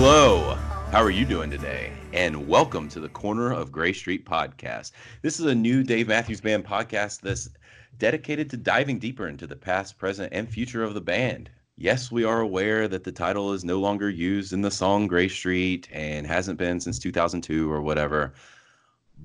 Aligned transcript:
Hello. 0.00 0.54
How 0.92 1.02
are 1.02 1.10
you 1.10 1.24
doing 1.24 1.50
today? 1.50 1.92
And 2.12 2.46
welcome 2.46 2.88
to 2.90 3.00
the 3.00 3.08
Corner 3.08 3.52
of 3.52 3.72
Grey 3.72 3.92
Street 3.92 4.24
podcast. 4.24 4.92
This 5.22 5.40
is 5.40 5.46
a 5.46 5.54
new 5.54 5.82
Dave 5.82 6.06
Matthews 6.08 6.40
Band 6.40 6.64
podcast 6.64 7.20
that's 7.20 7.50
dedicated 7.98 8.48
to 8.50 8.56
diving 8.56 9.00
deeper 9.00 9.26
into 9.26 9.46
the 9.46 9.56
past, 9.56 9.98
present, 9.98 10.32
and 10.32 10.48
future 10.48 10.84
of 10.84 10.94
the 10.94 11.00
band. 11.00 11.50
Yes, 11.80 12.10
we 12.10 12.24
are 12.24 12.40
aware 12.40 12.88
that 12.88 13.04
the 13.04 13.12
title 13.12 13.52
is 13.52 13.64
no 13.64 13.78
longer 13.78 14.10
used 14.10 14.52
in 14.52 14.62
the 14.62 14.70
song 14.70 15.06
Grey 15.06 15.28
Street 15.28 15.88
and 15.92 16.26
hasn't 16.26 16.58
been 16.58 16.80
since 16.80 16.98
2002 16.98 17.70
or 17.70 17.80
whatever. 17.82 18.34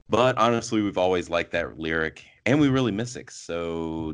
But 0.07 0.37
honestly, 0.37 0.83
we've 0.83 0.99
always 0.99 1.31
liked 1.31 1.51
that 1.53 1.79
lyric 1.79 2.23
and 2.45 2.59
we 2.59 2.69
really 2.69 2.91
miss 2.91 3.15
it. 3.15 3.31
So, 3.31 4.13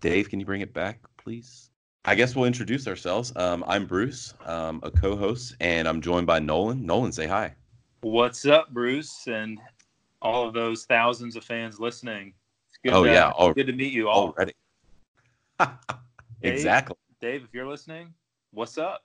Dave, 0.00 0.30
can 0.30 0.40
you 0.40 0.46
bring 0.46 0.62
it 0.62 0.72
back, 0.72 1.00
please? 1.18 1.68
I 2.06 2.14
guess 2.14 2.34
we'll 2.34 2.46
introduce 2.46 2.88
ourselves. 2.88 3.34
Um, 3.36 3.62
I'm 3.66 3.84
Bruce, 3.84 4.32
um, 4.46 4.80
a 4.82 4.90
co-host, 4.90 5.54
and 5.60 5.86
I'm 5.86 6.00
joined 6.00 6.26
by 6.26 6.38
Nolan. 6.38 6.86
Nolan, 6.86 7.12
say 7.12 7.26
hi. 7.26 7.54
What's 8.00 8.46
up, 8.46 8.70
Bruce, 8.70 9.26
and 9.26 9.60
all 10.22 10.48
of 10.48 10.54
those 10.54 10.86
thousands 10.86 11.36
of 11.36 11.44
fans 11.44 11.78
listening? 11.78 12.32
It's 12.70 12.78
good 12.82 12.94
oh 12.94 13.04
to, 13.04 13.12
yeah, 13.12 13.30
oh, 13.36 13.52
good 13.52 13.66
to 13.66 13.74
meet 13.74 13.92
you 13.92 14.08
all. 14.08 14.34
Already. 14.38 14.54
Exactly. 16.44 16.96
Dave, 17.24 17.42
if 17.42 17.54
you're 17.54 17.66
listening, 17.66 18.12
what's 18.50 18.76
up? 18.76 19.02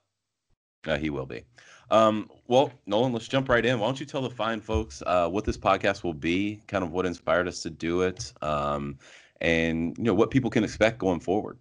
Uh, 0.86 0.98
he 0.98 1.10
will 1.10 1.26
be. 1.26 1.46
Um, 1.90 2.30
well, 2.50 2.70
Nolan, 2.86 3.14
let's 3.14 3.30
jump 3.30 3.48
right 3.48 3.66
in. 3.66 3.80
Why 3.80 3.88
don't 3.88 3.98
you 3.98 4.06
tell 4.06 4.22
the 4.22 4.30
fine 4.30 4.60
folks 4.60 5.02
uh, 5.06 5.30
what 5.30 5.46
this 5.46 5.58
podcast 5.58 6.04
will 6.04 6.14
be, 6.14 6.62
kind 6.68 6.84
of 6.84 6.92
what 6.92 7.06
inspired 7.06 7.48
us 7.48 7.64
to 7.64 7.70
do 7.70 8.02
it, 8.02 8.34
um, 8.42 9.00
and 9.40 9.98
you 9.98 10.04
know 10.04 10.14
what 10.14 10.32
people 10.32 10.50
can 10.50 10.66
expect 10.66 10.98
going 11.00 11.22
forward. 11.22 11.60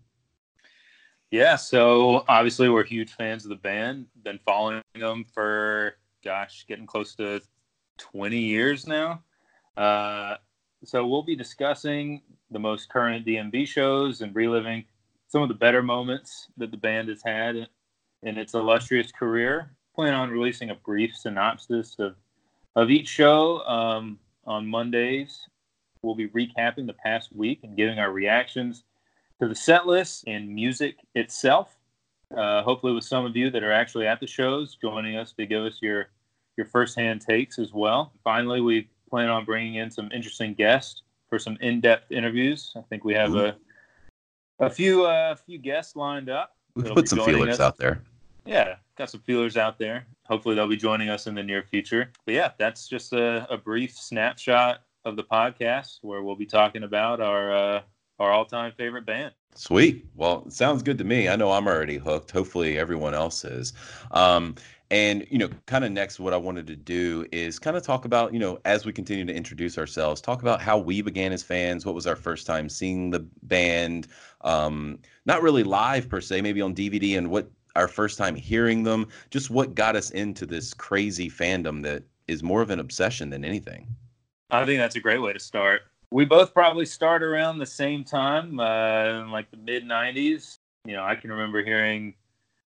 Yeah, 1.30 1.54
so 1.54 2.24
obviously 2.26 2.68
we're 2.68 2.82
huge 2.82 3.12
fans 3.12 3.44
of 3.44 3.50
the 3.50 3.54
band. 3.54 4.06
Been 4.24 4.40
following 4.44 4.82
them 4.96 5.26
for 5.32 5.94
gosh, 6.24 6.64
getting 6.66 6.86
close 6.86 7.14
to 7.14 7.40
20 7.98 8.36
years 8.36 8.84
now. 8.84 9.22
Uh, 9.76 10.34
so 10.82 11.06
we'll 11.06 11.22
be 11.22 11.36
discussing 11.36 12.20
the 12.50 12.58
most 12.58 12.88
current 12.88 13.24
DMB 13.24 13.68
shows 13.68 14.22
and 14.22 14.34
reliving 14.34 14.84
some 15.28 15.42
of 15.42 15.48
the 15.48 15.54
better 15.54 15.82
moments 15.82 16.48
that 16.56 16.70
the 16.70 16.76
band 16.76 17.08
has 17.08 17.22
had 17.24 17.68
in 18.22 18.38
its 18.38 18.54
illustrious 18.54 19.12
career. 19.12 19.70
Plan 19.94 20.14
on 20.14 20.30
releasing 20.30 20.70
a 20.70 20.74
brief 20.74 21.14
synopsis 21.16 21.96
of 21.98 22.16
of 22.76 22.90
each 22.90 23.08
show 23.08 23.60
um, 23.66 24.18
on 24.46 24.66
Mondays. 24.66 25.40
We'll 26.02 26.14
be 26.14 26.28
recapping 26.28 26.86
the 26.86 26.94
past 26.94 27.34
week 27.34 27.60
and 27.64 27.76
giving 27.76 27.98
our 27.98 28.12
reactions 28.12 28.84
to 29.40 29.48
the 29.48 29.54
set 29.54 29.86
list 29.86 30.24
and 30.26 30.48
music 30.48 30.96
itself. 31.14 31.76
Uh, 32.36 32.62
hopefully, 32.62 32.92
with 32.92 33.04
some 33.04 33.24
of 33.24 33.34
you 33.34 33.50
that 33.50 33.64
are 33.64 33.72
actually 33.72 34.06
at 34.06 34.20
the 34.20 34.26
shows, 34.26 34.76
joining 34.80 35.16
us 35.16 35.32
to 35.32 35.46
give 35.46 35.64
us 35.64 35.78
your 35.80 36.08
your 36.56 36.66
firsthand 36.66 37.20
takes 37.20 37.58
as 37.58 37.72
well. 37.72 38.12
Finally, 38.24 38.60
we 38.60 38.88
plan 39.10 39.28
on 39.28 39.44
bringing 39.44 39.76
in 39.76 39.90
some 39.90 40.10
interesting 40.12 40.54
guests 40.54 41.02
for 41.28 41.38
some 41.38 41.56
in-depth 41.60 42.10
interviews. 42.10 42.72
I 42.76 42.82
think 42.88 43.04
we 43.04 43.14
have 43.14 43.34
a 43.34 43.56
a 44.58 44.70
few 44.70 45.04
uh, 45.04 45.34
few 45.34 45.58
guests 45.58 45.96
lined 45.96 46.28
up. 46.28 46.56
We've 46.74 46.92
put 46.92 47.08
some 47.08 47.20
feelers 47.20 47.54
us. 47.54 47.60
out 47.60 47.76
there. 47.76 48.02
Yeah, 48.44 48.76
got 48.96 49.10
some 49.10 49.20
feelers 49.20 49.56
out 49.56 49.78
there. 49.78 50.06
Hopefully, 50.26 50.54
they'll 50.54 50.68
be 50.68 50.76
joining 50.76 51.08
us 51.08 51.26
in 51.26 51.34
the 51.34 51.42
near 51.42 51.62
future. 51.62 52.10
But 52.24 52.34
yeah, 52.34 52.52
that's 52.58 52.88
just 52.88 53.12
a, 53.12 53.46
a 53.52 53.56
brief 53.56 53.96
snapshot 53.96 54.82
of 55.04 55.16
the 55.16 55.24
podcast 55.24 55.98
where 56.02 56.22
we'll 56.22 56.36
be 56.36 56.46
talking 56.46 56.82
about 56.84 57.20
our 57.20 57.52
uh, 57.52 57.82
our 58.18 58.32
all-time 58.32 58.72
favorite 58.76 59.06
band. 59.06 59.32
Sweet. 59.54 60.06
Well, 60.14 60.48
sounds 60.50 60.82
good 60.82 60.98
to 60.98 61.04
me. 61.04 61.28
I 61.28 61.36
know 61.36 61.50
I'm 61.52 61.66
already 61.66 61.96
hooked. 61.96 62.30
Hopefully, 62.30 62.78
everyone 62.78 63.14
else 63.14 63.44
is. 63.44 63.72
Um, 64.12 64.54
and 64.90 65.26
you 65.30 65.38
know, 65.38 65.48
kind 65.66 65.84
of 65.84 65.92
next, 65.92 66.18
what 66.18 66.32
I 66.32 66.36
wanted 66.36 66.66
to 66.68 66.76
do 66.76 67.26
is 67.32 67.58
kind 67.58 67.76
of 67.76 67.82
talk 67.82 68.04
about, 68.04 68.32
you 68.32 68.38
know, 68.38 68.58
as 68.64 68.84
we 68.84 68.92
continue 68.92 69.24
to 69.24 69.34
introduce 69.34 69.78
ourselves, 69.78 70.20
talk 70.20 70.42
about 70.42 70.60
how 70.60 70.78
we 70.78 71.02
began 71.02 71.32
as 71.32 71.42
fans. 71.42 71.84
What 71.84 71.94
was 71.94 72.06
our 72.06 72.16
first 72.16 72.46
time 72.46 72.68
seeing 72.68 73.10
the 73.10 73.20
band? 73.42 74.08
Um, 74.42 74.98
not 75.26 75.42
really 75.42 75.64
live 75.64 76.08
per 76.08 76.20
se, 76.20 76.40
maybe 76.40 76.60
on 76.60 76.74
DVD, 76.74 77.18
and 77.18 77.30
what 77.30 77.50
our 77.76 77.88
first 77.88 78.18
time 78.18 78.34
hearing 78.34 78.82
them. 78.82 79.06
Just 79.30 79.50
what 79.50 79.74
got 79.74 79.94
us 79.94 80.10
into 80.10 80.46
this 80.46 80.74
crazy 80.74 81.30
fandom 81.30 81.82
that 81.82 82.02
is 82.26 82.42
more 82.42 82.62
of 82.62 82.70
an 82.70 82.80
obsession 82.80 83.30
than 83.30 83.44
anything. 83.44 83.86
I 84.50 84.64
think 84.64 84.78
that's 84.78 84.96
a 84.96 85.00
great 85.00 85.18
way 85.18 85.32
to 85.32 85.38
start 85.38 85.82
we 86.10 86.24
both 86.24 86.54
probably 86.54 86.86
start 86.86 87.22
around 87.22 87.58
the 87.58 87.66
same 87.66 88.04
time, 88.04 88.58
uh, 88.60 89.26
like 89.30 89.50
the 89.50 89.56
mid 89.56 89.84
'90s. 89.84 90.58
You 90.84 90.96
know, 90.96 91.04
I 91.04 91.14
can 91.14 91.30
remember 91.30 91.62
hearing 91.62 92.14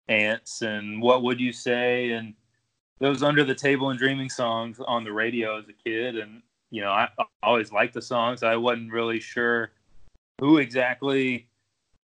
"Ants" 0.09 0.63
and 0.63 1.01
"What 1.01 1.23
Would 1.23 1.41
You 1.41 1.53
Say" 1.53 2.11
and 2.11 2.35
those 3.01 3.23
under 3.23 3.45
the 3.45 3.55
table 3.55 3.91
and 3.91 3.99
dreaming 3.99 4.29
songs 4.29 4.81
on 4.87 5.05
the 5.05 5.13
radio 5.13 5.59
as 5.59 5.69
a 5.69 5.73
kid. 5.73 6.17
And 6.17 6.43
you 6.71 6.83
know, 6.83 6.91
I, 6.91 7.09
I 7.19 7.25
always 7.43 7.73
liked 7.73 7.95
the 7.95 8.03
songs. 8.03 8.43
I 8.43 8.57
wasn't 8.57 8.93
really 8.93 9.21
sure 9.21 9.73
who 10.41 10.59
exactly 10.59 11.49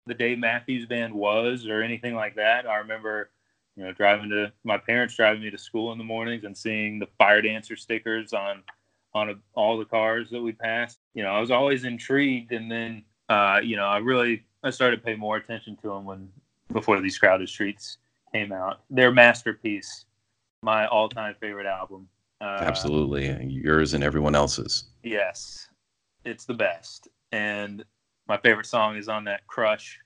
the 0.05 0.13
Dave 0.13 0.39
Matthews 0.39 0.85
Band 0.85 1.13
was 1.13 1.67
or 1.67 1.81
anything 1.81 2.15
like 2.15 2.35
that. 2.35 2.67
I 2.67 2.77
remember, 2.77 3.29
you 3.75 3.83
know, 3.83 3.93
driving 3.93 4.29
to 4.29 4.51
my 4.63 4.77
parents 4.77 5.15
driving 5.15 5.43
me 5.43 5.51
to 5.51 5.57
school 5.57 5.91
in 5.91 5.97
the 5.97 6.03
mornings 6.03 6.43
and 6.43 6.57
seeing 6.57 6.99
the 6.99 7.07
Fire 7.17 7.41
Dancer 7.41 7.75
stickers 7.75 8.33
on 8.33 8.63
on 9.13 9.31
a, 9.31 9.33
all 9.55 9.77
the 9.77 9.85
cars 9.85 10.29
that 10.29 10.41
we 10.41 10.51
passed. 10.51 10.99
You 11.13 11.23
know, 11.23 11.29
I 11.29 11.39
was 11.39 11.51
always 11.51 11.83
intrigued, 11.83 12.51
and 12.51 12.71
then 12.71 13.03
uh, 13.29 13.59
you 13.63 13.75
know, 13.75 13.85
I 13.85 13.97
really 13.97 14.43
I 14.63 14.71
started 14.71 14.97
to 14.97 15.03
pay 15.03 15.15
more 15.15 15.37
attention 15.37 15.77
to 15.77 15.89
them 15.89 16.05
when 16.05 16.29
before 16.71 17.01
these 17.01 17.17
crowded 17.17 17.49
streets 17.49 17.97
came 18.33 18.51
out. 18.51 18.81
Their 18.89 19.11
masterpiece, 19.11 20.05
my 20.61 20.87
all-time 20.87 21.35
favorite 21.39 21.65
album. 21.65 22.07
Uh, 22.41 22.59
Absolutely, 22.61 23.45
yours 23.45 23.93
and 23.93 24.03
everyone 24.03 24.35
else's. 24.35 24.85
Yes, 25.03 25.69
it's 26.25 26.45
the 26.45 26.53
best, 26.53 27.07
and 27.31 27.83
my 28.27 28.37
favorite 28.37 28.67
song 28.67 28.95
is 28.95 29.09
on 29.09 29.25
that 29.25 29.45
Crush. 29.47 29.99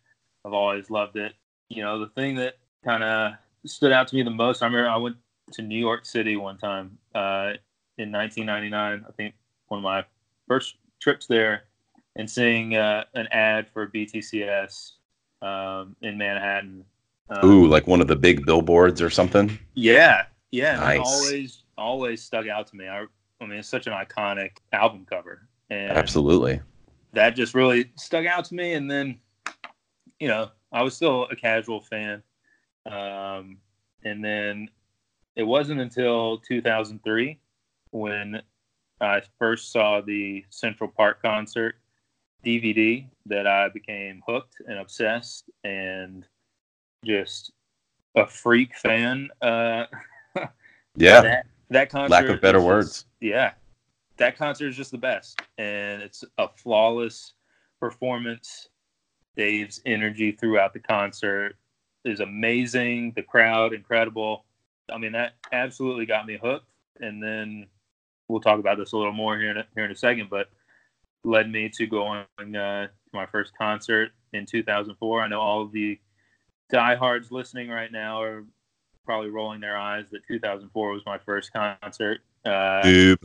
I've 0.45 0.53
always 0.53 0.89
loved 0.89 1.15
it. 1.17 1.33
You 1.69 1.83
know, 1.83 1.99
the 1.99 2.09
thing 2.09 2.35
that 2.35 2.55
kind 2.83 3.03
of 3.03 3.33
stood 3.65 3.91
out 3.91 4.07
to 4.09 4.15
me 4.15 4.23
the 4.23 4.31
most. 4.31 4.61
I 4.61 4.65
remember 4.65 4.89
I 4.89 4.97
went 4.97 5.17
to 5.53 5.61
New 5.61 5.77
York 5.77 6.05
City 6.05 6.35
one 6.35 6.57
time 6.57 6.97
uh, 7.13 7.53
in 7.97 8.11
1999. 8.11 9.05
I 9.07 9.11
think 9.13 9.35
one 9.67 9.79
of 9.79 9.83
my 9.83 10.03
first 10.47 10.77
trips 10.99 11.27
there, 11.27 11.63
and 12.15 12.29
seeing 12.29 12.75
uh, 12.75 13.03
an 13.13 13.27
ad 13.27 13.67
for 13.73 13.87
BTCS 13.87 14.93
um, 15.43 15.95
in 16.01 16.17
Manhattan. 16.17 16.85
Um, 17.29 17.49
Ooh, 17.49 17.67
like 17.67 17.87
one 17.87 18.01
of 18.01 18.07
the 18.07 18.15
big 18.15 18.45
billboards 18.45 19.01
or 19.01 19.09
something. 19.09 19.57
Yeah, 19.75 20.25
yeah. 20.51 20.77
Nice. 20.77 20.99
always, 21.03 21.63
always 21.77 22.23
stuck 22.23 22.47
out 22.47 22.67
to 22.67 22.75
me. 22.75 22.87
I, 22.87 23.05
I 23.41 23.45
mean, 23.45 23.59
it's 23.59 23.69
such 23.69 23.87
an 23.87 23.93
iconic 23.93 24.57
album 24.71 25.05
cover. 25.09 25.47
And 25.69 25.91
Absolutely. 25.91 26.61
That 27.13 27.35
just 27.35 27.53
really 27.53 27.91
stuck 27.95 28.25
out 28.25 28.45
to 28.45 28.55
me. 28.55 28.73
And 28.73 28.89
then, 28.89 29.19
you 30.19 30.27
know, 30.27 30.49
I 30.71 30.81
was 30.81 30.95
still 30.95 31.27
a 31.29 31.35
casual 31.35 31.81
fan. 31.81 32.23
Um, 32.89 33.57
and 34.03 34.23
then 34.23 34.69
it 35.35 35.43
wasn't 35.43 35.79
until 35.79 36.39
2003 36.39 37.39
when 37.91 38.41
I 38.99 39.21
first 39.37 39.71
saw 39.71 40.01
the 40.01 40.43
Central 40.49 40.89
Park 40.89 41.21
concert 41.21 41.75
DVD 42.45 43.05
that 43.25 43.47
I 43.47 43.69
became 43.69 44.21
hooked 44.27 44.55
and 44.67 44.79
obsessed 44.79 45.49
and 45.63 46.25
just 47.05 47.51
a 48.15 48.25
freak 48.27 48.75
fan. 48.75 49.29
Uh, 49.41 49.85
yeah, 50.95 51.21
that, 51.21 51.45
that 51.69 51.89
concert. 51.89 52.11
Lack 52.11 52.29
of 52.29 52.41
better 52.41 52.59
just, 52.59 52.67
words. 52.67 53.05
Yeah, 53.21 53.53
that 54.17 54.37
concert 54.37 54.67
is 54.67 54.75
just 54.75 54.91
the 54.91 54.97
best, 54.97 55.41
and 55.57 56.01
it's 56.01 56.23
a 56.37 56.47
flawless 56.47 57.33
performance. 57.79 58.69
Dave's 59.35 59.81
energy 59.85 60.31
throughout 60.31 60.73
the 60.73 60.79
concert 60.79 61.55
is 62.05 62.19
amazing. 62.19 63.13
The 63.15 63.23
crowd, 63.23 63.73
incredible. 63.73 64.45
I 64.91 64.97
mean, 64.97 65.13
that 65.13 65.33
absolutely 65.51 66.05
got 66.05 66.25
me 66.25 66.37
hooked. 66.41 66.67
And 66.99 67.21
then 67.21 67.67
we'll 68.27 68.41
talk 68.41 68.59
about 68.59 68.77
this 68.77 68.91
a 68.91 68.97
little 68.97 69.13
more 69.13 69.37
here 69.37 69.51
in 69.51 69.57
a, 69.57 69.65
here 69.75 69.85
in 69.85 69.91
a 69.91 69.95
second, 69.95 70.29
but 70.29 70.49
led 71.23 71.51
me 71.51 71.69
to 71.69 71.87
going 71.87 72.25
uh, 72.39 72.87
to 72.87 72.89
my 73.13 73.25
first 73.25 73.53
concert 73.57 74.11
in 74.33 74.45
2004. 74.45 75.21
I 75.21 75.27
know 75.27 75.39
all 75.39 75.61
of 75.61 75.71
the 75.71 75.99
diehards 76.69 77.31
listening 77.31 77.69
right 77.69 77.91
now 77.91 78.21
are 78.21 78.45
probably 79.05 79.29
rolling 79.29 79.61
their 79.61 79.77
eyes 79.77 80.05
that 80.11 80.25
2004 80.27 80.91
was 80.91 81.01
my 81.05 81.17
first 81.17 81.51
concert. 81.53 82.21
Uh, 82.45 82.81
noob. 82.83 83.17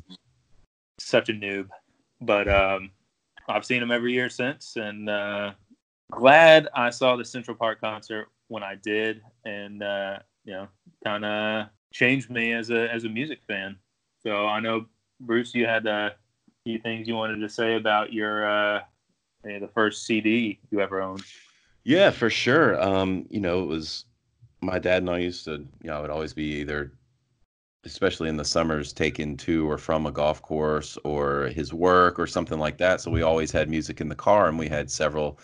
Such 0.99 1.29
a 1.29 1.33
noob, 1.33 1.69
but 2.21 2.49
um, 2.49 2.91
I've 3.49 3.65
seen 3.65 3.81
them 3.81 3.91
every 3.91 4.13
year 4.13 4.29
since, 4.29 4.77
and 4.77 5.09
uh, 5.09 5.53
glad 6.11 6.69
I 6.75 6.91
saw 6.91 7.17
the 7.17 7.25
Central 7.25 7.57
Park 7.57 7.81
concert 7.81 8.29
when 8.49 8.63
I 8.63 8.75
did, 8.75 9.23
and 9.45 9.83
uh, 9.83 10.19
you 10.45 10.55
know, 10.55 10.69
kind 11.05 11.25
of 11.25 11.67
changed 11.93 12.31
me 12.31 12.53
as 12.53 12.71
a 12.71 12.93
as 12.93 13.05
a 13.05 13.09
music 13.09 13.41
fan. 13.47 13.77
So 14.23 14.47
I 14.47 14.61
know 14.61 14.87
Bruce, 15.21 15.55
you 15.55 15.67
had 15.67 15.87
a 15.87 16.17
few 16.69 16.79
things 16.79 17.09
you 17.09 17.15
wanted 17.15 17.39
to 17.39 17.49
say 17.49 17.77
about 17.77 18.13
your 18.13 18.47
uh, 18.47 18.83
the 19.43 19.71
first 19.73 20.05
CD 20.05 20.61
you 20.71 20.81
ever 20.81 21.01
owned. 21.01 21.23
Yeah, 21.85 22.11
for 22.11 22.29
sure. 22.29 22.79
Um, 22.79 23.25
you 23.31 23.41
know, 23.41 23.63
it 23.63 23.67
was 23.67 24.05
my 24.61 24.79
dad 24.79 25.03
and 25.03 25.09
I 25.09 25.19
used 25.19 25.47
to, 25.47 25.53
you 25.53 25.89
know, 25.89 26.01
it 26.01 26.03
would 26.03 26.11
always 26.11 26.35
be 26.35 26.61
either, 26.61 26.93
especially 27.87 28.29
in 28.29 28.37
the 28.37 28.45
summers, 28.45 28.93
taken 28.93 29.35
to 29.39 29.71
or 29.71 29.79
from 29.79 30.05
a 30.05 30.11
golf 30.11 30.43
course 30.43 30.99
or 31.05 31.47
his 31.47 31.73
work 31.73 32.19
or 32.19 32.27
something 32.27 32.59
like 32.59 32.77
that. 32.77 33.01
So 33.01 33.11
we 33.11 33.23
always 33.23 33.51
had 33.51 33.71
music 33.71 34.03
in 34.03 34.11
the 34.11 34.15
car, 34.15 34.47
and 34.47 34.59
we 34.59 34.69
had 34.69 34.91
several 34.91 35.41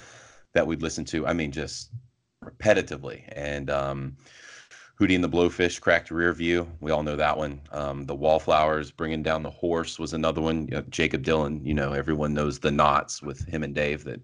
that 0.52 0.66
we'd 0.66 0.82
listen 0.82 1.06
to. 1.06 1.26
I 1.26 1.32
mean, 1.32 1.52
just 1.52 1.90
repetitively. 2.44 3.22
And 3.32 3.70
um, 3.70 4.18
Hootie 4.98 5.16
and 5.16 5.24
the 5.24 5.28
Blowfish, 5.28 5.80
Cracked 5.80 6.10
Rear 6.10 6.32
View. 6.32 6.70
We 6.80 6.92
all 6.92 7.02
know 7.02 7.16
that 7.16 7.36
one. 7.36 7.60
Um, 7.72 8.04
the 8.04 8.14
Wallflowers, 8.14 8.92
Bringing 8.92 9.22
Down 9.22 9.42
the 9.42 9.50
Horse 9.50 9.98
was 9.98 10.12
another 10.12 10.40
one. 10.40 10.66
You 10.66 10.76
know, 10.76 10.84
Jakob 10.88 11.24
Dylan, 11.24 11.64
you 11.66 11.74
know, 11.74 11.92
everyone 11.92 12.32
knows 12.32 12.58
the 12.58 12.70
knots 12.70 13.20
with 13.20 13.44
him 13.46 13.64
and 13.64 13.74
Dave 13.74 14.04
that 14.04 14.20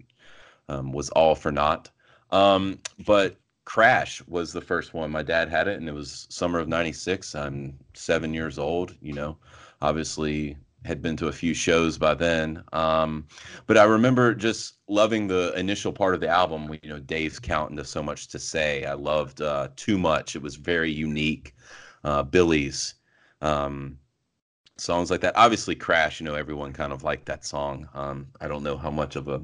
um, 0.69 0.93
was 0.93 1.11
all 1.11 1.35
for 1.35 1.51
naught. 1.51 1.91
Um, 2.31 2.79
but 3.05 3.37
Crash 3.65 4.23
was 4.29 4.53
the 4.53 4.61
first 4.61 4.95
one. 4.95 5.11
My 5.11 5.23
dad 5.23 5.49
had 5.49 5.67
it, 5.67 5.79
and 5.79 5.89
it 5.89 5.95
was 5.95 6.27
summer 6.31 6.61
of 6.61 6.69
'96. 6.69 7.35
I'm 7.35 7.77
seven 7.95 8.33
years 8.33 8.59
old. 8.59 8.95
You 9.01 9.13
know, 9.13 9.37
obviously 9.83 10.57
had 10.85 11.03
been 11.03 11.17
to 11.17 11.29
a 11.29 11.33
few 11.33 11.55
shows 11.55 11.99
by 11.99 12.15
then. 12.15 12.63
Um, 12.73 13.27
but 13.67 13.77
I 13.77 13.85
remember 13.85 14.35
just 14.35 14.75
loving 14.89 15.27
the 15.27 15.53
initial 15.59 15.93
part 15.93 16.15
of 16.15 16.21
the 16.21 16.29
album. 16.29 16.77
You 16.83 16.89
know, 16.89 16.99
Dave's 16.99 17.39
counting 17.39 17.77
to 17.77 17.85
so 17.85 18.03
much 18.03 18.29
to 18.29 18.39
say. 18.39 18.85
I 18.85 18.95
loved 18.95 19.43
uh, 19.43 19.69
too 19.77 19.99
much. 19.99 20.37
It 20.37 20.43
was 20.43 20.57
very 20.57 20.91
unique. 20.91 21.55
Uh, 22.03 22.23
Billy's 22.23 22.95
um, 23.43 23.99
songs 24.79 25.11
like 25.11 25.21
that. 25.21 25.37
Obviously, 25.37 25.75
Crash. 25.75 26.21
You 26.21 26.25
know, 26.25 26.35
everyone 26.35 26.73
kind 26.73 26.93
of 26.93 27.05
liked 27.05 27.27
that 27.27 27.45
song. 27.45 27.89
Um, 27.95 28.29
I 28.41 28.49
don't 28.49 28.63
know 28.63 28.77
how 28.77 28.91
much 28.91 29.17
of 29.17 29.29
a 29.29 29.43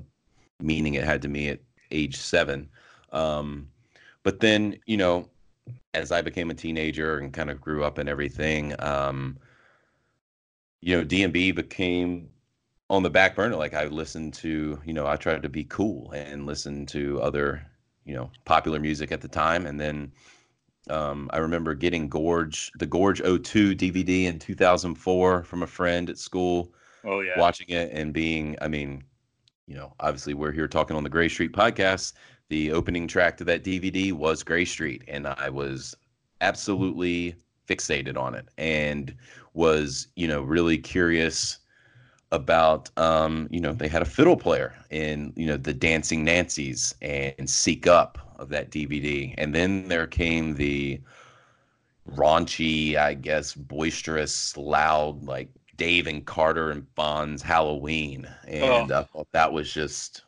meaning 0.61 0.95
it 0.95 1.05
had 1.05 1.23
to 1.23 1.29
me 1.29 1.49
at 1.49 1.61
age 1.91 2.17
seven. 2.17 2.69
Um, 3.13 3.69
but 4.23 4.41
then, 4.41 4.79
you 4.87 4.97
know, 4.97 5.29
as 5.95 6.13
I 6.13 6.23
became 6.23 6.51
a 6.51 6.55
teenager 6.55 7.19
and 7.19 7.33
kind 7.33 7.51
of 7.51 7.61
grew 7.61 7.85
up 7.85 7.99
and 7.99 8.09
everything, 8.09 8.75
um, 8.81 9.39
you 10.81 10.97
know, 10.97 11.05
DMB 11.05 11.55
became 11.55 12.29
on 12.89 13.03
the 13.03 13.11
back 13.11 13.35
burner. 13.37 13.57
Like 13.57 13.75
I 13.75 13.87
listened 13.87 14.35
to, 14.35 14.81
you 14.85 14.93
know, 14.93 15.07
I 15.07 15.17
tried 15.17 15.43
to 15.43 15.49
be 15.49 15.65
cool 15.65 16.11
and 16.13 16.47
listen 16.47 16.87
to 16.87 17.21
other, 17.21 17.67
you 18.05 18.15
know, 18.15 18.31
popular 18.45 18.79
music 18.79 19.13
at 19.13 19.21
the 19.21 19.29
time. 19.29 19.67
And 19.67 19.81
then 19.81 20.13
um, 20.89 21.29
I 21.33 21.39
remember 21.39 21.75
getting 21.75 22.09
Gorge, 22.09 22.71
the 22.79 22.87
Gorge 22.87 23.21
02 23.21 23.75
DVD 23.75 24.27
in 24.27 24.39
2004 24.39 25.43
from 25.43 25.63
a 25.63 25.67
friend 25.67 26.09
at 26.09 26.19
school. 26.19 26.73
Oh, 27.05 27.21
yeah. 27.21 27.39
Watching 27.39 27.69
it 27.69 27.91
and 27.93 28.13
being, 28.13 28.57
I 28.61 28.69
mean, 28.69 29.03
you 29.67 29.75
know, 29.75 29.93
obviously 30.01 30.35
we're 30.35 30.53
here 30.53 30.69
talking 30.69 30.97
on 30.97 31.03
the 31.03 31.11
Grey 31.11 31.29
Street 31.29 31.53
podcast. 31.53 32.13
The 32.49 32.71
opening 32.71 33.09
track 33.09 33.37
to 33.39 33.45
that 33.45 33.65
DVD 33.65 34.13
was 34.13 34.45
Grey 34.45 34.65
Street. 34.65 35.03
And 35.09 35.27
I 35.27 35.49
was 35.49 35.97
absolutely 36.41 37.35
fixated 37.67 38.17
on 38.17 38.35
it 38.35 38.49
and 38.59 39.15
was 39.57 40.07
you 40.15 40.29
know 40.29 40.43
really 40.43 40.79
curious 40.79 41.59
about 42.31 42.91
um, 42.99 43.49
you 43.51 43.61
know 43.61 43.73
they 43.73 43.89
had 43.89 44.03
a 44.03 44.07
fiddle 44.07 44.37
player 44.37 44.75
in 44.91 45.33
you 45.37 45.47
know 45.47 45.57
the 45.57 45.75
Dancing 45.75 46.25
Nancies 46.25 46.95
and 47.03 47.49
Seek 47.49 47.87
Up 47.87 48.19
of 48.39 48.51
that 48.51 48.71
DVD, 48.71 49.35
and 49.39 49.55
then 49.55 49.89
there 49.89 50.07
came 50.07 50.55
the 50.55 51.01
raunchy, 52.15 52.97
I 52.97 53.15
guess, 53.15 53.55
boisterous, 53.55 54.57
loud 54.57 55.25
like 55.25 55.49
Dave 55.77 56.07
and 56.07 56.25
Carter 56.25 56.71
and 56.71 56.87
Fonz 56.95 57.43
Halloween, 57.43 58.29
and 58.47 58.93
oh. 58.93 59.01
I 59.01 59.03
thought 59.05 59.29
that 59.33 59.53
was 59.53 59.73
just 59.73 60.23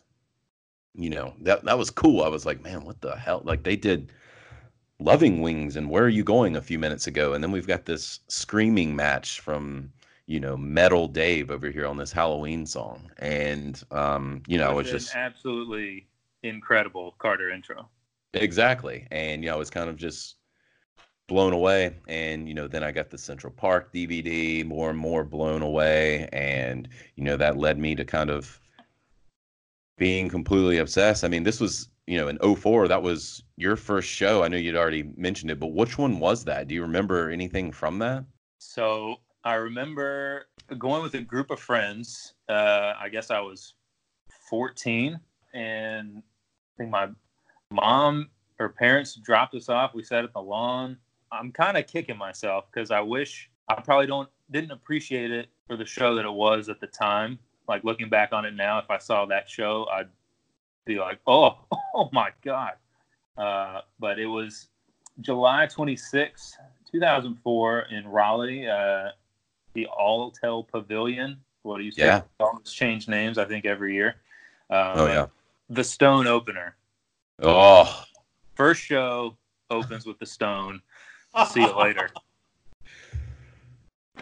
you 0.94 1.10
know 1.10 1.34
that 1.40 1.64
that 1.64 1.78
was 1.78 1.90
cool. 1.90 2.22
I 2.22 2.28
was 2.28 2.46
like, 2.46 2.62
man, 2.62 2.84
what 2.84 3.00
the 3.00 3.14
hell? 3.16 3.42
Like 3.44 3.62
they 3.62 3.76
did 3.76 4.12
Loving 5.00 5.40
Wings 5.40 5.76
and 5.76 5.88
Where 5.88 6.04
Are 6.04 6.08
You 6.08 6.24
Going 6.24 6.56
a 6.56 6.62
few 6.62 6.78
minutes 6.78 7.06
ago. 7.06 7.34
And 7.34 7.42
then 7.42 7.52
we've 7.52 7.66
got 7.66 7.84
this 7.84 8.20
screaming 8.28 8.96
match 8.96 9.40
from, 9.40 9.92
you 10.26 10.40
know, 10.40 10.56
Metal 10.56 11.06
Dave 11.06 11.50
over 11.50 11.70
here 11.70 11.86
on 11.86 11.96
this 11.96 12.10
Halloween 12.10 12.66
song. 12.66 13.10
And, 13.18 13.82
um, 13.92 14.42
you 14.48 14.58
know, 14.58 14.78
it's 14.80 14.90
just 14.90 15.14
absolutely 15.14 16.06
incredible 16.42 17.14
Carter 17.18 17.50
intro. 17.50 17.88
Exactly. 18.34 19.06
And, 19.10 19.44
you 19.44 19.50
know, 19.50 19.60
it's 19.60 19.70
kind 19.70 19.88
of 19.88 19.96
just 19.96 20.36
blown 21.28 21.52
away. 21.52 21.94
And, 22.08 22.48
you 22.48 22.54
know, 22.54 22.66
then 22.66 22.82
I 22.82 22.90
got 22.90 23.10
the 23.10 23.18
Central 23.18 23.52
Park 23.52 23.92
DVD, 23.92 24.64
more 24.64 24.90
and 24.90 24.98
more 24.98 25.24
blown 25.24 25.62
away. 25.62 26.28
And, 26.32 26.88
you 27.14 27.22
know, 27.22 27.36
that 27.36 27.56
led 27.56 27.78
me 27.78 27.94
to 27.94 28.04
kind 28.04 28.30
of 28.30 28.58
being 29.96 30.28
completely 30.28 30.78
obsessed. 30.78 31.24
I 31.24 31.28
mean, 31.28 31.44
this 31.44 31.60
was 31.60 31.88
you 32.08 32.16
know, 32.16 32.28
in 32.28 32.38
04, 32.56 32.88
that 32.88 33.02
was 33.02 33.42
your 33.56 33.76
first 33.76 34.08
show. 34.08 34.42
I 34.42 34.48
know 34.48 34.56
you'd 34.56 34.76
already 34.76 35.12
mentioned 35.18 35.50
it, 35.50 35.60
but 35.60 35.74
which 35.74 35.98
one 35.98 36.18
was 36.18 36.42
that? 36.44 36.66
Do 36.66 36.74
you 36.74 36.80
remember 36.80 37.28
anything 37.28 37.70
from 37.70 37.98
that? 37.98 38.24
So 38.56 39.16
I 39.44 39.54
remember 39.54 40.46
going 40.78 41.02
with 41.02 41.12
a 41.14 41.20
group 41.20 41.50
of 41.50 41.60
friends. 41.60 42.32
Uh, 42.48 42.94
I 42.98 43.10
guess 43.10 43.30
I 43.30 43.40
was 43.40 43.74
14, 44.48 45.20
and 45.52 46.22
I 46.22 46.72
think 46.78 46.90
my 46.90 47.08
mom 47.70 48.30
or 48.58 48.70
parents 48.70 49.14
dropped 49.14 49.54
us 49.54 49.68
off. 49.68 49.92
We 49.94 50.02
sat 50.02 50.24
at 50.24 50.32
the 50.32 50.40
lawn. 50.40 50.96
I'm 51.30 51.52
kind 51.52 51.76
of 51.76 51.86
kicking 51.86 52.16
myself 52.16 52.64
because 52.72 52.90
I 52.90 53.00
wish 53.00 53.50
I 53.68 53.82
probably 53.82 54.06
don't 54.06 54.30
didn't 54.50 54.70
appreciate 54.70 55.30
it 55.30 55.50
for 55.66 55.76
the 55.76 55.84
show 55.84 56.14
that 56.14 56.24
it 56.24 56.32
was 56.32 56.70
at 56.70 56.80
the 56.80 56.86
time. 56.86 57.38
Like 57.68 57.84
looking 57.84 58.08
back 58.08 58.32
on 58.32 58.46
it 58.46 58.54
now, 58.54 58.78
if 58.78 58.90
I 58.90 58.96
saw 58.96 59.26
that 59.26 59.46
show, 59.46 59.86
I'd 59.92 60.08
be 60.88 60.98
like, 60.98 61.20
oh, 61.26 61.56
oh 61.94 62.08
my 62.12 62.30
God. 62.42 62.72
Uh, 63.36 63.82
but 64.00 64.18
it 64.18 64.26
was 64.26 64.68
July 65.20 65.66
26, 65.66 66.58
2004 66.90 67.80
in 67.90 68.08
Raleigh, 68.08 68.66
uh, 68.66 69.10
the 69.74 69.86
Alltel 69.96 70.66
Pavilion. 70.66 71.36
What 71.62 71.78
do 71.78 71.84
you 71.84 71.92
say? 71.92 72.06
Yeah. 72.06 72.22
Songs 72.40 72.72
change 72.72 73.06
names, 73.06 73.38
I 73.38 73.44
think, 73.44 73.64
every 73.64 73.94
year. 73.94 74.16
Um, 74.70 74.92
oh, 74.94 75.06
yeah. 75.06 75.26
The 75.70 75.84
Stone 75.84 76.26
opener. 76.26 76.74
Oh. 77.40 78.04
First 78.54 78.82
show 78.82 79.36
opens 79.70 80.06
with 80.06 80.18
the 80.18 80.26
Stone. 80.26 80.80
See 81.52 81.60
you 81.60 81.76
later. 81.78 82.10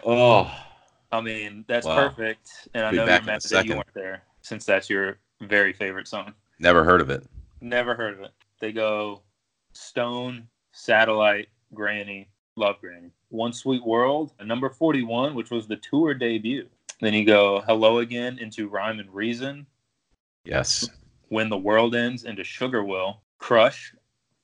Oh. 0.05 0.49
I 1.11 1.21
mean, 1.21 1.65
that's 1.67 1.85
wow. 1.87 2.07
perfect. 2.07 2.69
And 2.75 2.85
I 2.85 2.91
know 2.91 3.05
you're 3.05 3.21
mad 3.23 3.41
that 3.41 3.65
you 3.65 3.73
weren't 3.73 3.93
there 3.95 4.21
since 4.41 4.63
that's 4.63 4.89
your 4.91 5.17
very 5.41 5.73
favorite 5.73 6.07
song. 6.07 6.33
Never 6.59 6.83
heard 6.83 7.01
of 7.01 7.09
it. 7.09 7.25
Never 7.61 7.95
heard 7.95 8.15
of 8.15 8.21
it. 8.21 8.31
They 8.59 8.71
go 8.71 9.21
Stone, 9.73 10.47
Satellite, 10.71 11.49
Granny, 11.73 12.29
Love 12.55 12.79
Granny. 12.81 13.11
One 13.29 13.53
Sweet 13.53 13.85
World, 13.85 14.33
a 14.39 14.45
number 14.45 14.69
41, 14.69 15.35
which 15.35 15.51
was 15.51 15.67
the 15.67 15.75
tour 15.77 16.13
debut. 16.13 16.67
Then 17.01 17.13
you 17.13 17.25
go 17.25 17.61
Hello 17.61 17.99
Again 17.99 18.39
into 18.39 18.67
Rhyme 18.67 18.99
and 18.99 19.13
Reason. 19.13 19.67
Yes. 20.45 20.89
When 21.29 21.49
the 21.49 21.57
World 21.57 21.95
Ends 21.95 22.23
into 22.23 22.43
Sugar 22.43 22.83
Will. 22.83 23.21
Crush, 23.37 23.93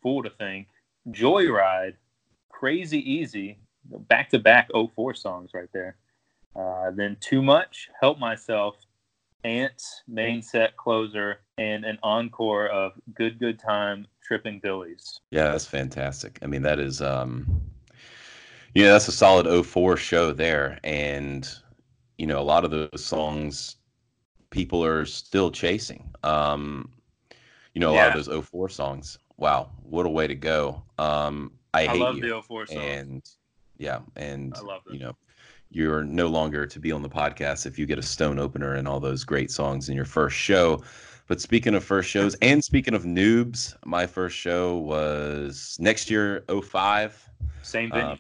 Fool 0.01 0.23
to 0.23 0.29
Think. 0.29 0.67
Joyride, 1.09 1.95
Crazy 2.49 2.99
Easy, 2.99 3.57
back 3.85 4.29
to 4.29 4.39
back 4.39 4.69
04 4.73 5.13
songs 5.15 5.51
right 5.53 5.69
there. 5.73 5.97
Uh, 6.55 6.91
then 6.91 7.17
Too 7.19 7.41
Much, 7.41 7.89
Help 7.99 8.19
Myself, 8.19 8.75
Ants, 9.43 10.03
main 10.07 10.41
set 10.41 10.77
closer, 10.77 11.39
and 11.57 11.85
an 11.85 11.97
encore 12.03 12.67
of 12.67 12.93
Good 13.13 13.39
Good 13.39 13.59
Time, 13.59 14.07
Tripping 14.23 14.59
Billies. 14.59 15.19
Yeah, 15.31 15.51
that's 15.51 15.65
fantastic. 15.65 16.39
I 16.41 16.47
mean, 16.47 16.61
that 16.63 16.79
is, 16.79 17.01
um, 17.01 17.61
yeah, 18.73 18.91
that's 18.91 19.07
a 19.07 19.11
solid 19.11 19.65
04 19.65 19.97
show 19.97 20.33
there. 20.33 20.79
And, 20.83 21.47
you 22.17 22.25
know, 22.25 22.39
a 22.39 22.43
lot 22.43 22.65
of 22.65 22.71
those 22.71 23.03
songs 23.03 23.75
people 24.49 24.83
are 24.85 25.05
still 25.05 25.51
chasing. 25.51 26.09
Um, 26.23 26.91
you 27.73 27.81
know, 27.81 27.91
a 27.91 27.93
yeah. 27.95 28.07
lot 28.07 28.17
of 28.17 28.25
those 28.25 28.45
04 28.45 28.69
songs. 28.69 29.17
Wow, 29.37 29.71
what 29.81 30.05
a 30.05 30.09
way 30.09 30.27
to 30.27 30.35
go. 30.35 30.83
Um, 30.99 31.51
I, 31.73 31.81
I 31.81 31.87
hate 31.87 31.99
love 31.99 32.17
you. 32.17 32.21
the 32.21 32.41
04 32.41 32.67
songs. 32.67 32.79
And, 32.79 33.29
yeah, 33.77 33.99
and, 34.15 34.53
I 34.55 34.61
love 34.61 34.83
them. 34.85 34.93
you 34.93 34.99
know, 34.99 35.15
you're 35.71 36.03
no 36.03 36.27
longer 36.27 36.67
to 36.67 36.79
be 36.79 36.91
on 36.91 37.01
the 37.01 37.09
podcast 37.09 37.65
if 37.65 37.79
you 37.79 37.87
get 37.87 37.97
a 37.97 38.03
stone 38.03 38.37
opener 38.37 38.75
and 38.75 38.87
all 38.87 38.99
those 38.99 39.23
great 39.23 39.49
songs 39.49 39.89
in 39.89 39.95
your 39.95 40.05
first 40.05 40.37
show. 40.37 40.83
But 41.27 41.41
speaking 41.41 41.73
of 41.73 41.83
first 41.83 42.09
shows 42.09 42.35
and 42.41 42.63
speaking 42.63 42.93
of 42.93 43.03
noobs, 43.03 43.75
my 43.85 44.05
first 44.05 44.37
show 44.37 44.77
was 44.77 45.77
next 45.79 46.09
year 46.09 46.43
05. 46.49 47.29
Same 47.61 47.89
venue. 47.89 48.05
Uh, 48.05 48.15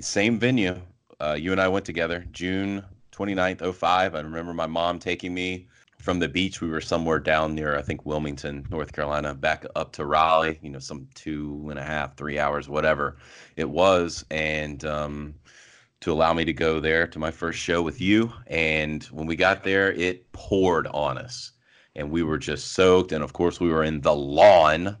same 0.00 0.38
venue. 0.38 0.80
Uh, 1.20 1.36
you 1.38 1.52
and 1.52 1.60
I 1.60 1.68
went 1.68 1.84
together 1.84 2.24
June 2.32 2.84
29th, 3.12 3.74
05. 3.74 4.14
I 4.14 4.20
remember 4.20 4.54
my 4.54 4.66
mom 4.66 4.98
taking 4.98 5.34
me 5.34 5.68
from 6.02 6.18
the 6.18 6.28
beach, 6.28 6.60
we 6.60 6.68
were 6.68 6.80
somewhere 6.80 7.20
down 7.20 7.54
near, 7.54 7.78
I 7.78 7.82
think, 7.82 8.04
Wilmington, 8.04 8.66
North 8.70 8.92
Carolina, 8.92 9.34
back 9.34 9.64
up 9.76 9.92
to 9.92 10.04
Raleigh, 10.04 10.58
you 10.60 10.68
know, 10.68 10.80
some 10.80 11.06
two 11.14 11.68
and 11.70 11.78
a 11.78 11.82
half, 11.84 12.16
three 12.16 12.40
hours, 12.40 12.68
whatever 12.68 13.18
it 13.54 13.70
was. 13.70 14.24
And 14.28 14.84
um, 14.84 15.34
to 16.00 16.12
allow 16.12 16.32
me 16.32 16.44
to 16.44 16.52
go 16.52 16.80
there 16.80 17.06
to 17.06 17.18
my 17.20 17.30
first 17.30 17.60
show 17.60 17.82
with 17.82 18.00
you. 18.00 18.32
And 18.48 19.04
when 19.04 19.26
we 19.26 19.36
got 19.36 19.62
there, 19.62 19.92
it 19.92 20.30
poured 20.32 20.88
on 20.88 21.18
us. 21.18 21.51
And 21.94 22.10
we 22.10 22.22
were 22.22 22.38
just 22.38 22.72
soaked. 22.72 23.12
And 23.12 23.22
of 23.22 23.32
course, 23.32 23.60
we 23.60 23.68
were 23.68 23.84
in 23.84 24.00
the 24.00 24.14
lawn. 24.14 24.96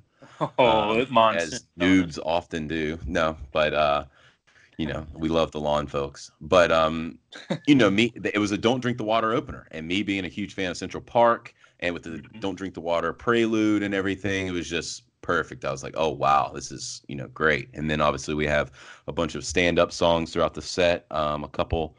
Oh, 0.58 1.06
um, 1.14 1.36
as 1.36 1.66
noobs 1.78 2.18
often 2.24 2.66
do. 2.66 2.98
No, 3.06 3.36
but 3.52 3.74
uh, 3.74 4.04
you 4.76 4.86
know, 4.86 5.06
we 5.14 5.28
love 5.28 5.52
the 5.52 5.60
lawn 5.60 5.86
folks. 5.86 6.30
But 6.40 6.72
um, 6.72 7.18
you 7.66 7.74
know, 7.74 7.90
me 7.90 8.12
it 8.24 8.38
was 8.38 8.50
a 8.50 8.58
don't 8.58 8.80
drink 8.80 8.98
the 8.98 9.04
water 9.04 9.32
opener. 9.32 9.68
And 9.70 9.86
me 9.86 10.02
being 10.02 10.24
a 10.24 10.28
huge 10.28 10.54
fan 10.54 10.70
of 10.70 10.76
Central 10.76 11.02
Park 11.02 11.54
and 11.80 11.94
with 11.94 12.04
the 12.04 12.10
mm-hmm. 12.10 12.40
don't 12.40 12.56
drink 12.56 12.74
the 12.74 12.80
water 12.80 13.12
prelude 13.12 13.82
and 13.82 13.94
everything, 13.94 14.48
it 14.48 14.52
was 14.52 14.68
just 14.68 15.04
perfect. 15.20 15.64
I 15.64 15.70
was 15.70 15.82
like, 15.82 15.94
oh 15.96 16.10
wow, 16.10 16.50
this 16.54 16.72
is, 16.72 17.02
you 17.06 17.14
know, 17.14 17.28
great. 17.28 17.68
And 17.74 17.88
then 17.90 18.00
obviously 18.00 18.34
we 18.34 18.46
have 18.46 18.72
a 19.06 19.12
bunch 19.12 19.34
of 19.34 19.44
stand-up 19.44 19.92
songs 19.92 20.32
throughout 20.32 20.54
the 20.54 20.62
set. 20.62 21.06
Um, 21.10 21.44
a 21.44 21.48
couple 21.48 21.96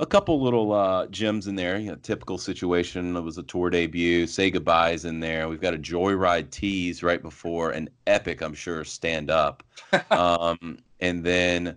a 0.00 0.06
couple 0.06 0.42
little 0.42 0.72
uh, 0.72 1.06
gems 1.08 1.46
in 1.46 1.54
there. 1.54 1.78
You 1.78 1.90
know, 1.90 1.96
typical 1.96 2.38
situation. 2.38 3.14
It 3.14 3.20
was 3.20 3.38
a 3.38 3.42
tour 3.42 3.70
debut. 3.70 4.26
Say 4.26 4.50
goodbyes 4.50 5.04
in 5.04 5.20
there. 5.20 5.48
We've 5.48 5.60
got 5.60 5.74
a 5.74 5.78
Joyride 5.78 6.50
tease 6.50 7.02
right 7.02 7.22
before 7.22 7.70
an 7.70 7.88
epic, 8.06 8.40
I'm 8.40 8.54
sure, 8.54 8.82
stand 8.84 9.30
up. 9.30 9.62
um, 10.10 10.78
and 11.00 11.22
then 11.22 11.76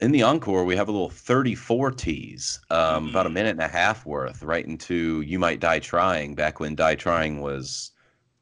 in 0.00 0.12
the 0.12 0.22
encore, 0.22 0.64
we 0.64 0.76
have 0.76 0.88
a 0.88 0.92
little 0.92 1.08
34 1.08 1.92
tease, 1.92 2.60
um, 2.70 2.78
mm-hmm. 2.78 3.08
about 3.08 3.26
a 3.26 3.28
mm-hmm. 3.28 3.34
minute 3.34 3.50
and 3.50 3.62
a 3.62 3.68
half 3.68 4.04
worth, 4.04 4.42
right 4.42 4.66
into 4.66 5.22
"You 5.22 5.38
Might 5.38 5.60
Die 5.60 5.78
Trying." 5.78 6.34
Back 6.34 6.60
when 6.60 6.74
"Die 6.74 6.94
Trying" 6.96 7.40
was 7.40 7.92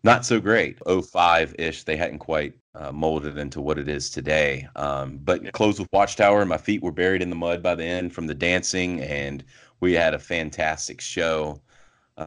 not 0.04 0.26
so 0.26 0.38
great, 0.38 0.78
05 0.86 1.54
ish. 1.58 1.82
They 1.82 1.96
hadn't 1.96 2.18
quite 2.18 2.54
uh, 2.74 2.92
molded 2.92 3.38
into 3.38 3.60
what 3.60 3.78
it 3.78 3.88
is 3.88 4.10
today. 4.10 4.68
Um, 4.76 5.18
but 5.22 5.52
closed 5.52 5.78
with 5.78 5.88
Watchtower. 5.92 6.44
My 6.44 6.58
feet 6.58 6.82
were 6.82 6.92
buried 6.92 7.22
in 7.22 7.30
the 7.30 7.36
mud 7.36 7.62
by 7.62 7.74
the 7.74 7.84
end 7.84 8.12
from 8.12 8.26
the 8.26 8.34
dancing, 8.34 9.00
and 9.00 9.42
we 9.80 9.94
had 9.94 10.12
a 10.14 10.18
fantastic 10.18 11.00
show. 11.00 11.60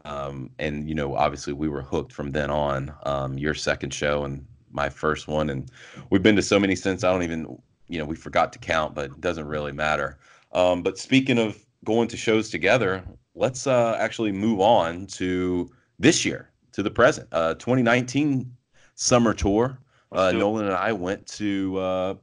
Um, 0.03 0.49
and 0.59 0.89
you 0.89 0.95
know, 0.95 1.15
obviously, 1.15 1.53
we 1.53 1.69
were 1.69 1.83
hooked 1.83 2.11
from 2.11 2.31
then 2.31 2.49
on. 2.49 2.93
Um, 3.05 3.37
your 3.37 3.53
second 3.53 3.93
show 3.93 4.23
and 4.23 4.45
my 4.71 4.89
first 4.89 5.27
one, 5.27 5.49
and 5.49 5.71
we've 6.09 6.23
been 6.23 6.35
to 6.35 6.41
so 6.41 6.59
many 6.59 6.75
since. 6.75 7.03
I 7.03 7.11
don't 7.11 7.23
even 7.23 7.61
you 7.87 7.99
know 7.99 8.05
we 8.05 8.15
forgot 8.15 8.51
to 8.53 8.59
count, 8.59 8.95
but 8.95 9.11
it 9.11 9.21
doesn't 9.21 9.47
really 9.47 9.71
matter. 9.71 10.17
Um, 10.51 10.81
but 10.81 10.97
speaking 10.97 11.37
of 11.37 11.63
going 11.85 12.07
to 12.09 12.17
shows 12.17 12.49
together, 12.49 13.03
let's 13.35 13.67
uh, 13.67 13.95
actually 13.99 14.31
move 14.31 14.59
on 14.59 15.05
to 15.07 15.71
this 15.99 16.25
year, 16.25 16.49
to 16.77 16.83
the 16.83 16.91
present. 16.91 17.27
Uh, 17.31 17.55
2019 17.55 18.55
summer 18.93 19.33
tour. 19.33 19.79
Uh, 20.11 20.31
Nolan 20.31 20.67
and 20.67 20.75
I 20.75 20.93
went 20.93 21.25
to 21.25 21.75
uh, 21.79 22.13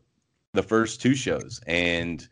the 0.53 0.63
first 0.63 1.03
two 1.03 1.17
shows, 1.17 1.61
and 1.67 2.27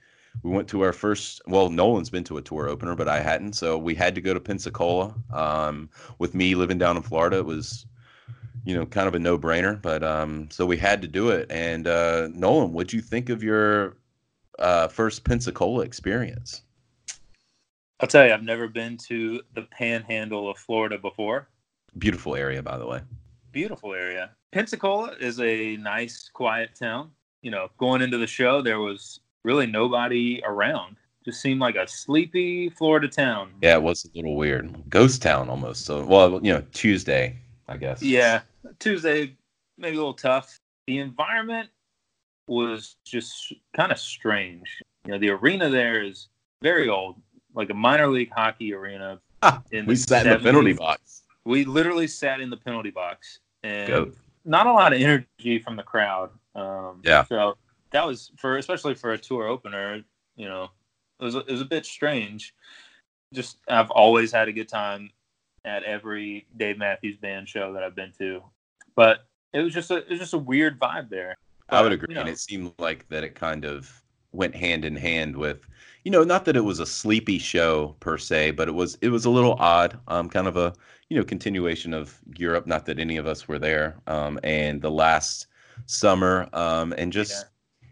we 0.45 0.52
went 0.52 0.69
to 0.69 0.83
our 0.83 0.93
first. 0.93 1.43
Well, 1.49 1.69
Nolan's 1.69 2.11
been 2.11 2.23
to 2.25 2.37
a 2.37 2.43
tour 2.43 2.69
opener, 2.69 2.95
but 2.95 3.09
I 3.09 3.19
hadn't, 3.19 3.55
so 3.55 3.76
we 3.76 3.97
had 3.97 4.14
to 4.14 4.21
go 4.21 4.33
to 4.33 4.38
Pensacola. 4.38 5.17
Um, 5.33 5.91
with 6.21 6.33
me 6.33 6.55
living 6.55 6.79
down 6.79 6.97
in 6.97 7.02
Florida, 7.02 7.38
it 7.38 7.45
was 7.45 7.87
you 8.64 8.76
know, 8.76 8.87
kind 8.87 9.09
of 9.09 9.17
a 9.17 9.19
no 9.19 9.37
brainer. 9.37 9.83
But 9.83 10.05
um, 10.05 10.49
so 10.49 10.64
we 10.64 10.76
had 10.76 11.02
to 11.02 11.09
do 11.09 11.31
it. 11.31 11.50
And 11.50 11.88
uh, 11.88 12.29
Nolan, 12.33 12.73
what'd 12.73 12.93
you 12.93 13.00
think 13.00 13.31
of 13.31 13.43
your 13.43 13.97
uh, 14.61 14.87
first 14.87 15.25
Pensacola 15.25 15.83
experience? 15.83 16.62
I'll 17.99 18.07
tell 18.07 18.25
you, 18.25 18.33
I've 18.33 18.45
never 18.45 18.69
been 18.69 18.97
to 19.09 19.43
the 19.57 19.62
panhandle 19.62 20.49
of 20.49 20.57
Florida 20.57 20.99
before. 20.99 21.49
Beautiful 21.99 22.37
area, 22.37 22.63
by 22.63 22.79
the 22.79 22.87
way. 22.87 23.01
Beautiful 23.53 23.95
area. 23.95 24.31
Pensacola 24.53 25.15
is 25.21 25.41
a 25.41 25.77
nice, 25.77 26.31
quiet 26.33 26.71
town. 26.75 27.11
You 27.43 27.51
know, 27.51 27.69
going 27.79 28.03
into 28.03 28.19
the 28.19 28.27
show, 28.27 28.63
there 28.63 28.81
was 28.81 29.21
really 29.45 29.67
nobody 29.67 30.43
around. 30.45 30.97
Just 31.25 31.41
seemed 31.41 31.61
like 31.61 31.77
a 31.77 31.87
sleepy 31.87 32.71
Florida 32.71 33.09
town. 33.09 33.53
Yeah, 33.63 33.75
it 33.75 33.83
was 33.83 34.05
a 34.05 34.09
little 34.17 34.37
weird. 34.37 34.89
Ghost 34.89 35.23
town 35.23 35.49
almost. 35.49 35.85
So, 35.85 36.05
well, 36.05 36.41
you 36.43 36.53
know, 36.53 36.65
Tuesday, 36.73 37.39
I 37.69 37.77
guess. 37.77 38.03
Yeah, 38.03 38.41
Tuesday 38.79 39.37
maybe 39.79 39.97
a 39.97 39.99
little 39.99 40.15
tough. 40.15 40.59
The 40.87 40.99
environment 40.99 41.69
was 42.49 42.97
just 43.05 43.53
kind 43.77 43.93
of 43.93 43.99
strange. 43.99 44.69
You 45.05 45.13
know, 45.13 45.19
the 45.19 45.31
arena 45.31 45.69
there 45.69 46.03
is 46.03 46.29
very 46.63 46.89
old, 46.89 47.21
like 47.55 47.71
a 47.71 47.75
minor 47.75 48.09
league 48.09 48.33
hockey 48.35 48.73
arena. 48.73 49.21
Ah, 49.43 49.63
we 49.73 49.97
sat 49.97 50.27
70s. 50.27 50.37
in 50.37 50.43
the 50.43 50.45
penalty 50.45 50.73
box. 50.73 51.22
We 51.45 51.65
literally 51.65 52.07
sat 52.07 52.41
in 52.41 52.51
the 52.51 52.57
penalty 52.57 52.91
box, 52.91 53.41
and 53.63 53.89
Go. 53.89 54.13
not 54.45 54.67
a 54.67 54.73
lot 54.73 54.93
of 54.93 55.01
energy 55.01 55.59
from 55.59 55.77
the 55.77 55.83
crowd. 55.83 56.31
Um, 56.55 57.01
yeah. 57.05 57.25
So 57.25 57.57
that 57.91 58.07
was 58.07 58.31
for 58.37 58.59
especially 58.59 58.95
for 58.95 59.13
a 59.13 59.19
tour 59.19 59.47
opener. 59.47 60.03
You 60.37 60.49
know, 60.49 60.71
it 61.21 61.25
was 61.25 61.35
it 61.35 61.51
was 61.51 61.61
a 61.61 61.67
bit 61.67 61.87
strange. 61.87 62.55
Just 63.33 63.59
I've 63.69 63.91
always 63.91 64.33
had 64.33 64.49
a 64.49 64.53
good 64.53 64.69
time 64.69 65.11
at 65.65 65.85
every 65.85 66.47
Dave 66.57 66.79
Matthews 66.79 67.17
Band 67.17 67.49
show 67.49 67.73
that 67.73 67.83
I've 67.83 67.95
been 67.95 68.13
to, 68.19 68.43
but 68.95 69.27
it 69.53 69.61
was 69.61 69.73
just 69.73 69.91
a 69.91 69.99
it 69.99 70.11
was 70.11 70.19
just 70.19 70.35
a 70.35 70.39
weird 70.39 70.79
vibe 70.79 71.09
there. 71.09 71.37
But, 71.69 71.77
I 71.77 71.83
would 71.83 71.93
agree, 71.93 72.09
you 72.11 72.15
know, 72.17 72.21
and 72.23 72.31
it 72.31 72.39
seemed 72.39 72.73
like 72.79 73.09
that 73.09 73.25
it 73.25 73.35
kind 73.35 73.65
of 73.65 74.01
went 74.33 74.55
hand 74.55 74.85
in 74.85 74.97
hand 74.97 75.37
with, 75.37 75.67
you 76.05 76.11
know, 76.11 76.25
not 76.25 76.45
that 76.47 76.57
it 76.57 76.65
was 76.65 76.81
a 76.81 76.87
sleepy 76.87 77.39
show 77.39 77.95
per 78.01 78.19
se, 78.19 78.53
but 78.53 78.69
it 78.69 78.73
was 78.73 78.99
it 79.01 79.09
was 79.09 79.25
a 79.25 79.31
little 79.31 79.55
odd, 79.55 79.99
um, 80.09 80.29
kind 80.29 80.49
of 80.49 80.57
a 80.57 80.73
you 81.09 81.17
know 81.17 81.25
continuation 81.25 81.95
of 81.95 82.21
Europe. 82.37 82.67
Not 82.67 82.87
that 82.87 82.99
any 82.99 83.17
of 83.17 83.27
us 83.27 83.47
were 83.47 83.59
there, 83.59 83.97
um, 84.07 84.41
and 84.43 84.83
the 84.83 84.91
last 84.91 85.47
summer, 85.87 86.49
um, 86.53 86.93
and 86.97 87.12
just. 87.12 87.33
Yeah. 87.33 87.49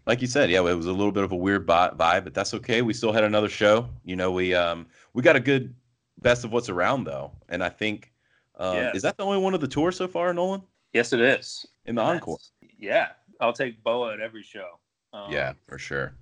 Like 0.07 0.23
you 0.23 0.27
said, 0.27 0.51
yeah, 0.51 0.59
it 0.67 0.75
was 0.75 0.87
a 0.87 0.93
little 0.93 1.13
bit 1.13 1.23
of 1.23 1.31
a 1.31 1.37
weird 1.37 1.67
vibe, 1.67 2.25
but 2.25 2.35
that's 2.35 2.53
okay. 2.55 2.83
We 2.83 2.95
still 2.95 3.13
had 3.13 3.23
another 3.23 3.51
show. 3.51 3.89
You 4.03 4.17
know, 4.17 4.33
we 4.33 4.55
um 4.55 4.87
we 5.13 5.23
got 5.23 5.37
a 5.37 5.41
good 5.41 5.73
best 6.21 6.43
of 6.43 6.53
what's 6.53 6.69
around 6.69 7.05
though, 7.05 7.31
and 7.49 7.63
I 7.63 7.69
think 7.69 8.11
uh, 8.59 8.73
yeah. 8.75 8.93
is 8.93 9.03
that 9.03 9.17
the 9.17 9.25
only 9.25 9.39
one 9.39 9.55
of 9.55 9.61
the 9.61 9.69
tour 9.69 9.93
so 9.93 10.09
far, 10.09 10.33
Nolan? 10.33 10.63
Yes, 10.93 11.13
it 11.13 11.21
is. 11.21 11.67
In 11.87 11.95
the 11.95 12.03
encore. 12.03 12.39
Yeah, 12.79 13.09
I'll 13.41 13.53
take 13.53 13.83
Boa 13.83 14.15
at 14.15 14.21
every 14.21 14.43
show. 14.43 14.79
Um, 15.13 15.33
yeah, 15.33 15.55
for 15.67 15.79
sure. 15.79 16.15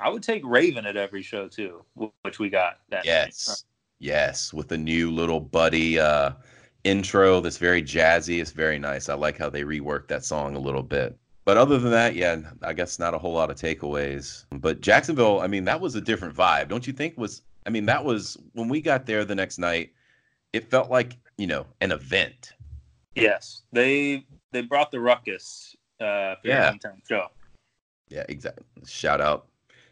I 0.00 0.08
would 0.08 0.22
take 0.22 0.42
Raven 0.44 0.86
at 0.86 0.96
every 0.96 1.22
show 1.22 1.48
too, 1.48 1.84
which 2.22 2.38
we 2.38 2.48
got 2.48 2.78
that. 2.88 3.04
Yes, 3.04 3.48
night. 3.48 3.62
yes, 3.98 4.52
with 4.52 4.68
the 4.68 4.78
new 4.78 5.10
little 5.10 5.40
buddy 5.40 5.98
uh, 5.98 6.32
intro 6.84 7.40
that's 7.40 7.58
very 7.58 7.82
jazzy. 7.82 8.40
It's 8.40 8.50
very 8.50 8.78
nice. 8.78 9.08
I 9.08 9.14
like 9.14 9.38
how 9.38 9.50
they 9.50 9.62
reworked 9.62 10.08
that 10.08 10.24
song 10.24 10.56
a 10.56 10.58
little 10.60 10.82
bit. 10.82 11.18
But 11.44 11.56
other 11.56 11.78
than 11.78 11.90
that, 11.90 12.14
yeah, 12.14 12.40
I 12.62 12.72
guess 12.72 12.98
not 12.98 13.14
a 13.14 13.18
whole 13.18 13.32
lot 13.32 13.50
of 13.50 13.56
takeaways. 13.56 14.44
But 14.50 14.80
Jacksonville, 14.80 15.40
I 15.40 15.46
mean, 15.46 15.64
that 15.64 15.80
was 15.80 15.94
a 15.94 16.00
different 16.00 16.34
vibe, 16.36 16.68
don't 16.68 16.86
you 16.86 16.92
think? 16.92 17.16
Was 17.18 17.42
I 17.66 17.70
mean, 17.70 17.86
that 17.86 18.04
was 18.04 18.36
when 18.52 18.68
we 18.68 18.80
got 18.80 19.06
there 19.06 19.24
the 19.24 19.34
next 19.34 19.58
night. 19.58 19.92
It 20.52 20.68
felt 20.68 20.90
like 20.90 21.16
you 21.38 21.46
know 21.46 21.66
an 21.80 21.92
event. 21.92 22.52
Yes, 23.14 23.62
they 23.72 24.26
they 24.52 24.62
brought 24.62 24.90
the 24.90 25.00
ruckus 25.00 25.76
uh, 26.00 26.36
for 26.36 26.48
yeah. 26.48 26.72
hometown 26.72 27.00
show. 27.08 27.26
Yeah, 28.08 28.24
exactly. 28.28 28.64
Shout 28.86 29.20
out, 29.20 29.46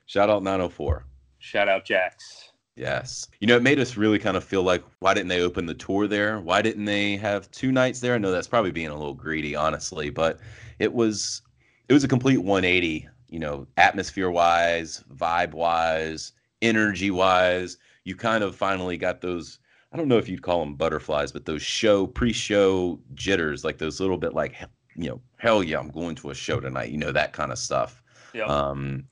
shout 0.08 0.28
out 0.28 0.42
904. 0.42 1.04
Shout 1.38 1.68
out 1.68 1.84
Jax. 1.84 2.50
Yes. 2.74 3.26
You 3.40 3.46
know, 3.46 3.56
it 3.56 3.62
made 3.62 3.78
us 3.80 3.96
really 3.96 4.18
kind 4.18 4.36
of 4.36 4.44
feel 4.44 4.62
like 4.62 4.82
why 5.00 5.12
didn't 5.12 5.28
they 5.28 5.40
open 5.40 5.66
the 5.66 5.74
tour 5.74 6.06
there? 6.06 6.40
Why 6.40 6.62
didn't 6.62 6.84
they 6.84 7.16
have 7.16 7.50
two 7.50 7.72
nights 7.72 8.00
there? 8.00 8.14
I 8.14 8.18
know 8.18 8.30
that's 8.30 8.46
probably 8.46 8.70
being 8.70 8.88
a 8.88 8.96
little 8.96 9.14
greedy, 9.14 9.54
honestly, 9.54 10.10
but 10.10 10.38
it 10.78 10.92
was 10.92 11.42
it 11.88 11.92
was 11.92 12.04
a 12.04 12.08
complete 12.08 12.38
180, 12.38 13.08
you 13.28 13.38
know, 13.38 13.66
atmosphere 13.76 14.30
wise, 14.30 15.02
vibe 15.12 15.54
wise, 15.54 16.32
energy 16.62 17.10
wise. 17.10 17.78
You 18.04 18.14
kind 18.14 18.44
of 18.44 18.54
finally 18.54 18.96
got 18.96 19.20
those. 19.20 19.58
I 19.92 19.96
don't 19.96 20.08
know 20.08 20.18
if 20.18 20.28
you'd 20.28 20.42
call 20.42 20.60
them 20.60 20.74
butterflies, 20.74 21.32
but 21.32 21.46
those 21.46 21.62
show 21.62 22.06
pre-show 22.06 23.00
jitters, 23.14 23.64
like 23.64 23.78
those 23.78 24.00
little 24.00 24.18
bit 24.18 24.34
like 24.34 24.54
you 24.94 25.08
know, 25.08 25.20
hell 25.36 25.62
yeah, 25.62 25.78
I'm 25.78 25.90
going 25.90 26.14
to 26.16 26.30
a 26.30 26.34
show 26.34 26.60
tonight. 26.60 26.90
You 26.90 26.98
know 26.98 27.12
that 27.12 27.32
kind 27.32 27.50
of 27.50 27.58
stuff. 27.58 28.02
Yeah. 28.34 28.44
Um, 28.44 29.04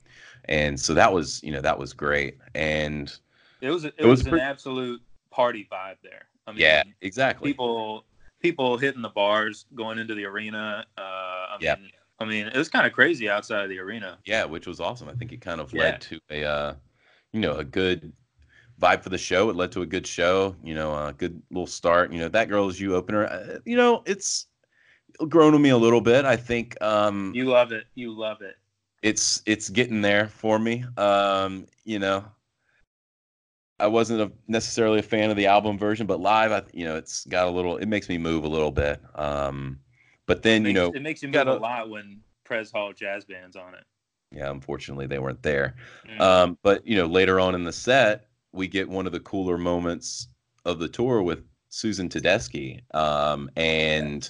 and 0.47 0.79
so 0.79 0.93
that 0.93 1.11
was 1.11 1.41
you 1.43 1.51
know 1.51 1.61
that 1.61 1.77
was 1.77 1.93
great, 1.93 2.37
and 2.55 3.17
it 3.61 3.69
was 3.69 3.85
it, 3.85 3.93
it 3.97 4.05
was, 4.05 4.23
was 4.23 4.33
an 4.33 4.39
absolute 4.39 5.01
party 5.31 5.67
vibe 5.71 5.97
there. 6.03 6.27
I 6.45 6.51
mean, 6.51 6.61
yeah, 6.61 6.83
exactly. 7.01 7.51
People 7.51 8.05
people 8.39 8.77
hitting 8.77 9.01
the 9.01 9.09
bars, 9.09 9.65
going 9.75 9.99
into 9.99 10.15
the 10.15 10.25
arena. 10.25 10.85
Uh, 10.97 11.01
I 11.01 11.57
yeah. 11.59 11.75
Mean, 11.75 11.91
I 12.19 12.25
mean, 12.25 12.47
it 12.47 12.57
was 12.57 12.69
kind 12.69 12.87
of 12.87 12.93
crazy 12.93 13.29
outside 13.29 13.63
of 13.63 13.69
the 13.69 13.79
arena. 13.79 14.17
Yeah, 14.25 14.45
which 14.45 14.65
was 14.65 14.79
awesome. 14.79 15.09
I 15.09 15.13
think 15.13 15.31
it 15.31 15.41
kind 15.41 15.61
of 15.61 15.71
yeah. 15.73 15.81
led 15.81 16.01
to 16.01 16.19
a 16.29 16.43
uh, 16.43 16.73
you 17.31 17.39
know, 17.39 17.57
a 17.57 17.63
good 17.63 18.11
vibe 18.79 19.03
for 19.03 19.09
the 19.09 19.17
show. 19.17 19.49
It 19.49 19.55
led 19.55 19.71
to 19.73 19.81
a 19.81 19.85
good 19.85 20.07
show, 20.07 20.55
you 20.63 20.73
know, 20.73 20.93
a 20.93 21.13
good 21.13 21.41
little 21.51 21.67
start. 21.67 22.11
You 22.11 22.19
know, 22.19 22.29
that 22.29 22.49
girl's 22.49 22.79
you 22.79 22.95
opener. 22.95 23.25
Uh, 23.25 23.59
you 23.65 23.75
know, 23.75 24.03
it's 24.05 24.47
grown 25.29 25.53
on 25.53 25.61
me 25.61 25.69
a 25.69 25.77
little 25.77 26.01
bit. 26.01 26.25
I 26.25 26.35
think 26.35 26.79
um 26.81 27.31
You 27.35 27.45
love 27.45 27.71
it. 27.71 27.85
You 27.95 28.11
love 28.11 28.41
it. 28.41 28.55
It's 29.07 29.41
it's 29.45 29.69
getting 29.69 30.01
there 30.01 30.27
for 30.27 30.59
me. 30.59 30.85
Um, 30.97 31.65
you 31.85 31.99
know. 31.99 32.25
I 33.79 33.85
wasn't 33.85 34.21
a, 34.21 34.31
necessarily 34.47 34.97
a 34.97 35.03
fan 35.03 35.29
of 35.29 35.37
the 35.37 35.45
album 35.45 35.77
version, 35.77 36.07
but 36.07 36.19
live, 36.19 36.51
I, 36.51 36.63
you 36.73 36.83
know, 36.83 36.95
it's 36.95 37.25
got 37.25 37.45
a 37.47 37.51
little. 37.51 37.77
It 37.77 37.85
makes 37.85 38.09
me 38.09 38.17
move 38.17 38.43
a 38.43 38.47
little 38.47 38.71
bit. 38.71 38.99
Um, 39.13 39.79
but 40.25 40.41
then 40.41 40.63
makes, 40.63 40.67
you 40.69 40.73
know, 40.73 40.91
it 40.95 41.03
makes 41.03 41.21
you 41.21 41.27
move 41.27 41.33
gotta, 41.33 41.53
a 41.53 41.59
lot 41.59 41.87
when 41.87 42.21
Pres 42.43 42.71
Hall 42.71 42.91
jazz 42.91 43.23
band's 43.25 43.55
on 43.55 43.75
it. 43.75 43.83
Yeah, 44.31 44.49
unfortunately, 44.49 45.05
they 45.05 45.19
weren't 45.19 45.43
there. 45.43 45.75
Mm. 46.09 46.19
Um, 46.19 46.57
but 46.63 46.87
you 46.87 46.97
know, 46.97 47.05
later 47.05 47.39
on 47.39 47.53
in 47.53 47.63
the 47.63 47.71
set, 47.71 48.29
we 48.51 48.67
get 48.67 48.89
one 48.89 49.05
of 49.05 49.11
the 49.11 49.19
cooler 49.19 49.59
moments 49.59 50.27
of 50.65 50.79
the 50.79 50.89
tour 50.89 51.21
with 51.21 51.43
Susan 51.69 52.09
Tedeschi. 52.09 52.81
Um, 52.95 53.47
and 53.55 54.27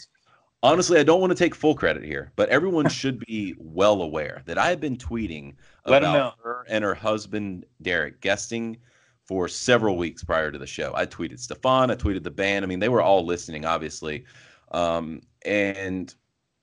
honestly, 0.64 1.00
I 1.00 1.04
don't 1.04 1.22
want 1.22 1.32
to 1.32 1.38
take 1.38 1.56
full 1.56 1.76
credit 1.76 2.04
here, 2.04 2.32
but 2.36 2.50
everyone 2.50 2.90
should 2.90 3.20
be 3.26 3.56
well 3.58 4.02
aware 4.02 4.44
that 4.46 4.58
I 4.58 4.70
have 4.70 4.80
been 4.80 4.98
tweeting 4.98 5.56
Let 5.86 6.04
about 6.04 6.36
her 6.44 6.66
and 6.70 6.84
her 6.84 6.96
husband 6.96 7.66
Derek 7.82 8.22
guesting 8.22 8.78
for 9.26 9.48
several 9.48 9.98
weeks 9.98 10.24
prior 10.24 10.52
to 10.52 10.58
the 10.58 10.68
show. 10.68 10.94
I 10.96 11.06
tweeted 11.06 11.40
Stefan, 11.40 11.92
I 11.92 11.96
tweeted 11.96 12.24
the 12.24 12.32
band. 12.32 12.64
I 12.64 12.68
mean, 12.68 12.80
they 12.80 12.90
were 12.90 13.02
all 13.02 13.26
listening, 13.26 13.66
obviously. 13.66 14.24
Um, 14.72 15.22
and 15.46 16.14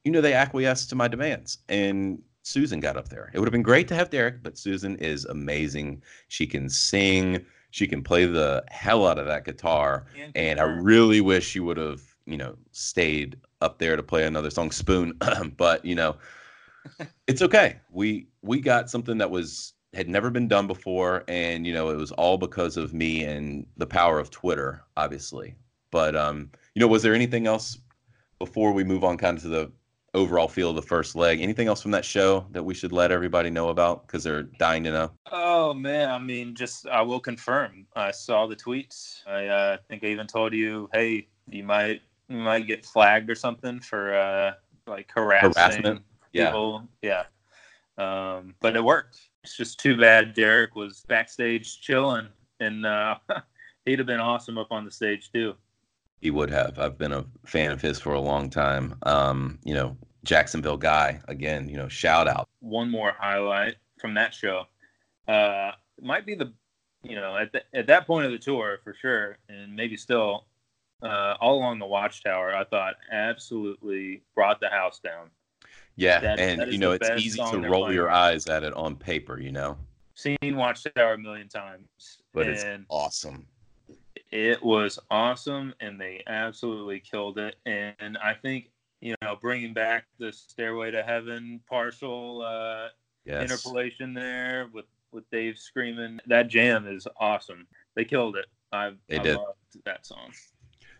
you 0.04 0.12
know, 0.12 0.20
they 0.20 0.34
acquiesced 0.34 0.90
to 0.90 0.96
my 0.96 1.08
demands. 1.08 1.58
And 1.68 2.22
Susan 2.42 2.78
got 2.78 2.96
up 2.96 3.08
there. 3.08 3.30
It 3.32 3.38
would 3.38 3.46
have 3.46 3.52
been 3.52 3.62
great 3.62 3.88
to 3.88 3.94
have 3.94 4.10
Derek, 4.10 4.42
but 4.42 4.58
Susan 4.58 4.96
is 4.96 5.24
amazing. 5.24 6.02
She 6.28 6.46
can 6.46 6.68
sing, 6.68 7.44
she 7.70 7.86
can 7.86 8.02
play 8.02 8.26
the 8.26 8.62
hell 8.68 9.06
out 9.06 9.18
of 9.18 9.26
that 9.26 9.46
guitar. 9.46 10.06
And 10.34 10.60
I 10.60 10.64
really 10.64 11.22
wish 11.22 11.46
she 11.48 11.60
would 11.60 11.78
have, 11.78 12.13
you 12.26 12.36
know, 12.36 12.56
stayed 12.72 13.36
up 13.60 13.78
there 13.78 13.96
to 13.96 14.02
play 14.02 14.24
another 14.24 14.50
song, 14.50 14.70
Spoon. 14.70 15.18
but 15.56 15.84
you 15.84 15.94
know, 15.94 16.16
it's 17.26 17.42
okay. 17.42 17.76
We 17.90 18.28
we 18.42 18.60
got 18.60 18.90
something 18.90 19.18
that 19.18 19.30
was 19.30 19.74
had 19.94 20.08
never 20.08 20.30
been 20.30 20.48
done 20.48 20.66
before, 20.66 21.24
and 21.28 21.66
you 21.66 21.72
know, 21.72 21.90
it 21.90 21.96
was 21.96 22.12
all 22.12 22.38
because 22.38 22.76
of 22.76 22.92
me 22.92 23.24
and 23.24 23.66
the 23.76 23.86
power 23.86 24.18
of 24.18 24.30
Twitter, 24.30 24.82
obviously. 24.96 25.54
But 25.90 26.16
um, 26.16 26.50
you 26.74 26.80
know, 26.80 26.88
was 26.88 27.02
there 27.02 27.14
anything 27.14 27.46
else 27.46 27.78
before 28.38 28.72
we 28.72 28.84
move 28.84 29.04
on 29.04 29.16
kind 29.16 29.36
of 29.36 29.42
to 29.42 29.48
the 29.48 29.72
overall 30.12 30.48
feel 30.48 30.70
of 30.70 30.76
the 30.76 30.82
first 30.82 31.14
leg? 31.14 31.40
Anything 31.40 31.68
else 31.68 31.82
from 31.82 31.92
that 31.92 32.04
show 32.04 32.46
that 32.50 32.62
we 32.62 32.74
should 32.74 32.92
let 32.92 33.12
everybody 33.12 33.50
know 33.50 33.68
about 33.68 34.06
because 34.06 34.24
they're 34.24 34.44
dying 34.44 34.84
to 34.84 34.90
know? 34.90 35.10
Oh 35.30 35.72
man, 35.72 36.10
I 36.10 36.18
mean, 36.18 36.54
just 36.54 36.86
I 36.88 37.02
will 37.02 37.20
confirm. 37.20 37.86
I 37.94 38.10
saw 38.10 38.46
the 38.46 38.56
tweets. 38.56 39.26
I 39.26 39.46
uh, 39.46 39.76
think 39.88 40.02
I 40.02 40.08
even 40.08 40.26
told 40.26 40.52
you, 40.52 40.88
hey, 40.92 41.28
you 41.48 41.62
might 41.62 42.02
might 42.28 42.66
get 42.66 42.84
flagged 42.84 43.30
or 43.30 43.34
something 43.34 43.80
for 43.80 44.14
uh, 44.14 44.52
like 44.86 45.10
harassing 45.14 45.52
Harassment? 45.52 46.02
Yeah. 46.32 46.46
people. 46.46 46.88
Yeah. 47.02 47.24
Um, 47.96 48.54
but 48.60 48.76
it 48.76 48.84
worked. 48.84 49.20
It's 49.44 49.56
just 49.56 49.78
too 49.78 49.96
bad 49.96 50.34
Derek 50.34 50.74
was 50.74 51.04
backstage 51.06 51.80
chilling, 51.80 52.28
and 52.60 52.86
uh, 52.86 53.16
he'd 53.84 53.98
have 53.98 54.06
been 54.06 54.20
awesome 54.20 54.58
up 54.58 54.68
on 54.70 54.84
the 54.84 54.90
stage 54.90 55.30
too. 55.32 55.54
He 56.20 56.30
would 56.30 56.50
have. 56.50 56.78
I've 56.78 56.96
been 56.96 57.12
a 57.12 57.26
fan 57.44 57.70
of 57.70 57.82
his 57.82 58.00
for 58.00 58.14
a 58.14 58.20
long 58.20 58.48
time. 58.48 58.96
Um, 59.02 59.58
you 59.62 59.74
know, 59.74 59.96
Jacksonville 60.24 60.78
guy 60.78 61.20
again. 61.28 61.68
You 61.68 61.76
know, 61.76 61.88
shout 61.88 62.26
out. 62.26 62.48
One 62.60 62.90
more 62.90 63.12
highlight 63.18 63.76
from 64.00 64.14
that 64.14 64.32
show. 64.32 64.64
Uh, 65.28 65.72
might 66.00 66.26
be 66.26 66.34
the, 66.34 66.52
you 67.02 67.16
know, 67.16 67.36
at 67.36 67.52
the, 67.52 67.62
at 67.74 67.86
that 67.86 68.06
point 68.06 68.26
of 68.26 68.32
the 68.32 68.38
tour 68.38 68.78
for 68.82 68.94
sure, 68.94 69.36
and 69.48 69.76
maybe 69.76 69.96
still, 69.96 70.46
uh, 71.02 71.36
all 71.40 71.56
along 71.58 71.78
the 71.78 71.86
Watchtower, 71.86 72.54
I 72.54 72.64
thought 72.64 72.94
absolutely 73.10 74.22
brought 74.34 74.60
the 74.60 74.68
house 74.68 75.00
down. 75.00 75.30
Yeah, 75.96 76.20
That- 76.20 76.38
and 76.40 76.60
that 76.60 76.72
you 76.72 76.78
know, 76.78 76.92
it's 76.92 77.08
easy 77.22 77.38
to 77.38 77.58
roll 77.60 77.82
playing. 77.84 77.94
your 77.94 78.10
eyes 78.10 78.46
at 78.46 78.62
it 78.64 78.72
on 78.74 78.96
paper. 78.96 79.38
You 79.40 79.52
know, 79.52 79.78
Seen 80.14 80.36
Watchtower 80.56 81.14
a 81.14 81.18
million 81.18 81.48
times, 81.48 82.18
but 82.32 82.46
it's 82.48 82.64
awesome. 82.88 83.46
it 84.32 84.62
was 84.62 84.98
awesome, 85.10 85.72
and 85.80 86.00
they 86.00 86.22
absolutely 86.26 86.98
killed 87.00 87.38
it. 87.38 87.56
And 87.66 88.16
I 88.18 88.34
think 88.34 88.70
you 89.00 89.14
know, 89.20 89.36
bringing 89.40 89.74
back 89.74 90.06
the 90.18 90.32
Stairway 90.32 90.90
to 90.90 91.02
Heaven 91.02 91.60
partial 91.68 92.42
uh, 92.42 92.88
Yes. 93.26 93.42
interpolation 93.50 94.12
there 94.14 94.68
with 94.72 94.86
with 95.12 95.28
Dave 95.30 95.58
screaming. 95.58 96.18
That 96.26 96.48
jam 96.48 96.86
is 96.88 97.06
awesome. 97.20 97.66
They 97.94 98.04
killed 98.04 98.36
it. 98.36 98.46
I, 98.72 98.92
They 99.08 99.18
I 99.18 99.22
did. 99.22 99.36
loved 99.36 99.58
that 99.84 100.04
song. 100.06 100.32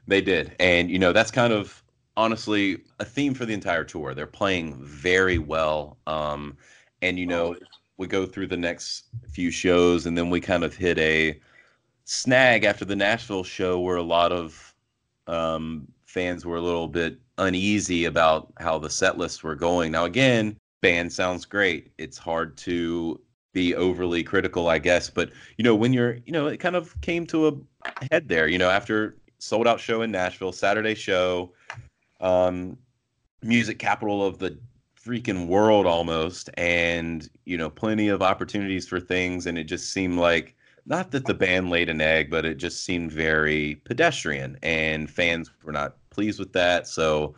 They 0.07 0.21
did. 0.21 0.55
And, 0.61 0.91
you 0.91 0.99
know, 0.99 1.13
that's 1.13 1.31
kind 1.31 1.53
of 1.53 1.83
honestly 2.17 2.79
a 3.01 3.05
theme 3.05 3.35
for 3.35 3.45
the 3.45 3.55
entire 3.55 3.85
tour. 3.85 4.15
They're 4.15 4.27
playing 4.27 4.83
very 4.83 5.39
well. 5.39 5.97
Um, 6.07 6.57
and, 7.03 7.19
you 7.19 7.27
know, 7.27 7.57
we 7.97 8.07
go 8.07 8.27
through 8.27 8.49
the 8.49 8.57
next 8.57 9.05
few 9.31 9.51
shows 9.51 10.07
and 10.07 10.17
then 10.17 10.31
we 10.31 10.41
kind 10.41 10.65
of 10.65 10.75
hit 10.75 10.99
a 10.99 11.41
snag 12.05 12.65
after 12.65 12.85
the 12.85 12.97
Nashville 12.97 13.45
show 13.45 13.81
where 13.81 13.97
a 13.97 14.03
lot 14.03 14.33
of 14.33 14.75
um, 15.27 15.87
fans 16.07 16.45
were 16.45 16.57
a 16.57 16.63
little 16.63 16.89
bit 16.89 17.19
uneasy 17.39 18.05
about 18.05 18.53
how 18.59 18.79
the 18.79 18.91
set 18.91 19.19
lists 19.19 19.43
were 19.43 19.55
going. 19.55 19.91
Now, 19.93 20.05
again, 20.05 20.57
band 20.81 21.13
sounds 21.13 21.45
great. 21.45 21.93
It's 21.99 22.19
hard 22.19 22.57
to 22.59 23.21
be 23.53 23.75
overly 23.75 24.23
critical, 24.23 24.69
I 24.69 24.79
guess. 24.79 25.09
But, 25.09 25.31
you 25.57 25.65
know, 25.65 25.75
when 25.75 25.93
you're, 25.93 26.19
you 26.27 26.33
know, 26.33 26.47
it 26.49 26.59
kind 26.59 26.77
of 26.77 27.01
came 27.01 27.27
to 27.29 27.49
a 27.49 27.53
head 28.11 28.29
there, 28.29 28.49
you 28.49 28.59
know, 28.59 28.71
after 28.71 29.17
sold 29.45 29.67
out 29.67 29.81
show 29.81 30.03
in 30.03 30.11
Nashville, 30.11 30.53
Saturday 30.53 30.95
show, 30.95 31.53
um, 32.21 32.77
music 33.43 33.79
capital 33.79 34.25
of 34.25 34.39
the 34.39 34.59
freaking 35.01 35.47
world 35.47 35.87
almost, 35.87 36.49
and 36.55 37.29
you 37.45 37.59
know, 37.59 37.69
plenty 37.69 38.09
of 38.09 38.23
opportunities 38.23 38.89
for 38.89 39.01
things. 39.01 39.47
And 39.47 39.59
it 39.59 39.65
just 39.65 39.93
seemed 39.93 40.19
like 40.19 40.57
not 40.87 41.11
that 41.11 41.27
the 41.27 41.35
band 41.35 41.71
laid 41.71 41.89
an 41.89 42.01
egg, 42.01 42.31
but 42.31 42.45
it 42.45 42.57
just 42.57 42.85
seemed 42.85 43.13
very 43.13 43.77
pedestrian, 43.85 44.59
and 44.63 45.11
fans 45.11 45.51
were 45.63 45.73
not 45.73 45.97
pleased 46.11 46.39
with 46.39 46.53
that. 46.55 46.87
So 46.89 47.35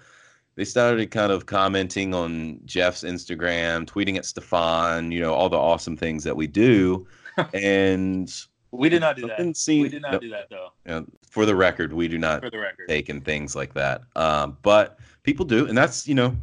they 0.55 0.65
started 0.65 1.11
kind 1.11 1.33
of 1.33 1.47
commenting 1.47 2.15
on 2.15 2.61
Jeff's 2.65 3.03
Instagram, 3.03 3.85
tweeting 3.85 4.17
at 4.17 4.25
Stefan, 4.25 5.13
you 5.13 5.21
know, 5.21 5.35
all 5.35 5.49
the 5.49 5.59
awesome 5.59 5.97
things 5.97 6.25
that 6.25 6.37
we 6.37 6.47
do. 6.47 7.07
and 7.53 8.33
We 8.77 8.89
did 8.89 9.01
not 9.01 9.17
do 9.17 9.23
that. 9.23 9.37
something 9.39 9.55
seemed, 9.55 9.83
We 9.85 9.89
did 9.89 10.03
not 10.03 10.13
no, 10.13 10.19
do 10.21 10.31
that 10.31 10.49
though. 10.51 10.69
you 10.85 10.93
know, 10.93 11.07
for 11.31 11.47
the 11.47 11.55
record, 11.57 11.93
we 11.93 12.09
do 12.09 12.19
not 12.19 12.41
For 12.43 12.51
the 12.51 12.59
record. 12.59 12.89
take 12.89 13.09
in 13.09 13.21
things 13.21 13.55
like 13.57 13.75
that. 13.75 14.03
Um, 14.17 14.57
but 14.63 14.99
people 15.23 15.45
do, 15.45 15.67
and 15.67 15.77
that's 15.77 16.07
you 16.09 16.15
know, 16.15 16.37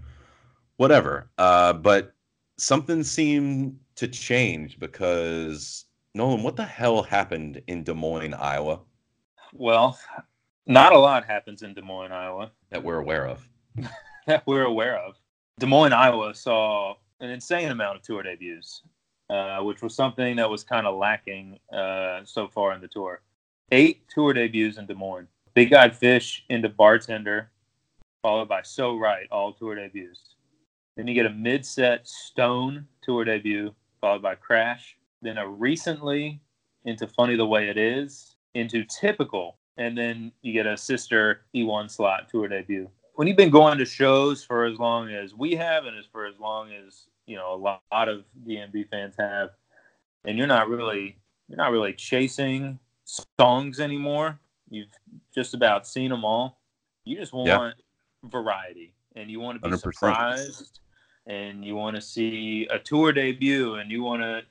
whatever. 0.77 1.29
Uh, 1.37 1.73
but 1.73 2.13
something 2.57 3.03
seemed 3.03 3.79
to 3.95 4.07
change 4.07 4.79
because 4.79 5.85
Nolan, 6.15 6.43
what 6.43 6.55
the 6.55 6.65
hell 6.65 7.03
happened 7.03 7.61
in 7.67 7.83
Des 7.83 7.93
Moines, 7.93 8.33
Iowa, 8.33 8.79
Well, 9.53 9.97
not 10.67 10.93
a 10.93 10.97
lot 10.97 11.25
happens 11.25 11.61
in 11.63 11.73
Des 11.73 11.81
Moines, 11.81 12.11
Iowa. 12.11 12.51
that 12.69 12.83
we're 12.83 12.99
aware 12.99 13.27
of? 13.27 13.47
that 14.27 14.45
we're 14.47 14.65
aware 14.65 14.97
of. 14.97 15.15
Des 15.59 15.65
Moines, 15.67 15.93
Iowa 15.93 16.33
saw 16.35 16.95
an 17.19 17.29
insane 17.29 17.71
amount 17.71 17.95
of 17.97 18.01
tour 18.03 18.21
debuts, 18.23 18.81
uh, 19.29 19.59
which 19.59 19.81
was 19.81 19.95
something 19.95 20.35
that 20.35 20.49
was 20.49 20.63
kind 20.63 20.87
of 20.87 20.97
lacking 20.97 21.59
uh, 21.71 22.21
so 22.23 22.47
far 22.47 22.73
in 22.73 22.81
the 22.81 22.87
tour. 22.87 23.21
Eight 23.71 24.03
tour 24.09 24.33
debuts 24.33 24.77
in 24.77 24.85
Des 24.85 24.93
Moines. 24.93 25.27
Big 25.53 25.73
Eyed 25.73 25.95
Fish 25.95 26.43
into 26.49 26.69
Bartender, 26.69 27.49
followed 28.21 28.49
by 28.49 28.61
So 28.61 28.97
Right, 28.97 29.27
all 29.31 29.53
tour 29.53 29.75
debuts. 29.75 30.35
Then 30.95 31.07
you 31.07 31.13
get 31.13 31.25
a 31.25 31.31
mid 31.31 31.65
set 31.65 32.07
Stone 32.07 32.87
tour 33.01 33.23
debut, 33.23 33.73
followed 34.01 34.21
by 34.21 34.35
Crash. 34.35 34.97
Then 35.21 35.37
a 35.37 35.47
recently 35.47 36.41
into 36.85 37.07
Funny 37.07 37.35
the 37.35 37.45
Way 37.45 37.69
It 37.69 37.77
Is, 37.77 38.35
into 38.55 38.83
Typical, 38.85 39.57
and 39.77 39.97
then 39.97 40.31
you 40.41 40.53
get 40.53 40.65
a 40.65 40.77
sister 40.77 41.45
E1 41.55 41.89
slot 41.89 42.29
tour 42.29 42.47
debut 42.47 42.89
when 43.15 43.27
you've 43.27 43.37
been 43.37 43.49
going 43.49 43.77
to 43.77 43.85
shows 43.85 44.43
for 44.43 44.65
as 44.65 44.79
long 44.79 45.09
as 45.09 45.33
we 45.33 45.53
have 45.55 45.85
and 45.85 45.97
as 45.97 46.05
for 46.11 46.25
as 46.25 46.39
long 46.39 46.71
as 46.71 47.05
you 47.25 47.35
know 47.35 47.53
a 47.53 47.55
lot, 47.57 47.81
lot 47.91 48.09
of 48.09 48.23
DMB 48.47 48.89
fans 48.89 49.15
have, 49.17 49.49
and 50.25 50.37
you're 50.37 50.47
not 50.47 50.69
really 50.69 51.17
you're 51.49 51.57
not 51.57 51.71
really 51.71 51.93
chasing 51.93 52.79
songs 53.05 53.79
anymore. 53.79 54.39
You've 54.69 54.87
just 55.33 55.53
about 55.53 55.85
seen 55.87 56.09
them 56.09 56.25
all. 56.25 56.59
You 57.05 57.17
just 57.17 57.33
want 57.33 57.47
Yeah. 57.47 58.29
variety, 58.29 58.93
and 59.15 59.29
you 59.29 59.39
want 59.39 59.57
to 59.57 59.59
be 59.61 59.69
100%. 59.75 59.79
surprised, 59.93 60.79
and 61.27 61.63
you 61.65 61.75
want 61.75 61.95
to 61.95 62.01
see 62.01 62.65
a 62.71 62.79
tour 62.79 63.11
debut, 63.11 63.75
and 63.75 63.91
you 63.91 64.03
want 64.03 64.21
to, 64.21 64.43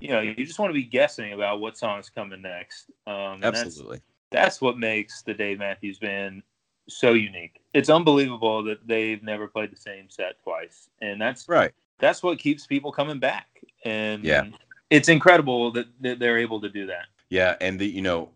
you 0.00 0.08
know, 0.08 0.20
you 0.20 0.34
just 0.44 0.58
want 0.58 0.70
to 0.70 0.74
be 0.74 0.82
guessing 0.82 1.32
about 1.32 1.60
what 1.60 1.78
song's 1.78 2.10
coming 2.10 2.42
next. 2.42 2.90
Um, 3.06 3.34
and 3.34 3.42
that's- 3.42 3.64
Absolutely. 3.64 4.00
that's 4.30 4.60
what 4.60 4.76
makes 4.76 5.22
the 5.22 5.32
Dave 5.34 5.60
Matthews 5.60 5.98
Band 6.00 6.42
so 6.88 7.12
unique. 7.12 7.62
It's 7.72 7.88
unbelievable 7.88 8.62
that 8.64 8.86
they've 8.86 9.22
never 9.22 9.46
played 9.46 9.70
the 9.70 9.76
same 9.76 10.10
set 10.10 10.42
twice, 10.42 10.90
and 11.00 11.20
that's 11.20 11.48
Right. 11.48 11.72
That's 11.98 12.22
what 12.22 12.38
keeps 12.38 12.66
people 12.66 12.92
coming 12.92 13.18
back. 13.18 13.46
And 13.84 14.24
Yeah. 14.24 14.44
it's 14.90 15.08
incredible 15.08 15.72
that, 15.72 15.86
that 16.00 16.18
they're 16.18 16.38
able 16.38 16.60
to 16.60 16.68
do 16.68 16.86
that. 16.86 17.06
Yeah, 17.30 17.56
and 17.60 17.78
the 17.78 17.86
you 17.86 18.02
know 18.02 18.30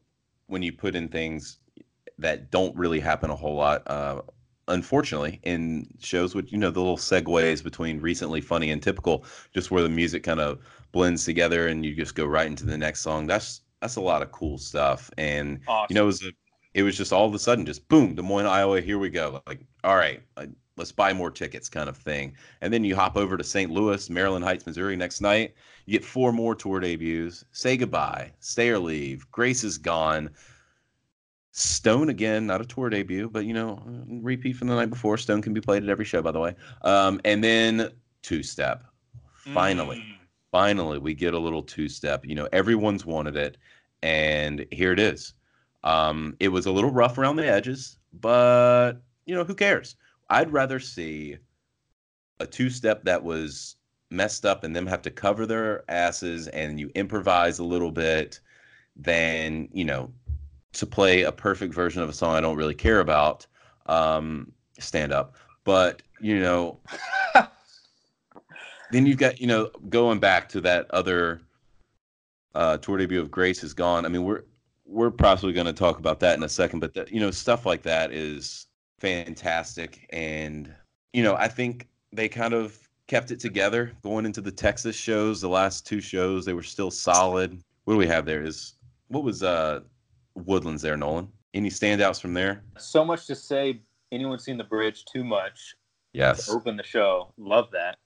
when 0.46 0.62
you 0.62 0.72
put 0.72 0.94
in 0.96 1.08
things 1.08 1.58
that 2.18 2.50
don't 2.50 2.74
really 2.76 3.00
happen 3.00 3.30
a 3.30 3.36
whole 3.36 3.54
lot, 3.54 3.82
uh, 3.86 4.22
unfortunately, 4.66 5.40
in 5.44 5.86
shows 6.00 6.34
with 6.34 6.50
you 6.52 6.58
know 6.58 6.70
the 6.70 6.80
little 6.80 6.96
segues 6.96 7.62
between 7.62 8.00
recently 8.00 8.40
funny 8.40 8.70
and 8.70 8.82
typical, 8.82 9.24
just 9.54 9.70
where 9.70 9.82
the 9.82 9.88
music 9.88 10.22
kind 10.22 10.40
of 10.40 10.58
blends 10.92 11.24
together 11.24 11.68
and 11.68 11.84
you 11.84 11.94
just 11.94 12.14
go 12.14 12.24
right 12.26 12.46
into 12.46 12.66
the 12.66 12.78
next 12.78 13.00
song. 13.00 13.26
That's 13.26 13.60
that's 13.80 13.96
a 13.96 14.00
lot 14.00 14.22
of 14.22 14.32
cool 14.32 14.58
stuff. 14.58 15.10
And 15.18 15.60
Awesome. 15.68 15.86
you 15.90 15.94
know, 15.94 16.02
it 16.04 16.06
was 16.06 16.22
a, 16.24 16.32
it 16.74 16.82
was 16.82 16.96
just 16.96 17.12
all 17.12 17.26
of 17.26 17.34
a 17.34 17.38
sudden 17.38 17.66
just 17.66 17.86
boom, 17.88 18.14
Des 18.14 18.22
Moines, 18.22 18.46
Iowa. 18.46 18.80
Here 18.80 18.98
we 18.98 19.10
go. 19.10 19.42
Like, 19.46 19.60
all 19.84 19.96
right, 19.96 20.22
like, 20.36 20.50
let's 20.78 20.92
buy 20.92 21.12
more 21.12 21.30
tickets, 21.30 21.68
kind 21.68 21.88
of 21.88 21.96
thing. 21.96 22.34
And 22.60 22.72
then 22.72 22.84
you 22.84 22.94
hop 22.96 23.16
over 23.16 23.36
to 23.36 23.44
St. 23.44 23.70
Louis, 23.70 24.08
Maryland 24.08 24.44
Heights, 24.44 24.64
Missouri 24.66 24.96
next 24.96 25.20
night. 25.20 25.54
You 25.86 25.92
get 25.92 26.04
four 26.04 26.32
more 26.32 26.54
tour 26.54 26.80
debuts. 26.80 27.44
Say 27.52 27.76
goodbye, 27.76 28.32
stay 28.40 28.68
or 28.70 28.78
leave. 28.78 29.30
Grace 29.32 29.64
is 29.64 29.76
gone. 29.78 30.30
Stone 31.52 32.08
again, 32.08 32.46
not 32.46 32.60
a 32.60 32.64
tour 32.64 32.88
debut, 32.88 33.28
but 33.28 33.44
you 33.44 33.52
know, 33.52 33.82
repeat 34.06 34.54
from 34.56 34.68
the 34.68 34.74
night 34.76 34.90
before. 34.90 35.16
Stone 35.16 35.42
can 35.42 35.52
be 35.52 35.60
played 35.60 35.82
at 35.82 35.88
every 35.88 36.04
show, 36.04 36.22
by 36.22 36.30
the 36.30 36.38
way. 36.38 36.54
Um, 36.82 37.20
and 37.24 37.42
then 37.42 37.90
two 38.22 38.42
step. 38.42 38.84
Finally, 39.54 39.96
Mm. 39.98 40.16
finally, 40.52 40.98
we 40.98 41.14
get 41.14 41.34
a 41.34 41.38
little 41.38 41.62
two 41.62 41.88
step. 41.88 42.24
You 42.24 42.34
know, 42.34 42.48
everyone's 42.52 43.04
wanted 43.06 43.36
it, 43.36 43.56
and 44.02 44.66
here 44.70 44.92
it 44.92 45.00
is. 45.00 45.34
Um, 45.84 46.36
it 46.38 46.48
was 46.48 46.66
a 46.66 46.70
little 46.70 46.90
rough 46.90 47.16
around 47.18 47.36
the 47.36 47.46
edges, 47.48 47.96
but 48.12 48.94
you 49.24 49.34
know, 49.34 49.44
who 49.44 49.54
cares? 49.54 49.96
I'd 50.30 50.52
rather 50.52 50.78
see 50.78 51.38
a 52.40 52.46
two 52.46 52.70
step 52.70 53.04
that 53.04 53.22
was 53.22 53.76
messed 54.10 54.46
up 54.46 54.64
and 54.64 54.74
them 54.74 54.86
have 54.86 55.02
to 55.02 55.10
cover 55.10 55.46
their 55.46 55.84
asses 55.90 56.48
and 56.48 56.78
you 56.80 56.90
improvise 56.94 57.58
a 57.58 57.64
little 57.64 57.90
bit 57.90 58.40
than, 58.96 59.68
you 59.72 59.84
know, 59.84 60.10
to 60.72 60.86
play 60.86 61.22
a 61.22 61.32
perfect 61.32 61.74
version 61.74 62.02
of 62.02 62.08
a 62.08 62.12
song 62.12 62.34
I 62.34 62.40
don't 62.40 62.56
really 62.56 62.74
care 62.74 63.00
about, 63.00 63.46
um, 63.86 64.52
stand 64.78 65.12
up. 65.12 65.34
But, 65.64 66.02
you 66.20 66.40
know, 66.40 66.78
then 68.92 69.06
you've 69.06 69.18
got, 69.18 69.40
you 69.40 69.46
know, 69.46 69.70
going 69.88 70.18
back 70.20 70.48
to 70.50 70.60
that 70.62 70.90
other 70.90 71.40
uh, 72.54 72.78
tour 72.78 72.98
debut 72.98 73.20
of 73.20 73.30
Grace 73.30 73.62
is 73.62 73.74
gone. 73.74 74.04
I 74.04 74.08
mean, 74.08 74.24
we're 74.24 74.44
we're 74.84 75.10
possibly 75.10 75.52
going 75.52 75.66
to 75.66 75.72
talk 75.72 75.98
about 75.98 76.18
that 76.20 76.36
in 76.38 76.42
a 76.42 76.48
second, 76.48 76.80
but 76.80 76.94
that 76.94 77.12
you 77.12 77.20
know, 77.20 77.30
stuff 77.30 77.66
like 77.66 77.82
that 77.82 78.10
is 78.10 78.67
fantastic, 78.98 80.06
and 80.10 80.72
you 81.12 81.22
know, 81.22 81.34
I 81.36 81.48
think 81.48 81.88
they 82.12 82.28
kind 82.28 82.54
of 82.54 82.78
kept 83.06 83.30
it 83.30 83.40
together 83.40 83.92
going 84.02 84.26
into 84.26 84.40
the 84.40 84.50
Texas 84.52 84.96
shows. 84.96 85.40
The 85.40 85.48
last 85.48 85.86
two 85.86 86.00
shows, 86.00 86.44
they 86.44 86.52
were 86.52 86.62
still 86.62 86.90
solid. 86.90 87.58
What 87.84 87.94
do 87.94 87.98
we 87.98 88.06
have 88.06 88.26
there? 88.26 88.42
Is 88.42 88.74
what 89.08 89.24
was 89.24 89.42
uh 89.42 89.80
Woodlands 90.34 90.82
there, 90.82 90.96
Nolan? 90.96 91.28
Any 91.54 91.70
standouts 91.70 92.20
from 92.20 92.34
there? 92.34 92.62
So 92.76 93.04
much 93.04 93.26
to 93.26 93.34
say. 93.34 93.80
Anyone 94.10 94.38
seen 94.38 94.56
the 94.56 94.64
bridge 94.64 95.04
too 95.04 95.22
much? 95.24 95.74
Yes. 96.14 96.48
Open 96.48 96.76
the 96.76 96.82
show. 96.82 97.32
Love 97.36 97.70
that. 97.72 97.96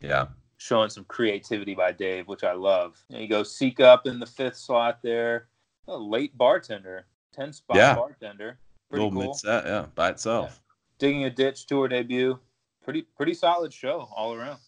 Yeah. 0.00 0.26
Showing 0.58 0.88
some 0.90 1.04
creativity 1.04 1.74
by 1.74 1.90
Dave, 1.92 2.28
which 2.28 2.44
I 2.44 2.52
love. 2.52 2.96
There 3.10 3.20
you 3.20 3.28
go. 3.28 3.42
Seek 3.42 3.80
up 3.80 4.06
in 4.06 4.20
the 4.20 4.26
fifth 4.26 4.56
slot 4.56 5.00
there. 5.02 5.48
A 5.88 5.96
late 5.96 6.36
bartender. 6.38 7.06
10 7.34 7.52
spot 7.52 7.76
Yeah. 7.76 7.94
bartender. 7.96 8.58
Pretty 8.88 9.04
Little 9.04 9.20
cool. 9.20 9.28
mid 9.28 9.36
set, 9.36 9.64
yeah, 9.66 9.86
by 9.94 10.10
itself. 10.10 10.60
Digging 10.98 11.24
a 11.24 11.30
ditch 11.30 11.66
tour 11.66 11.88
debut. 11.88 12.38
Pretty 12.82 13.02
pretty 13.02 13.34
solid 13.34 13.72
show 13.72 14.08
all 14.16 14.34
around. 14.34 14.58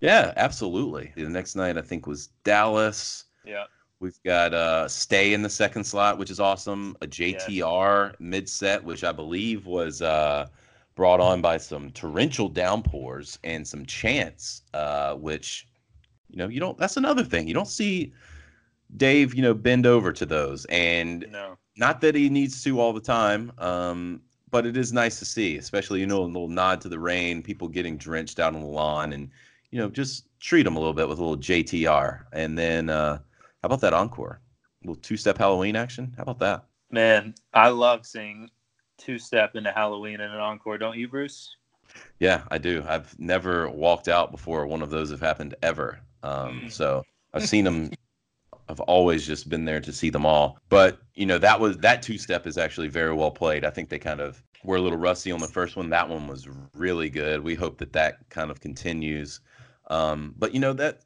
Yeah, 0.00 0.32
absolutely. 0.36 1.12
The 1.16 1.28
next 1.28 1.54
night 1.54 1.76
I 1.76 1.82
think 1.82 2.06
was 2.06 2.28
Dallas. 2.44 3.24
Yeah. 3.44 3.64
We've 4.00 4.18
got 4.24 4.54
uh 4.54 4.88
Stay 4.88 5.34
in 5.34 5.42
the 5.42 5.50
second 5.50 5.84
slot, 5.84 6.18
which 6.18 6.30
is 6.30 6.40
awesome. 6.40 6.96
A 7.02 7.06
JTR 7.06 8.14
mid 8.20 8.48
set, 8.48 8.82
which 8.82 9.04
I 9.04 9.12
believe 9.12 9.66
was 9.66 10.00
uh 10.00 10.46
brought 10.94 11.20
on 11.20 11.40
by 11.40 11.58
some 11.58 11.90
torrential 11.90 12.48
downpours 12.48 13.38
and 13.44 13.66
some 13.66 13.86
chants, 13.86 14.62
uh, 14.74 15.14
which 15.14 15.68
you 16.28 16.36
know, 16.36 16.48
you 16.48 16.60
don't 16.60 16.78
that's 16.78 16.96
another 16.96 17.24
thing. 17.24 17.46
You 17.46 17.54
don't 17.54 17.68
see 17.68 18.12
Dave, 18.96 19.34
you 19.34 19.42
know, 19.42 19.54
bend 19.54 19.86
over 19.86 20.12
to 20.12 20.26
those. 20.26 20.64
And 20.66 21.26
No. 21.30 21.58
not 21.76 22.00
that 22.00 22.14
he 22.14 22.28
needs 22.28 22.62
to 22.64 22.80
all 22.80 22.92
the 22.92 23.00
time, 23.00 23.52
um, 23.58 24.22
but 24.50 24.64
it 24.66 24.76
is 24.76 24.92
nice 24.92 25.18
to 25.18 25.24
see, 25.24 25.58
especially 25.58 26.00
you 26.00 26.06
know 26.06 26.22
a 26.22 26.24
little 26.24 26.48
nod 26.48 26.80
to 26.80 26.88
the 26.88 26.98
rain, 26.98 27.42
people 27.42 27.68
getting 27.68 27.96
drenched 27.98 28.40
out 28.40 28.54
on 28.54 28.60
the 28.60 28.66
lawn, 28.66 29.12
and 29.12 29.30
you 29.70 29.78
know 29.78 29.88
just 29.90 30.26
treat 30.40 30.62
them 30.62 30.76
a 30.76 30.78
little 30.78 30.94
bit 30.94 31.08
with 31.08 31.18
a 31.18 31.22
little 31.22 31.36
JTR, 31.36 32.24
and 32.32 32.56
then 32.56 32.88
uh, 32.88 33.18
how 33.18 33.66
about 33.66 33.80
that 33.82 33.92
encore, 33.92 34.40
a 34.82 34.86
little 34.86 35.00
two-step 35.02 35.36
Halloween 35.36 35.76
action? 35.76 36.14
How 36.16 36.22
about 36.22 36.38
that? 36.38 36.64
Man, 36.90 37.34
I 37.52 37.68
love 37.68 38.06
seeing 38.06 38.48
two 38.96 39.18
step 39.18 39.54
into 39.54 39.70
Halloween 39.70 40.14
in 40.14 40.30
an 40.30 40.40
encore, 40.40 40.78
don't 40.78 40.96
you, 40.96 41.08
Bruce? 41.08 41.54
Yeah, 42.20 42.42
I 42.50 42.58
do. 42.58 42.84
I've 42.88 43.18
never 43.18 43.68
walked 43.70 44.08
out 44.08 44.30
before 44.30 44.66
one 44.66 44.82
of 44.82 44.90
those 44.90 45.10
have 45.10 45.20
happened 45.20 45.54
ever. 45.62 46.00
Um, 46.22 46.62
Mm. 46.62 46.72
so 46.72 47.04
I've 47.34 47.46
seen 47.46 47.64
them. 47.64 47.90
I've 48.68 48.80
always 48.80 49.26
just 49.26 49.48
been 49.48 49.64
there 49.64 49.80
to 49.80 49.92
see 49.92 50.10
them 50.10 50.26
all. 50.26 50.58
But 50.68 50.98
you 51.14 51.26
know 51.26 51.38
that 51.38 51.58
was 51.58 51.78
that 51.78 52.02
two 52.02 52.18
step 52.18 52.46
is 52.46 52.58
actually 52.58 52.88
very 52.88 53.14
well 53.14 53.30
played. 53.30 53.64
I 53.64 53.70
think 53.70 53.88
they 53.88 53.98
kind 53.98 54.20
of 54.20 54.42
were 54.64 54.76
a 54.76 54.80
little 54.80 54.98
rusty 54.98 55.32
on 55.32 55.40
the 55.40 55.48
first 55.48 55.76
one. 55.76 55.90
That 55.90 56.08
one 56.08 56.26
was 56.26 56.48
really 56.74 57.10
good. 57.10 57.42
We 57.42 57.54
hope 57.54 57.78
that 57.78 57.92
that 57.92 58.28
kind 58.28 58.50
of 58.50 58.60
continues. 58.60 59.40
Um, 59.88 60.34
but 60.38 60.52
you 60.52 60.60
know 60.60 60.72
that 60.74 61.00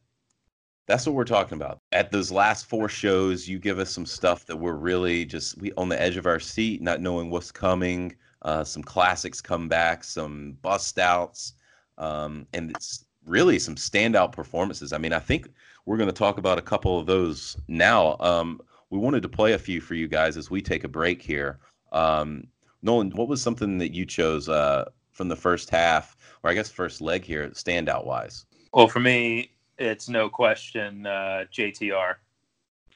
that's 0.86 1.06
what 1.06 1.14
we're 1.14 1.24
talking 1.24 1.56
about. 1.56 1.78
At 1.92 2.10
those 2.10 2.32
last 2.32 2.66
four 2.66 2.88
shows, 2.88 3.48
you 3.48 3.58
give 3.58 3.78
us 3.78 3.90
some 3.90 4.06
stuff 4.06 4.44
that 4.46 4.56
we're 4.56 4.74
really 4.74 5.24
just 5.24 5.58
we 5.58 5.72
on 5.76 5.88
the 5.88 6.00
edge 6.00 6.16
of 6.16 6.26
our 6.26 6.40
seat, 6.40 6.82
not 6.82 7.00
knowing 7.00 7.30
what's 7.30 7.52
coming. 7.52 8.14
Uh, 8.42 8.64
some 8.64 8.82
classics 8.82 9.40
come 9.40 9.68
back, 9.68 10.02
some 10.02 10.56
bust 10.62 10.98
outs, 10.98 11.54
um, 11.98 12.44
and 12.52 12.70
it's 12.72 13.04
really 13.26 13.58
some 13.58 13.76
standout 13.76 14.32
performances. 14.32 14.92
I 14.92 14.98
mean, 14.98 15.12
I 15.12 15.18
think 15.18 15.48
we're 15.86 15.96
going 15.96 16.08
to 16.08 16.14
talk 16.14 16.38
about 16.38 16.58
a 16.58 16.62
couple 16.62 16.98
of 16.98 17.06
those 17.06 17.56
now. 17.68 18.16
Um, 18.20 18.60
we 18.90 18.98
wanted 18.98 19.22
to 19.22 19.28
play 19.28 19.52
a 19.52 19.58
few 19.58 19.80
for 19.80 19.94
you 19.94 20.08
guys 20.08 20.36
as 20.36 20.50
we 20.50 20.60
take 20.60 20.84
a 20.84 20.88
break 20.88 21.22
here. 21.22 21.58
Um, 21.92 22.46
Nolan, 22.82 23.10
what 23.12 23.28
was 23.28 23.40
something 23.40 23.78
that 23.78 23.92
you 23.92 24.04
chose 24.04 24.48
uh, 24.48 24.90
from 25.12 25.28
the 25.28 25.36
first 25.36 25.70
half, 25.70 26.16
or 26.42 26.50
I 26.50 26.54
guess 26.54 26.70
first 26.70 27.00
leg 27.00 27.24
here, 27.24 27.48
standout 27.50 28.04
wise? 28.04 28.46
Well, 28.72 28.88
for 28.88 29.00
me, 29.00 29.52
it's 29.78 30.08
no 30.08 30.28
question 30.28 31.06
uh, 31.06 31.44
JTR. 31.52 32.14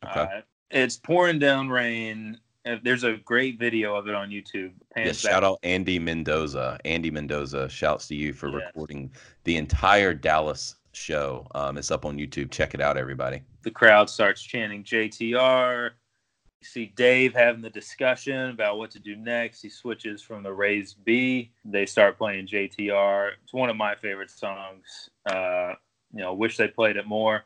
Okay. 0.04 0.20
Uh, 0.20 0.40
it's 0.70 0.96
pouring 0.96 1.38
down 1.38 1.68
rain. 1.68 2.38
There's 2.82 3.04
a 3.04 3.16
great 3.24 3.58
video 3.58 3.94
of 3.94 4.08
it 4.08 4.14
on 4.14 4.30
YouTube. 4.30 4.72
Yeah, 4.96 5.12
shout 5.12 5.44
out 5.44 5.58
Andy 5.62 5.98
Mendoza. 5.98 6.78
Andy 6.84 7.10
Mendoza, 7.10 7.68
shouts 7.68 8.08
to 8.08 8.14
you 8.14 8.32
for 8.32 8.48
Yes. 8.48 8.62
recording 8.66 9.12
the 9.44 9.56
entire 9.56 10.12
Dallas 10.14 10.76
show. 10.92 11.46
Um, 11.54 11.78
it's 11.78 11.90
up 11.90 12.04
on 12.04 12.16
YouTube. 12.18 12.50
Check 12.50 12.74
it 12.74 12.80
out, 12.80 12.96
everybody. 12.96 13.42
The 13.62 13.70
crowd 13.70 14.10
starts 14.10 14.42
chanting 14.42 14.82
JTR. 14.82 15.90
You 16.60 16.66
see 16.66 16.86
Dave 16.96 17.34
having 17.34 17.60
the 17.62 17.70
discussion 17.70 18.50
about 18.50 18.78
what 18.78 18.90
to 18.92 18.98
do 18.98 19.14
next. 19.14 19.62
He 19.62 19.68
switches 19.68 20.22
from 20.22 20.42
the 20.42 20.52
raised 20.52 21.04
B. 21.04 21.52
They 21.64 21.86
start 21.86 22.18
playing 22.18 22.46
JTR. 22.48 23.32
It's 23.44 23.52
one 23.52 23.68
of 23.70 23.76
my 23.76 23.94
favorite 23.94 24.30
songs. 24.30 25.10
Uh, 25.26 25.74
you 26.12 26.20
know, 26.22 26.34
wish 26.34 26.56
they 26.56 26.68
played 26.68 26.96
it 26.96 27.06
more. 27.06 27.44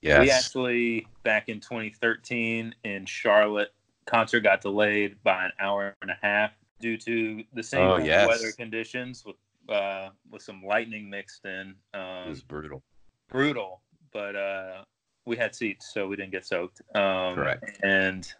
Yes. 0.00 0.20
We 0.22 0.30
actually 0.30 1.06
back 1.22 1.48
in 1.48 1.60
2013 1.60 2.74
in 2.84 3.06
Charlotte, 3.06 3.72
concert 4.06 4.40
got 4.40 4.60
delayed 4.60 5.16
by 5.22 5.44
an 5.46 5.52
hour 5.60 5.96
and 6.02 6.10
a 6.10 6.18
half 6.22 6.52
due 6.80 6.96
to 6.98 7.42
the 7.54 7.62
same 7.62 7.80
Oh, 7.86 7.96
yes. 7.98 8.26
weather 8.28 8.52
conditions 8.52 9.24
with 9.24 9.36
uh, 9.68 10.10
with 10.30 10.42
some 10.42 10.62
lightning 10.64 11.10
mixed 11.10 11.44
in. 11.44 11.74
it 11.92 11.96
Um, 11.98 12.28
was 12.28 12.40
brutal. 12.42 12.84
brutal, 13.28 13.80
but 14.12 14.36
uh, 14.36 14.84
we 15.24 15.36
had 15.36 15.54
seats, 15.56 15.92
so 15.92 16.06
we 16.06 16.14
didn't 16.14 16.30
get 16.30 16.46
soaked. 16.46 16.82
Um, 16.94 17.34
Correct. 17.34 17.80
And 17.82 18.32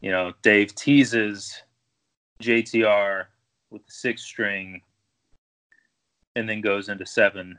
you 0.00 0.10
know, 0.10 0.32
Dave 0.42 0.74
teases 0.74 1.62
JTR 2.42 3.26
with 3.70 3.86
the 3.86 3.92
six 3.92 4.22
string, 4.22 4.82
and 6.34 6.48
then 6.48 6.60
goes 6.60 6.88
into 6.88 7.06
seven. 7.06 7.56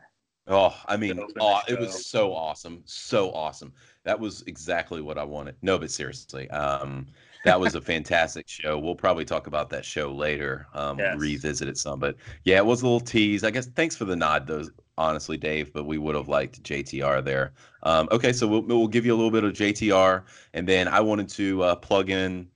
Oh, 0.48 0.76
I 0.88 0.96
mean, 0.96 1.20
oh, 1.40 1.60
it 1.68 1.78
was 1.80 2.06
so 2.06 2.34
awesome, 2.34 2.82
so 2.86 3.32
awesome. 3.34 3.74
That 4.04 4.18
was 4.20 4.44
exactly 4.48 5.02
what 5.02 5.18
I 5.18 5.24
wanted. 5.24 5.56
No, 5.62 5.78
but 5.78 5.92
seriously, 5.92 6.50
um, 6.52 7.08
that 7.48 7.60
was 7.60 7.76
a 7.76 7.82
fantastic 7.82 8.48
show. 8.48 8.78
We'll 8.78 8.96
probably 8.96 9.26
talk 9.26 9.48
about 9.48 9.70
that 9.72 9.84
show 9.86 10.14
later, 10.14 10.68
um, 10.74 11.00
Yes. 11.00 11.18
revisit 11.18 11.68
it 11.68 11.78
some. 11.78 12.00
But 12.00 12.16
yeah, 12.44 12.58
it 12.58 12.66
was 12.66 12.82
a 12.82 12.86
little 12.86 13.00
tease. 13.00 13.44
I 13.44 13.52
guess 13.52 13.66
thanks 13.68 13.96
for 13.96 14.06
the 14.06 14.16
nod, 14.16 14.46
though. 14.48 14.64
Honestly, 15.00 15.38
Dave, 15.38 15.72
but 15.74 15.86
we 15.86 15.98
would 16.00 16.16
have 16.16 16.28
liked 16.28 16.64
JTR 16.64 17.22
there. 17.24 17.54
Um, 17.84 18.08
okay, 18.12 18.34
so 18.34 18.48
we'll 18.48 18.64
we'll 18.64 18.88
give 18.88 19.06
you 19.06 19.14
a 19.14 19.18
little 19.18 19.30
bit 19.32 19.44
of 19.44 19.54
JTR, 19.54 20.24
and 20.54 20.68
then 20.68 20.88
I 20.88 21.02
wanted 21.02 21.30
to 21.30 21.62
uh, 21.64 21.76
plug 21.76 22.10
in 22.10 22.48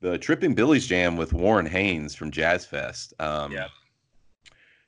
the 0.00 0.16
Tripping 0.18 0.54
Billies 0.54 0.86
Jam 0.86 1.16
with 1.16 1.32
Warren 1.34 1.66
Haynes 1.66 2.14
from 2.14 2.30
Jazz 2.30 2.64
Fest. 2.64 3.12
Um, 3.18 3.52
Yeah. 3.52 3.68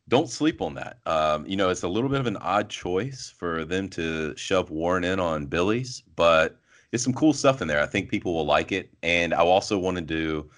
don't 0.09 0.31
sleep 0.31 0.63
on 0.63 0.75
that. 0.75 0.99
Um, 1.05 1.47
you 1.47 1.57
know, 1.57 1.69
it's 1.69 1.83
a 1.83 1.89
little 1.89 2.09
bit 2.09 2.21
of 2.21 2.27
an 2.27 2.39
odd 2.39 2.71
choice 2.71 3.33
for 3.37 3.65
them 3.67 3.89
to 3.91 4.35
shove 4.37 4.71
Warren 4.71 5.05
in 5.05 5.21
on 5.21 5.45
Billy's, 5.47 6.03
but 6.17 6.59
it's 6.93 7.05
some 7.05 7.13
cool 7.13 7.33
stuff 7.33 7.61
in 7.61 7.69
there. 7.69 7.83
I 7.83 7.87
think 7.87 8.11
people 8.11 8.35
will 8.35 8.47
like 8.47 8.73
it. 8.73 8.91
And 9.03 9.35
I 9.35 9.39
also 9.39 9.79
wanted 9.79 10.09
to 10.09 10.49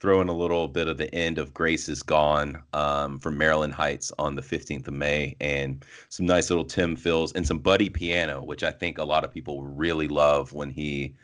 throw 0.00 0.20
in 0.20 0.28
a 0.28 0.36
little 0.36 0.66
bit 0.66 0.88
of 0.88 0.96
the 0.96 1.14
end 1.14 1.38
of 1.38 1.52
Grace 1.52 1.88
is 1.88 2.02
Gone 2.02 2.62
um, 2.72 3.18
from 3.18 3.36
Maryland 3.36 3.74
Heights 3.74 4.10
on 4.18 4.34
the 4.34 4.42
15th 4.42 4.88
of 4.88 4.94
May, 4.94 5.36
and 5.40 5.84
some 6.08 6.24
nice 6.24 6.48
little 6.48 6.64
Tim 6.64 6.96
fills 6.96 7.32
and 7.34 7.46
some 7.46 7.58
Buddy 7.58 7.90
piano, 7.90 8.42
which 8.42 8.62
I 8.62 8.70
think 8.70 8.96
a 8.96 9.04
lot 9.04 9.24
of 9.24 9.32
people 9.32 9.62
really 9.62 10.08
love 10.08 10.54
when 10.54 10.70
he 10.70 11.14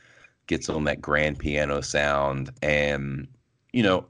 gets 0.46 0.68
on 0.68 0.84
that 0.84 1.00
grand 1.00 1.38
piano 1.38 1.80
sound. 1.80 2.50
And, 2.62 3.26
you 3.72 3.82
know, 3.82 4.06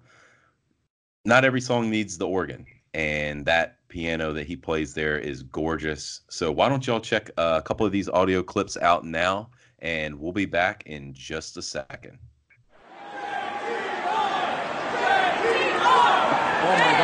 not 1.24 1.44
every 1.44 1.60
song 1.60 1.88
needs 1.88 2.18
the 2.18 2.26
organ. 2.26 2.66
And 2.92 3.46
that 3.46 3.76
piano 3.88 4.32
that 4.32 4.46
he 4.46 4.56
plays 4.56 4.94
there 4.94 5.18
is 5.18 5.42
gorgeous. 5.42 6.22
So 6.28 6.50
why 6.50 6.68
don't 6.68 6.86
y'all 6.86 7.00
check 7.00 7.30
a 7.36 7.62
couple 7.64 7.86
of 7.86 7.92
these 7.92 8.08
audio 8.08 8.42
clips 8.42 8.76
out 8.78 9.04
now? 9.04 9.50
And 9.80 10.18
we'll 10.18 10.32
be 10.32 10.46
back 10.46 10.84
in 10.86 11.12
just 11.12 11.56
a 11.56 11.62
second. 11.62 12.18
Oh 16.68 16.95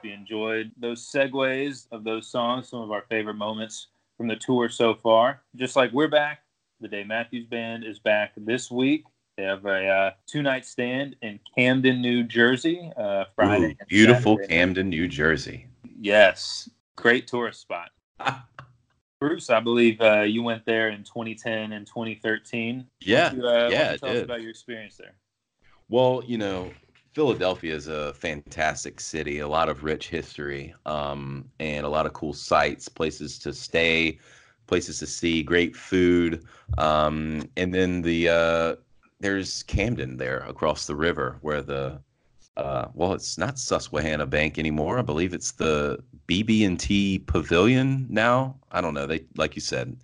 Hope 0.00 0.06
you 0.06 0.14
enjoyed 0.14 0.72
those 0.78 1.06
segues 1.06 1.86
of 1.92 2.04
those 2.04 2.26
songs, 2.26 2.70
some 2.70 2.80
of 2.80 2.90
our 2.90 3.04
favorite 3.10 3.34
moments 3.34 3.88
from 4.16 4.28
the 4.28 4.36
tour 4.36 4.70
so 4.70 4.94
far. 4.94 5.42
Just 5.56 5.76
like 5.76 5.92
we're 5.92 6.08
back, 6.08 6.40
the 6.80 6.88
Dave 6.88 7.06
Matthews 7.06 7.44
Band 7.44 7.84
is 7.84 7.98
back 7.98 8.32
this 8.34 8.70
week. 8.70 9.04
They 9.36 9.42
have 9.42 9.66
a 9.66 9.86
uh, 9.86 10.10
two 10.26 10.40
night 10.40 10.64
stand 10.64 11.16
in 11.20 11.38
Camden, 11.54 12.00
New 12.00 12.22
Jersey, 12.22 12.90
uh, 12.96 13.24
Friday. 13.36 13.76
Ooh, 13.78 13.84
beautiful 13.88 14.36
Saturday. 14.36 14.54
Camden, 14.54 14.88
New 14.88 15.06
Jersey. 15.06 15.66
Yes, 15.84 16.70
great 16.96 17.26
tourist 17.26 17.60
spot. 17.60 17.90
Bruce, 19.20 19.50
I 19.50 19.60
believe 19.60 20.00
uh, 20.00 20.22
you 20.22 20.42
went 20.42 20.64
there 20.64 20.88
in 20.88 21.04
2010 21.04 21.72
and 21.72 21.86
2013. 21.86 22.86
Yeah, 23.02 23.34
you, 23.34 23.46
uh, 23.46 23.68
yeah, 23.70 23.96
tell 23.98 24.16
us 24.16 24.24
about 24.24 24.40
your 24.40 24.48
experience 24.48 24.96
there. 24.96 25.12
Well, 25.90 26.22
you 26.26 26.38
know, 26.38 26.72
Philadelphia 27.12 27.74
is 27.74 27.88
a 27.88 28.14
fantastic 28.14 29.00
city, 29.00 29.40
a 29.40 29.48
lot 29.48 29.68
of 29.68 29.82
rich 29.82 30.08
history, 30.08 30.74
um, 30.86 31.48
and 31.58 31.84
a 31.84 31.88
lot 31.88 32.06
of 32.06 32.12
cool 32.12 32.32
sites, 32.32 32.88
places 32.88 33.38
to 33.40 33.52
stay, 33.52 34.18
places 34.66 35.00
to 35.00 35.06
see, 35.06 35.42
great 35.42 35.74
food, 35.74 36.44
um, 36.78 37.42
and 37.56 37.74
then 37.74 38.02
the 38.02 38.28
uh, 38.28 38.76
there's 39.18 39.64
Camden 39.64 40.16
there 40.16 40.38
across 40.48 40.86
the 40.86 40.94
river 40.94 41.38
where 41.42 41.62
the 41.62 42.00
uh, 42.56 42.88
well, 42.94 43.12
it's 43.12 43.38
not 43.38 43.58
Susquehanna 43.58 44.26
Bank 44.26 44.58
anymore. 44.58 44.98
I 44.98 45.02
believe 45.02 45.32
it's 45.32 45.52
the 45.52 45.98
BB&T 46.28 47.20
Pavilion 47.20 48.06
now. 48.10 48.56
I 48.70 48.80
don't 48.80 48.94
know. 48.94 49.06
They 49.06 49.24
like 49.36 49.54
you 49.54 49.62
said, 49.62 49.96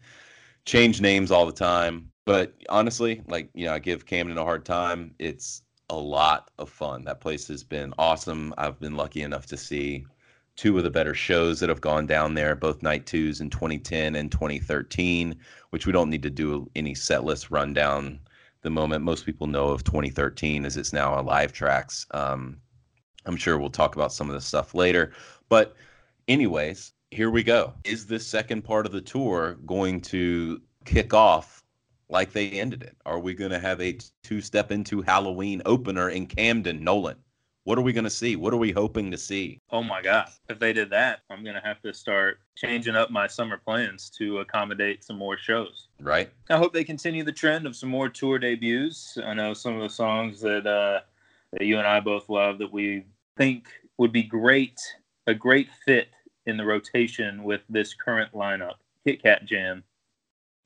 change 0.64 1.01
names 1.01 1.31
all 1.31 1.47
the 1.47 1.53
time. 1.53 2.11
But 2.25 2.55
honestly, 2.69 3.23
like 3.29 3.51
you 3.55 3.66
know, 3.66 3.75
I 3.75 3.79
give 3.79 4.07
Camden 4.07 4.38
a 4.38 4.45
hard 4.45 4.64
time. 4.64 5.14
It's 5.19 5.62
a 5.90 5.96
lot 5.96 6.51
of 6.59 6.68
fun. 6.68 7.05
That 7.05 7.20
place 7.20 7.49
has 7.49 7.62
been 7.62 7.92
awesome. 7.99 8.55
I've 8.59 8.81
been 8.81 8.96
lucky 8.96 9.22
enough 9.22 9.46
to 9.46 9.57
see 9.57 10.07
two 10.57 10.77
of 10.79 10.85
the 10.85 10.90
better 10.90 11.14
shows 11.14 11.61
that 11.61 11.68
have 11.68 11.81
gone 11.81 12.07
down 12.07 12.35
there, 12.35 12.55
both 12.57 12.83
night 12.83 13.07
twos 13.07 13.40
in 13.40 13.51
2010 13.51 14.16
and 14.16 14.33
2013, 14.33 15.37
which 15.70 15.87
we 15.87 15.92
don't 15.92 16.11
need 16.11 16.22
to 16.22 16.31
do 16.31 16.68
any 16.75 16.94
set 16.94 17.25
list 17.25 17.51
rundown 17.51 18.18
the 18.62 18.70
moment 18.70 19.05
most 19.05 19.25
people 19.25 19.46
know 19.46 19.68
of 19.68 19.85
2013 19.85 20.64
as 20.64 20.77
it's 20.77 20.92
now 20.92 21.20
a 21.20 21.22
Live 21.22 21.53
Trax. 21.53 22.05
Um, 22.12 22.57
I'm 23.25 23.37
sure 23.37 23.59
we'll 23.59 23.70
talk 23.70 23.94
about 23.94 24.12
some 24.12 24.29
of 24.29 24.35
this 24.35 24.44
stuff 24.44 24.75
later. 24.75 25.12
But, 25.49 25.77
anyways, 26.27 26.92
here 27.12 27.31
we 27.31 27.44
go. 27.44 27.75
Is 27.85 28.07
this 28.07 28.27
second 28.27 28.62
part 28.62 28.85
of 28.85 28.90
the 28.90 29.01
tour 29.01 29.59
going 29.66 30.01
to 30.03 30.61
kick 30.85 31.14
off 31.14 31.62
like 32.09 32.33
they 32.33 32.51
ended 32.51 32.83
it? 32.83 32.97
Are 33.05 33.19
we 33.19 33.35
going 33.35 33.51
to 33.51 33.59
have 33.59 33.81
a 33.81 33.99
two 34.23 34.40
step 34.40 34.71
into 34.71 35.03
Halloween 35.03 35.62
opener 35.66 36.11
in 36.11 36.27
Camden, 36.27 36.83
Nolan? 36.83 37.16
What 37.64 37.79
are 37.79 37.83
we 37.83 37.92
going 37.92 38.05
to 38.05 38.11
see? 38.11 38.37
What 38.37 38.53
are 38.53 38.59
we 38.59 38.71
hoping 38.71 39.11
to 39.11 39.19
see? 39.19 39.61
Oh 39.71 39.83
my 39.83 40.01
God. 40.01 40.29
If 40.49 40.61
they 40.61 40.73
did 40.73 40.88
that, 40.90 41.23
I'm 41.31 41.42
going 41.42 41.57
to 41.57 41.61
have 41.61 41.83
to 41.83 41.92
start 41.92 42.38
changing 42.55 42.95
up 42.95 43.11
my 43.11 43.27
summer 43.27 43.57
plans 43.57 44.09
to 44.19 44.38
accommodate 44.38 45.03
some 45.03 45.19
more 45.19 45.37
shows. 45.37 45.88
Right. 46.01 46.31
I 46.49 46.59
hope 46.59 46.73
they 46.73 46.85
continue 46.85 47.25
the 47.25 47.33
trend 47.33 47.66
of 47.66 47.75
some 47.75 47.88
more 47.88 48.09
tour 48.09 48.38
debuts. 48.38 49.19
I 49.25 49.35
know 49.35 49.53
some 49.53 49.75
of 49.75 49.83
the 49.83 49.88
songs 49.88 50.40
that, 50.42 50.64
uh, 50.64 51.01
that 51.55 51.64
you 51.64 51.79
and 51.79 51.88
I 51.88 51.99
both 51.99 52.29
love 52.29 52.59
that 52.59 52.73
we 52.73 53.05
think 53.37 53.66
would 53.99 54.12
be 54.12 54.23
great, 54.23 54.81
a 55.27 55.35
great 55.35 55.69
fit 55.85 56.07
in 56.47 56.57
the 56.57 56.64
rotation 56.64 57.42
with 57.42 57.62
this 57.69 57.95
current 57.95 58.33
lineup. 58.33 58.75
Kit 59.05 59.21
Kat 59.25 59.45
Jam. 59.45 59.83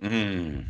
Mm. 0.03 0.67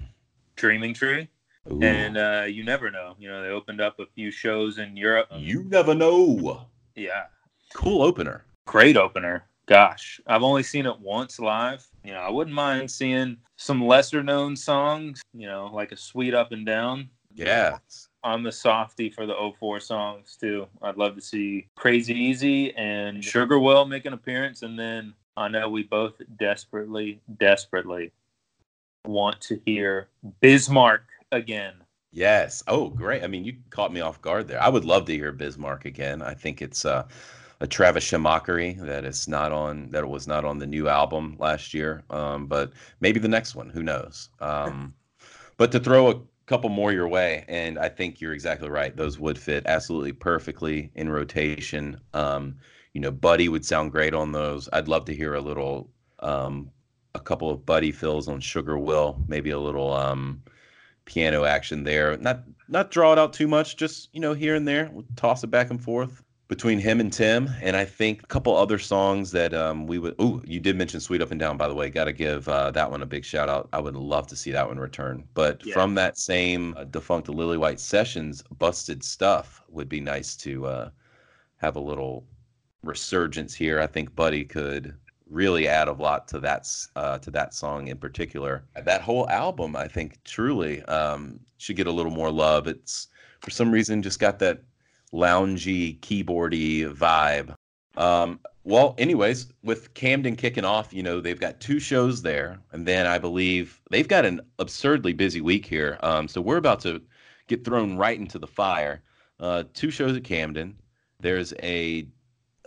Dreaming 0.60 0.94
Tree. 0.94 1.28
Ooh. 1.70 1.80
And 1.82 2.16
uh, 2.16 2.44
you 2.46 2.64
never 2.64 2.90
know. 2.90 3.14
You 3.18 3.30
know, 3.30 3.42
they 3.42 3.48
opened 3.48 3.80
up 3.80 3.98
a 3.98 4.06
few 4.14 4.30
shows 4.30 4.78
in 4.78 4.96
Europe. 4.96 5.28
You 5.36 5.64
never 5.64 5.94
know. 5.94 6.66
Yeah. 6.94 7.24
Cool 7.74 8.02
opener. 8.02 8.44
Great 8.66 8.96
opener. 8.96 9.46
Gosh, 9.66 10.20
I've 10.26 10.42
only 10.42 10.62
seen 10.62 10.86
it 10.86 10.98
once 11.00 11.38
live. 11.38 11.86
You 12.04 12.12
know, 12.12 12.20
I 12.20 12.28
wouldn't 12.28 12.54
mind 12.54 12.90
seeing 12.90 13.36
some 13.56 13.86
lesser 13.86 14.22
known 14.22 14.56
songs, 14.56 15.22
you 15.32 15.46
know, 15.46 15.70
like 15.72 15.92
a 15.92 15.96
Sweet 15.96 16.34
Up 16.34 16.52
and 16.52 16.66
Down. 16.66 17.08
Yeah. 17.32 17.78
I'm 18.24 18.42
the 18.42 18.52
softy 18.52 19.10
for 19.10 19.26
the 19.26 19.52
04 19.58 19.80
songs 19.80 20.36
too. 20.38 20.66
I'd 20.82 20.96
love 20.96 21.14
to 21.14 21.22
see 21.22 21.68
Crazy 21.76 22.14
Easy 22.14 22.74
and 22.76 23.24
Sugar 23.24 23.58
Will 23.58 23.86
make 23.86 24.06
an 24.06 24.12
appearance. 24.12 24.62
And 24.62 24.78
then 24.78 25.14
I 25.36 25.48
know 25.48 25.68
we 25.70 25.84
both 25.84 26.14
desperately, 26.36 27.20
desperately 27.38 28.12
want 29.06 29.40
to 29.42 29.60
hear 29.66 30.08
Bismarck 30.40 31.04
again. 31.32 31.74
Yes. 32.12 32.62
Oh, 32.66 32.88
great. 32.88 33.22
I 33.22 33.28
mean, 33.28 33.44
you 33.44 33.56
caught 33.70 33.92
me 33.92 34.00
off 34.00 34.20
guard 34.20 34.48
there. 34.48 34.60
I 34.60 34.68
would 34.68 34.84
love 34.84 35.04
to 35.06 35.12
hear 35.12 35.32
Bismarck 35.32 35.84
again. 35.84 36.22
I 36.22 36.34
think 36.34 36.60
it's 36.60 36.84
uh, 36.84 37.06
a 37.60 37.66
Travis 37.66 38.04
Schumacher 38.04 38.72
that 38.72 39.04
is 39.04 39.28
not 39.28 39.52
on 39.52 39.90
that 39.90 40.08
was 40.08 40.26
not 40.26 40.44
on 40.44 40.58
the 40.58 40.66
new 40.66 40.88
album 40.88 41.36
last 41.38 41.72
year. 41.72 42.02
Um, 42.10 42.46
but 42.46 42.72
maybe 43.00 43.20
the 43.20 43.28
next 43.28 43.54
one. 43.54 43.70
Who 43.70 43.82
knows? 43.82 44.28
Um, 44.40 44.94
but 45.56 45.70
to 45.72 45.78
throw 45.78 46.10
a 46.10 46.20
couple 46.46 46.70
more 46.70 46.92
your 46.92 47.06
way, 47.06 47.44
and 47.46 47.78
I 47.78 47.88
think 47.88 48.20
you're 48.20 48.32
exactly 48.32 48.68
right. 48.68 48.96
Those 48.96 49.20
would 49.20 49.38
fit 49.38 49.62
absolutely 49.66 50.12
perfectly 50.12 50.90
in 50.96 51.08
rotation. 51.08 52.00
Um, 52.12 52.56
you 52.92 53.00
know, 53.00 53.12
Buddy 53.12 53.48
would 53.48 53.64
sound 53.64 53.92
great 53.92 54.14
on 54.14 54.32
those. 54.32 54.68
I'd 54.72 54.88
love 54.88 55.04
to 55.04 55.14
hear 55.14 55.34
a 55.34 55.40
little, 55.40 55.90
um, 56.18 56.72
a 57.14 57.20
couple 57.20 57.50
of 57.50 57.64
Buddy 57.66 57.92
fills 57.92 58.28
on 58.28 58.40
Sugar 58.40 58.78
Will, 58.78 59.22
maybe 59.28 59.50
a 59.50 59.58
little 59.58 59.92
um, 59.92 60.42
piano 61.04 61.44
action 61.44 61.84
there. 61.84 62.16
Not 62.18 62.42
not 62.68 62.90
draw 62.90 63.12
it 63.12 63.18
out 63.18 63.32
too 63.32 63.48
much, 63.48 63.76
just 63.76 64.08
you 64.12 64.20
know 64.20 64.34
here 64.34 64.54
and 64.54 64.66
there, 64.66 64.90
we'll 64.92 65.04
toss 65.16 65.42
it 65.42 65.48
back 65.48 65.70
and 65.70 65.82
forth 65.82 66.22
between 66.50 66.80
him 66.80 66.98
and 66.98 67.12
Tim. 67.12 67.48
And 67.62 67.76
I 67.76 67.84
think 67.84 68.24
a 68.24 68.26
couple 68.26 68.56
other 68.56 68.78
songs 68.78 69.30
that 69.30 69.54
um, 69.54 69.86
we 69.86 69.98
would. 69.98 70.16
Oh, 70.18 70.42
you 70.44 70.60
did 70.60 70.76
mention 70.76 71.00
"Sweet 71.00 71.22
Up 71.22 71.30
and 71.30 71.40
Down," 71.40 71.56
by 71.56 71.68
the 71.68 71.74
way. 71.74 71.88
Got 71.88 72.04
to 72.04 72.12
give 72.12 72.48
uh, 72.48 72.70
that 72.72 72.90
one 72.90 73.02
a 73.02 73.06
big 73.06 73.24
shout 73.24 73.48
out. 73.48 73.68
I 73.72 73.80
would 73.80 73.96
love 73.96 74.26
to 74.26 74.36
see 74.36 74.50
that 74.50 74.68
one 74.68 74.78
return. 74.78 75.24
But 75.32 75.64
yeah. 75.64 75.72
from 75.72 75.94
that 75.94 76.18
same 76.18 76.74
uh, 76.76 76.84
defunct 76.84 77.28
Lillywhite 77.28 77.78
Sessions, 77.78 78.42
"Busted 78.58 79.02
Stuff" 79.02 79.62
would 79.68 79.88
be 79.88 80.00
nice 80.00 80.36
to 80.36 80.66
uh, 80.66 80.90
have 81.56 81.76
a 81.76 81.80
little 81.80 82.26
resurgence 82.82 83.54
here. 83.54 83.80
I 83.80 83.86
think 83.86 84.14
Buddy 84.14 84.44
could 84.44 84.96
really 85.30 85.68
add 85.68 85.88
a 85.88 85.92
lot 85.92 86.28
to 86.28 86.40
that 86.40 86.66
uh, 86.96 87.18
to 87.18 87.30
that 87.30 87.54
song 87.54 87.88
in 87.88 87.96
particular. 87.96 88.64
That 88.84 89.00
whole 89.00 89.28
album, 89.30 89.76
I 89.76 89.88
think, 89.88 90.22
truly 90.24 90.82
um, 90.82 91.40
should 91.58 91.76
get 91.76 91.86
a 91.86 91.92
little 91.92 92.12
more 92.12 92.30
love. 92.30 92.66
It's 92.66 93.08
for 93.40 93.50
some 93.50 93.70
reason 93.70 94.02
just 94.02 94.18
got 94.18 94.38
that 94.40 94.62
loungy, 95.12 95.98
keyboardy 96.00 96.92
vibe. 96.92 97.54
Um, 97.96 98.40
well, 98.64 98.94
anyways, 98.98 99.46
with 99.62 99.94
Camden 99.94 100.36
kicking 100.36 100.64
off, 100.64 100.92
you 100.92 101.02
know 101.02 101.20
they've 101.20 101.40
got 101.40 101.60
two 101.60 101.80
shows 101.80 102.22
there, 102.22 102.58
and 102.72 102.86
then 102.86 103.06
I 103.06 103.18
believe 103.18 103.80
they've 103.90 104.08
got 104.08 104.24
an 104.24 104.40
absurdly 104.58 105.12
busy 105.12 105.40
week 105.40 105.64
here. 105.64 105.98
Um, 106.02 106.28
so 106.28 106.40
we're 106.40 106.58
about 106.58 106.80
to 106.80 107.00
get 107.46 107.64
thrown 107.64 107.96
right 107.96 108.18
into 108.18 108.38
the 108.38 108.46
fire. 108.46 109.02
Uh, 109.38 109.64
two 109.72 109.90
shows 109.90 110.16
at 110.16 110.24
Camden. 110.24 110.76
There's 111.20 111.54
a 111.62 112.06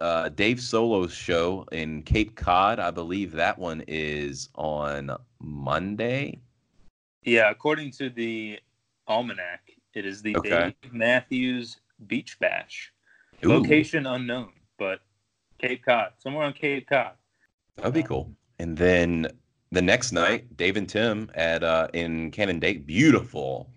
uh, 0.03 0.27
Dave 0.27 0.59
Solo's 0.59 1.13
show 1.13 1.65
in 1.71 2.03
Cape 2.03 2.35
Cod. 2.35 2.77
I 2.77 2.91
believe 2.91 3.31
that 3.31 3.57
one 3.57 3.85
is 3.87 4.49
on 4.55 5.15
Monday. 5.39 6.41
Yeah, 7.23 7.49
according 7.49 7.91
to 7.91 8.09
the 8.09 8.59
almanac, 9.07 9.71
it 9.93 10.05
is 10.05 10.21
the 10.21 10.35
okay. 10.35 10.75
Dave 10.81 10.93
Matthews 10.93 11.77
Beach 12.07 12.37
Bash. 12.39 12.91
Ooh. 13.45 13.59
Location 13.59 14.05
unknown, 14.05 14.51
but 14.77 14.99
Cape 15.57 15.85
Cod, 15.85 16.11
somewhere 16.17 16.47
on 16.47 16.53
Cape 16.53 16.89
Cod. 16.89 17.13
That'd 17.77 17.93
be 17.93 18.03
cool. 18.03 18.29
And 18.59 18.77
then 18.77 19.27
the 19.71 19.81
next 19.81 20.11
night, 20.11 20.57
Dave 20.57 20.75
and 20.75 20.89
Tim 20.89 21.31
at 21.33 21.63
uh, 21.63 21.87
in 21.93 22.29
Canandaigua, 22.31 22.85
beautiful 22.85 23.69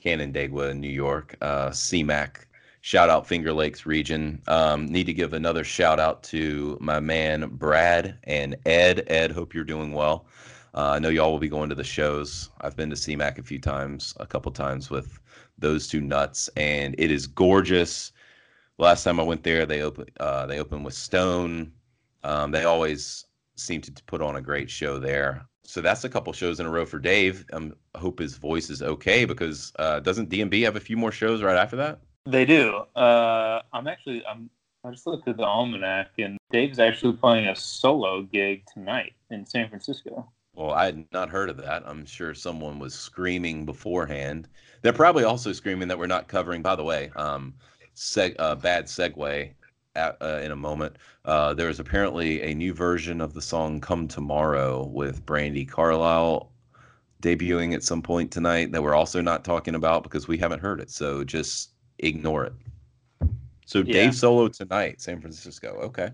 Canandaigua, 0.00 0.74
New 0.74 0.88
York, 0.88 1.36
uh, 1.40 1.70
CMAC 1.70 2.36
shout 2.82 3.08
out 3.08 3.26
Finger 3.26 3.52
Lakes 3.52 3.86
region. 3.86 4.42
Um, 4.48 4.86
need 4.86 5.06
to 5.06 5.14
give 5.14 5.32
another 5.32 5.64
shout 5.64 5.98
out 5.98 6.22
to 6.24 6.76
my 6.80 7.00
man 7.00 7.48
Brad 7.52 8.18
and 8.24 8.56
Ed. 8.66 9.04
Ed, 9.06 9.32
hope 9.32 9.54
you're 9.54 9.64
doing 9.64 9.92
well. 9.92 10.26
Uh, 10.74 10.90
I 10.90 10.98
know 10.98 11.08
y'all 11.08 11.30
will 11.30 11.38
be 11.38 11.48
going 11.48 11.68
to 11.68 11.74
the 11.74 11.84
shows. 11.84 12.50
I've 12.60 12.76
been 12.76 12.90
to 12.90 12.96
CMAC 12.96 13.38
a 13.38 13.42
few 13.42 13.58
times, 13.58 14.14
a 14.18 14.26
couple 14.26 14.50
times 14.52 14.90
with 14.90 15.20
those 15.58 15.86
two 15.86 16.00
nuts, 16.00 16.48
and 16.56 16.94
it 16.98 17.10
is 17.10 17.26
gorgeous. 17.26 18.12
Last 18.78 19.04
time 19.04 19.20
I 19.20 19.22
went 19.22 19.44
there, 19.44 19.64
they 19.64 19.82
opened 19.82 20.10
uh, 20.18 20.46
they 20.46 20.58
opened 20.58 20.84
with 20.84 20.94
Stone. 20.94 21.72
Um, 22.24 22.50
they 22.50 22.64
always 22.64 23.26
seem 23.56 23.80
to 23.82 23.92
put 24.06 24.22
on 24.22 24.36
a 24.36 24.40
great 24.40 24.70
show 24.70 24.98
there. 24.98 25.46
So 25.64 25.80
that's 25.80 26.04
a 26.04 26.08
couple 26.08 26.32
shows 26.32 26.58
in 26.58 26.66
a 26.66 26.70
row 26.70 26.84
for 26.86 26.98
Dave. 26.98 27.44
Um, 27.52 27.74
I 27.94 27.98
hope 27.98 28.18
his 28.18 28.36
voice 28.36 28.70
is 28.70 28.82
okay 28.82 29.24
because 29.24 29.72
uh, 29.78 30.00
doesn't 30.00 30.30
DMB 30.30 30.64
have 30.64 30.76
a 30.76 30.80
few 30.80 30.96
more 30.96 31.12
shows 31.12 31.42
right 31.42 31.56
after 31.56 31.76
that? 31.76 32.00
They 32.24 32.44
do. 32.44 32.84
Uh, 32.94 33.62
I'm 33.72 33.86
actually 33.88 34.24
I'm 34.26 34.48
I 34.84 34.90
just 34.90 35.06
looked 35.06 35.28
at 35.28 35.36
the 35.36 35.44
almanac 35.44 36.10
and 36.18 36.38
Dave's 36.50 36.78
actually 36.78 37.14
playing 37.14 37.48
a 37.48 37.56
solo 37.56 38.22
gig 38.22 38.64
tonight 38.72 39.14
in 39.30 39.46
San 39.46 39.68
Francisco. 39.68 40.28
Well, 40.54 40.72
I 40.72 40.86
had 40.86 41.04
not 41.12 41.30
heard 41.30 41.48
of 41.50 41.56
that. 41.58 41.82
I'm 41.86 42.04
sure 42.04 42.34
someone 42.34 42.78
was 42.78 42.94
screaming 42.94 43.64
beforehand. 43.64 44.48
They're 44.82 44.92
probably 44.92 45.24
also 45.24 45.52
screaming 45.52 45.88
that 45.88 45.98
we're 45.98 46.06
not 46.06 46.28
covering. 46.28 46.62
By 46.62 46.76
the 46.76 46.84
way, 46.84 47.10
um, 47.16 47.54
seg- 47.96 48.36
uh, 48.38 48.54
bad 48.56 48.86
segue. 48.86 49.52
at, 49.94 50.16
uh, 50.22 50.40
in 50.42 50.52
a 50.52 50.56
moment. 50.56 50.96
Uh, 51.24 51.52
there 51.54 51.68
is 51.68 51.78
apparently 51.78 52.42
a 52.42 52.54
new 52.54 52.72
version 52.72 53.20
of 53.20 53.34
the 53.34 53.42
song 53.42 53.80
"Come 53.80 54.08
Tomorrow" 54.08 54.86
with 54.86 55.24
Brandi 55.26 55.68
Carlile 55.68 56.50
debuting 57.22 57.74
at 57.74 57.84
some 57.84 58.02
point 58.02 58.30
tonight 58.30 58.72
that 58.72 58.82
we're 58.82 58.94
also 58.94 59.20
not 59.20 59.44
talking 59.44 59.74
about 59.74 60.02
because 60.02 60.26
we 60.26 60.38
haven't 60.38 60.60
heard 60.60 60.80
it. 60.80 60.90
So 60.90 61.22
just 61.24 61.71
ignore 62.02 62.44
it. 62.44 62.52
So 63.66 63.78
Yeah. 63.80 63.92
Dave 63.92 64.14
Solo 64.14 64.48
tonight, 64.48 65.00
San 65.00 65.20
Francisco. 65.20 65.68
Okay. 65.82 66.10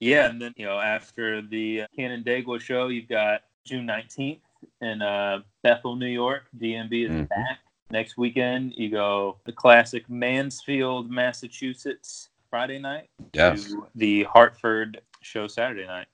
Yeah, 0.00 0.28
and 0.28 0.40
then 0.40 0.52
you 0.56 0.66
know 0.66 0.78
after 0.78 1.40
the 1.40 1.84
Canandaigua 1.96 2.58
show, 2.60 2.88
you've 2.88 3.08
got 3.08 3.42
June 3.64 3.86
nineteenth 3.86 4.42
in 4.80 5.00
uh, 5.02 5.40
Bethel, 5.62 5.96
New 5.96 6.06
York. 6.06 6.48
DMB 6.58 7.04
is 7.04 7.12
Mhm. 7.12 7.28
back 7.28 7.60
next 7.90 8.16
weekend. 8.18 8.74
You 8.76 8.90
go 8.90 9.38
the 9.44 9.52
classic 9.52 10.08
Mansfield, 10.10 11.10
Massachusetts, 11.10 12.30
Friday 12.50 12.78
night 12.78 13.08
Yes. 13.32 13.64
to 13.70 13.86
the 13.94 14.24
Hartford 14.24 15.00
show 15.22 15.46
Saturday 15.46 15.86
night. 15.86 16.06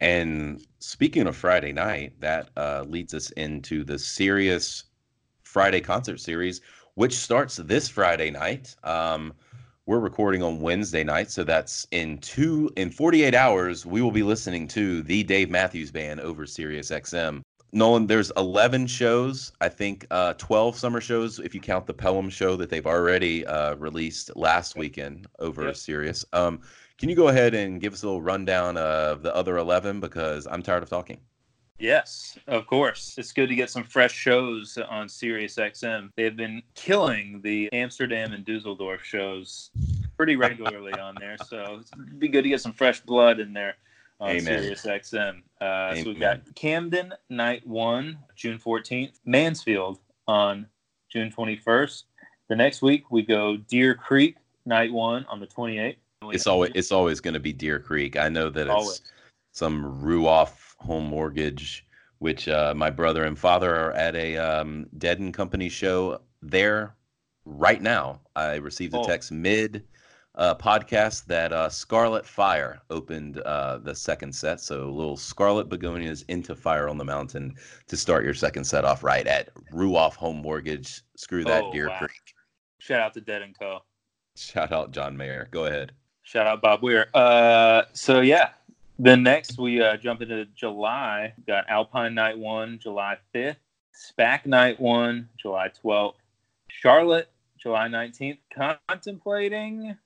And 0.00 0.66
speaking 0.80 1.26
of 1.26 1.34
Friday 1.36 1.72
night, 1.72 2.20
that 2.20 2.50
uh, 2.56 2.84
leads 2.86 3.14
us 3.14 3.30
into 3.32 3.84
the 3.84 3.98
Sirius 3.98 4.84
Friday 5.42 5.80
concert 5.80 6.18
series, 6.20 6.60
which 6.94 7.16
starts 7.16 7.56
this 7.56 7.88
Friday 7.88 8.30
night. 8.30 8.74
Um, 8.84 9.32
we're 9.86 9.98
recording 9.98 10.42
on 10.42 10.60
Wednesday 10.60 11.02
night, 11.02 11.30
so 11.30 11.42
that's 11.42 11.86
in 11.90 12.18
two 12.18 12.70
in 12.76 12.90
48 12.90 13.34
hours. 13.34 13.84
We 13.84 14.00
will 14.00 14.12
be 14.12 14.22
listening 14.22 14.68
to 14.68 15.02
the 15.02 15.22
Dave 15.24 15.50
Matthews 15.50 15.90
Band 15.90 16.20
over 16.20 16.46
Sirius 16.46 16.90
XM. 16.90 17.42
Nolan, 17.72 18.06
there's 18.06 18.30
11 18.36 18.86
shows. 18.86 19.50
I 19.62 19.68
think 19.70 20.06
uh, 20.10 20.34
12 20.34 20.76
summer 20.76 21.00
shows 21.00 21.38
if 21.38 21.54
you 21.54 21.60
count 21.60 21.86
the 21.86 21.94
Pelham 21.94 22.28
show 22.28 22.54
that 22.56 22.68
they've 22.68 22.86
already 22.86 23.46
uh, 23.46 23.74
released 23.76 24.30
last 24.36 24.76
weekend 24.76 25.26
over 25.38 25.64
Yep. 25.64 25.76
Sirius. 25.76 26.24
Um, 26.34 26.60
can 26.98 27.08
you 27.08 27.16
go 27.16 27.28
ahead 27.28 27.54
and 27.54 27.80
give 27.80 27.94
us 27.94 28.02
a 28.02 28.06
little 28.06 28.22
rundown 28.22 28.76
of 28.76 29.22
the 29.22 29.34
other 29.34 29.56
11 29.56 30.00
because 30.00 30.46
I'm 30.46 30.62
tired 30.62 30.82
of 30.82 30.90
talking? 30.90 31.18
Yes, 31.82 32.38
of 32.46 32.68
course. 32.68 33.16
It's 33.18 33.32
good 33.32 33.48
to 33.48 33.56
get 33.56 33.68
some 33.68 33.82
fresh 33.82 34.12
shows 34.12 34.78
on 34.88 35.08
Sirius 35.08 35.56
XM. 35.56 36.10
They've 36.16 36.36
been 36.36 36.62
killing 36.76 37.40
the 37.42 37.68
Amsterdam 37.72 38.32
and 38.32 38.44
Dusseldorf 38.44 39.02
shows 39.02 39.72
pretty 40.16 40.36
regularly 40.36 40.92
on 40.92 41.16
there, 41.18 41.36
so 41.48 41.80
it'd 41.98 42.20
be 42.20 42.28
good 42.28 42.42
to 42.42 42.48
get 42.48 42.60
some 42.60 42.72
fresh 42.72 43.00
blood 43.00 43.40
in 43.40 43.52
there 43.52 43.74
on 44.20 44.30
Amen. 44.30 44.44
Sirius 44.44 44.86
XM. 44.86 45.42
Uh, 45.60 45.96
so 45.96 46.04
we've 46.04 46.20
got 46.20 46.42
Camden 46.54 47.14
night 47.30 47.66
one, 47.66 48.16
June 48.36 48.60
14th, 48.60 49.18
Mansfield 49.24 49.98
on 50.28 50.68
June 51.10 51.32
21st. 51.36 52.04
The 52.48 52.54
next 52.54 52.82
week 52.82 53.10
we 53.10 53.22
go 53.22 53.56
Deer 53.56 53.96
Creek 53.96 54.36
night 54.66 54.92
one 54.92 55.26
on 55.28 55.40
the 55.40 55.48
28th. 55.48 55.96
It's 56.30 56.46
always 56.46 56.70
it's 56.76 56.92
always 56.92 57.18
going 57.18 57.34
to 57.34 57.40
be 57.40 57.52
Deer 57.52 57.80
Creek. 57.80 58.16
I 58.16 58.28
know 58.28 58.50
that 58.50 58.66
it's 58.66 58.70
Always. 58.70 59.02
some 59.50 60.00
Ruoff 60.00 60.71
home 60.82 61.04
mortgage, 61.06 61.86
which 62.18 62.48
uh, 62.48 62.74
my 62.76 62.90
brother 62.90 63.24
and 63.24 63.38
father 63.38 63.74
are 63.74 63.92
at 63.92 64.14
a 64.16 64.36
um, 64.36 64.86
Dead 64.98 65.20
and 65.20 65.32
Company 65.32 65.68
show 65.68 66.20
there 66.42 66.94
right 67.44 67.80
now. 67.82 68.20
I 68.36 68.56
received 68.56 68.94
a 68.94 68.98
Oh. 68.98 69.04
text 69.04 69.32
mid 69.32 69.84
uh, 70.34 70.54
podcast 70.54 71.26
that 71.26 71.52
uh, 71.52 71.68
Scarlet 71.68 72.24
Fire 72.26 72.80
opened 72.88 73.38
uh, 73.40 73.78
the 73.78 73.94
second 73.94 74.34
set. 74.34 74.60
So 74.60 74.88
little 74.90 75.16
Scarlet 75.16 75.68
Begonias 75.68 76.24
into 76.28 76.54
Fire 76.54 76.88
on 76.88 76.96
the 76.96 77.04
Mountain 77.04 77.54
to 77.88 77.96
start 77.96 78.24
your 78.24 78.32
second 78.34 78.64
set 78.64 78.84
off 78.84 79.02
right 79.04 79.26
at 79.26 79.50
Ruoff 79.72 80.14
Home 80.14 80.38
Mortgage. 80.38 81.02
Screw 81.16 81.44
that 81.44 81.64
Oh, 81.64 81.72
Deer 81.72 81.88
wow. 81.88 81.98
Creek. 81.98 82.34
Shout 82.78 83.00
out 83.00 83.12
to 83.14 83.20
Dead 83.20 83.42
and 83.42 83.56
Co. 83.58 83.80
Shout 84.36 84.72
out 84.72 84.90
John 84.92 85.16
Mayer. 85.16 85.48
Go 85.50 85.66
ahead. 85.66 85.92
Shout 86.22 86.46
out 86.46 86.62
Bob 86.62 86.82
Weir. 86.82 87.08
Uh, 87.12 87.82
so 87.92 88.20
yeah, 88.20 88.50
then 89.04 89.22
next 89.22 89.58
we 89.58 89.82
uh, 89.82 89.96
jump 89.96 90.22
into 90.22 90.44
July. 90.54 91.34
Got 91.46 91.68
Alpine 91.68 92.14
Night 92.14 92.38
One, 92.38 92.78
July 92.80 93.18
fifth. 93.32 93.58
SPAC 93.94 94.46
Night 94.46 94.80
One, 94.80 95.28
July 95.38 95.68
twelfth. 95.68 96.18
Charlotte, 96.68 97.30
July 97.58 97.88
nineteenth. 97.88 98.38
Contemplating. 98.88 99.96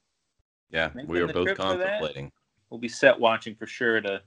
Yeah, 0.71 0.91
Making 0.95 1.11
we 1.11 1.21
are 1.21 1.27
both 1.29 1.45
trip 1.45 1.57
for 1.59 1.77
that? 1.77 2.01
contemplating. 2.01 2.33
We'll 2.71 2.81
be 2.81 2.89
set 2.89 3.19
watching 3.19 3.55
for 3.55 3.67
sure 3.67 4.01
to 4.01 4.21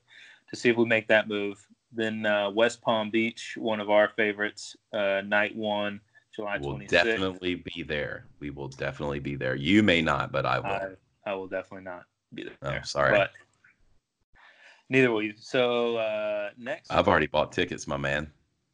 to 0.49 0.55
see 0.55 0.69
if 0.69 0.77
we 0.77 0.85
make 0.85 1.07
that 1.09 1.27
move. 1.27 1.65
Then 1.91 2.25
uh, 2.25 2.49
West 2.51 2.81
Palm 2.81 3.09
Beach, 3.09 3.55
one 3.57 3.79
of 3.79 3.89
our 3.89 4.09
favorites. 4.15 4.75
Uh, 4.93 5.21
night 5.25 5.55
One, 5.55 5.99
July 6.33 6.57
We'll 6.59 6.71
twenty 6.71 6.87
sixth. 6.87 7.05
definitely 7.05 7.55
be 7.55 7.83
there. 7.83 8.25
We 8.39 8.51
will 8.51 8.69
definitely 8.69 9.19
be 9.19 9.35
there. 9.35 9.55
You 9.55 9.83
may 9.83 10.01
not, 10.01 10.31
but 10.31 10.45
I 10.45 10.59
will. 10.59 10.67
I, 10.67 11.31
I 11.31 11.33
will 11.33 11.47
definitely 11.47 11.83
not 11.85 12.05
be 12.33 12.43
there. 12.45 12.53
Oh, 12.61 12.77
sorry. 12.83 13.17
But 13.17 13.31
neither 14.89 15.11
will 15.11 15.23
you. 15.23 15.33
So 15.37 15.97
uh, 15.97 16.49
next. 16.57 16.91
I've 16.91 17.07
already 17.07 17.27
bought 17.27 17.51
tickets, 17.51 17.87
my 17.87 17.97
man. 17.97 18.31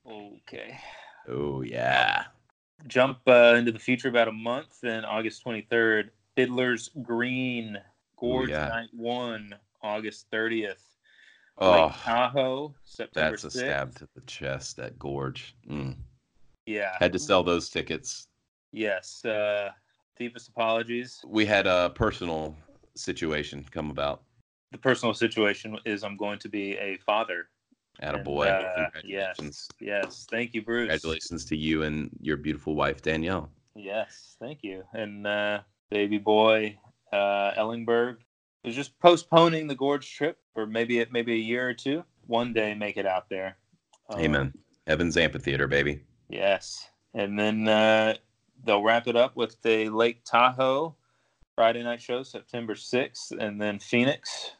Okay. 0.09 0.77
Oh 1.27 1.61
yeah. 1.61 2.25
Jump 2.87 3.19
uh, 3.27 3.55
into 3.57 3.71
the 3.71 3.79
future 3.79 4.09
about 4.09 4.27
a 4.27 4.31
month. 4.31 4.79
Then 4.81 5.05
August 5.05 5.43
23rd, 5.45 6.09
Fiddler's 6.35 6.89
Green, 7.01 7.77
Gorge 8.17 8.49
yeah. 8.49 8.67
Night 8.67 8.89
1, 8.93 9.55
August 9.81 10.29
30th. 10.31 10.75
Oh, 11.57 11.85
Lake 11.85 11.93
Tahoe, 12.03 12.75
September 12.83 13.31
that's 13.31 13.43
a 13.45 13.47
6th. 13.47 13.51
stab 13.51 13.95
to 13.95 14.07
the 14.13 14.21
chest. 14.21 14.75
That 14.77 14.99
gorge. 14.99 15.55
Mm. 15.69 15.95
Yeah. 16.65 16.91
Had 16.99 17.13
to 17.13 17.19
sell 17.19 17.43
those 17.43 17.69
tickets. 17.69 18.27
Yes. 18.71 19.23
Uh, 19.23 19.69
deepest 20.17 20.49
apologies. 20.49 21.21
We 21.25 21.45
had 21.45 21.65
a 21.65 21.91
personal 21.91 22.55
situation 22.95 23.65
come 23.71 23.89
about. 23.89 24.23
The 24.75 24.81
personal 24.81 25.13
situation 25.13 25.77
is 25.85 26.03
I'm 26.03 26.17
going 26.17 26.37
to 26.39 26.49
be 26.49 26.73
a 26.73 26.97
father. 26.97 27.47
At 28.01 28.13
a 28.13 28.17
boy. 28.17 28.47
uh, 28.47 28.89
yes. 29.05 29.69
Yes. 29.79 30.27
Thank 30.29 30.53
you, 30.53 30.63
Bruce. 30.63 30.89
Congratulations 30.89 31.45
to 31.45 31.55
you 31.55 31.83
and 31.83 32.09
your 32.19 32.35
beautiful 32.35 32.75
wife 32.75 33.01
Danielle. 33.01 33.49
Yes, 33.73 34.35
thank 34.37 34.63
you. 34.63 34.83
And 34.91 35.25
uh, 35.25 35.61
baby 35.89 36.17
boy 36.17 36.77
uh, 37.13 37.53
Ellingberg 37.57 38.17
was 38.65 38.75
just 38.75 38.99
postponing 38.99 39.67
the 39.67 39.75
gorge 39.75 40.13
trip 40.13 40.39
for 40.53 40.67
maybe 40.67 41.05
maybe 41.09 41.31
a 41.31 41.37
year 41.37 41.69
or 41.69 41.73
two. 41.73 42.03
One 42.27 42.51
day, 42.51 42.73
make 42.73 42.97
it 42.97 43.05
out 43.05 43.29
there. 43.29 43.55
Um, 44.09 44.19
Amen. 44.19 44.53
Evans 44.87 45.15
Amphitheater, 45.15 45.69
baby. 45.69 46.01
Yes, 46.27 46.89
and 47.13 47.39
then 47.39 47.65
uh, 47.69 48.15
they'll 48.65 48.83
wrap 48.83 49.07
it 49.07 49.15
up 49.15 49.37
with 49.37 49.55
the 49.61 49.87
Lake 49.87 50.25
Tahoe 50.25 50.97
Friday 51.55 51.81
night 51.81 52.01
show, 52.01 52.23
September 52.23 52.75
sixth, 52.75 53.31
and 53.39 53.61
then 53.61 53.79
Phoenix, 53.79 54.51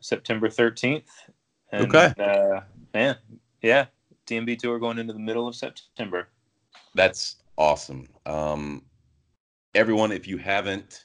September 0.00 0.48
thirteenth. 0.48 1.10
Okay. 1.72 2.12
Uh, 2.18 2.60
man, 2.92 3.16
yeah, 3.62 3.86
DMB 4.26 4.58
tour 4.58 4.78
going 4.78 4.98
into 4.98 5.12
the 5.12 5.18
middle 5.18 5.46
of 5.46 5.54
September. 5.54 6.28
That's 6.94 7.36
awesome. 7.56 8.08
Um, 8.26 8.82
everyone, 9.74 10.12
if 10.12 10.26
you 10.26 10.38
haven't 10.38 11.04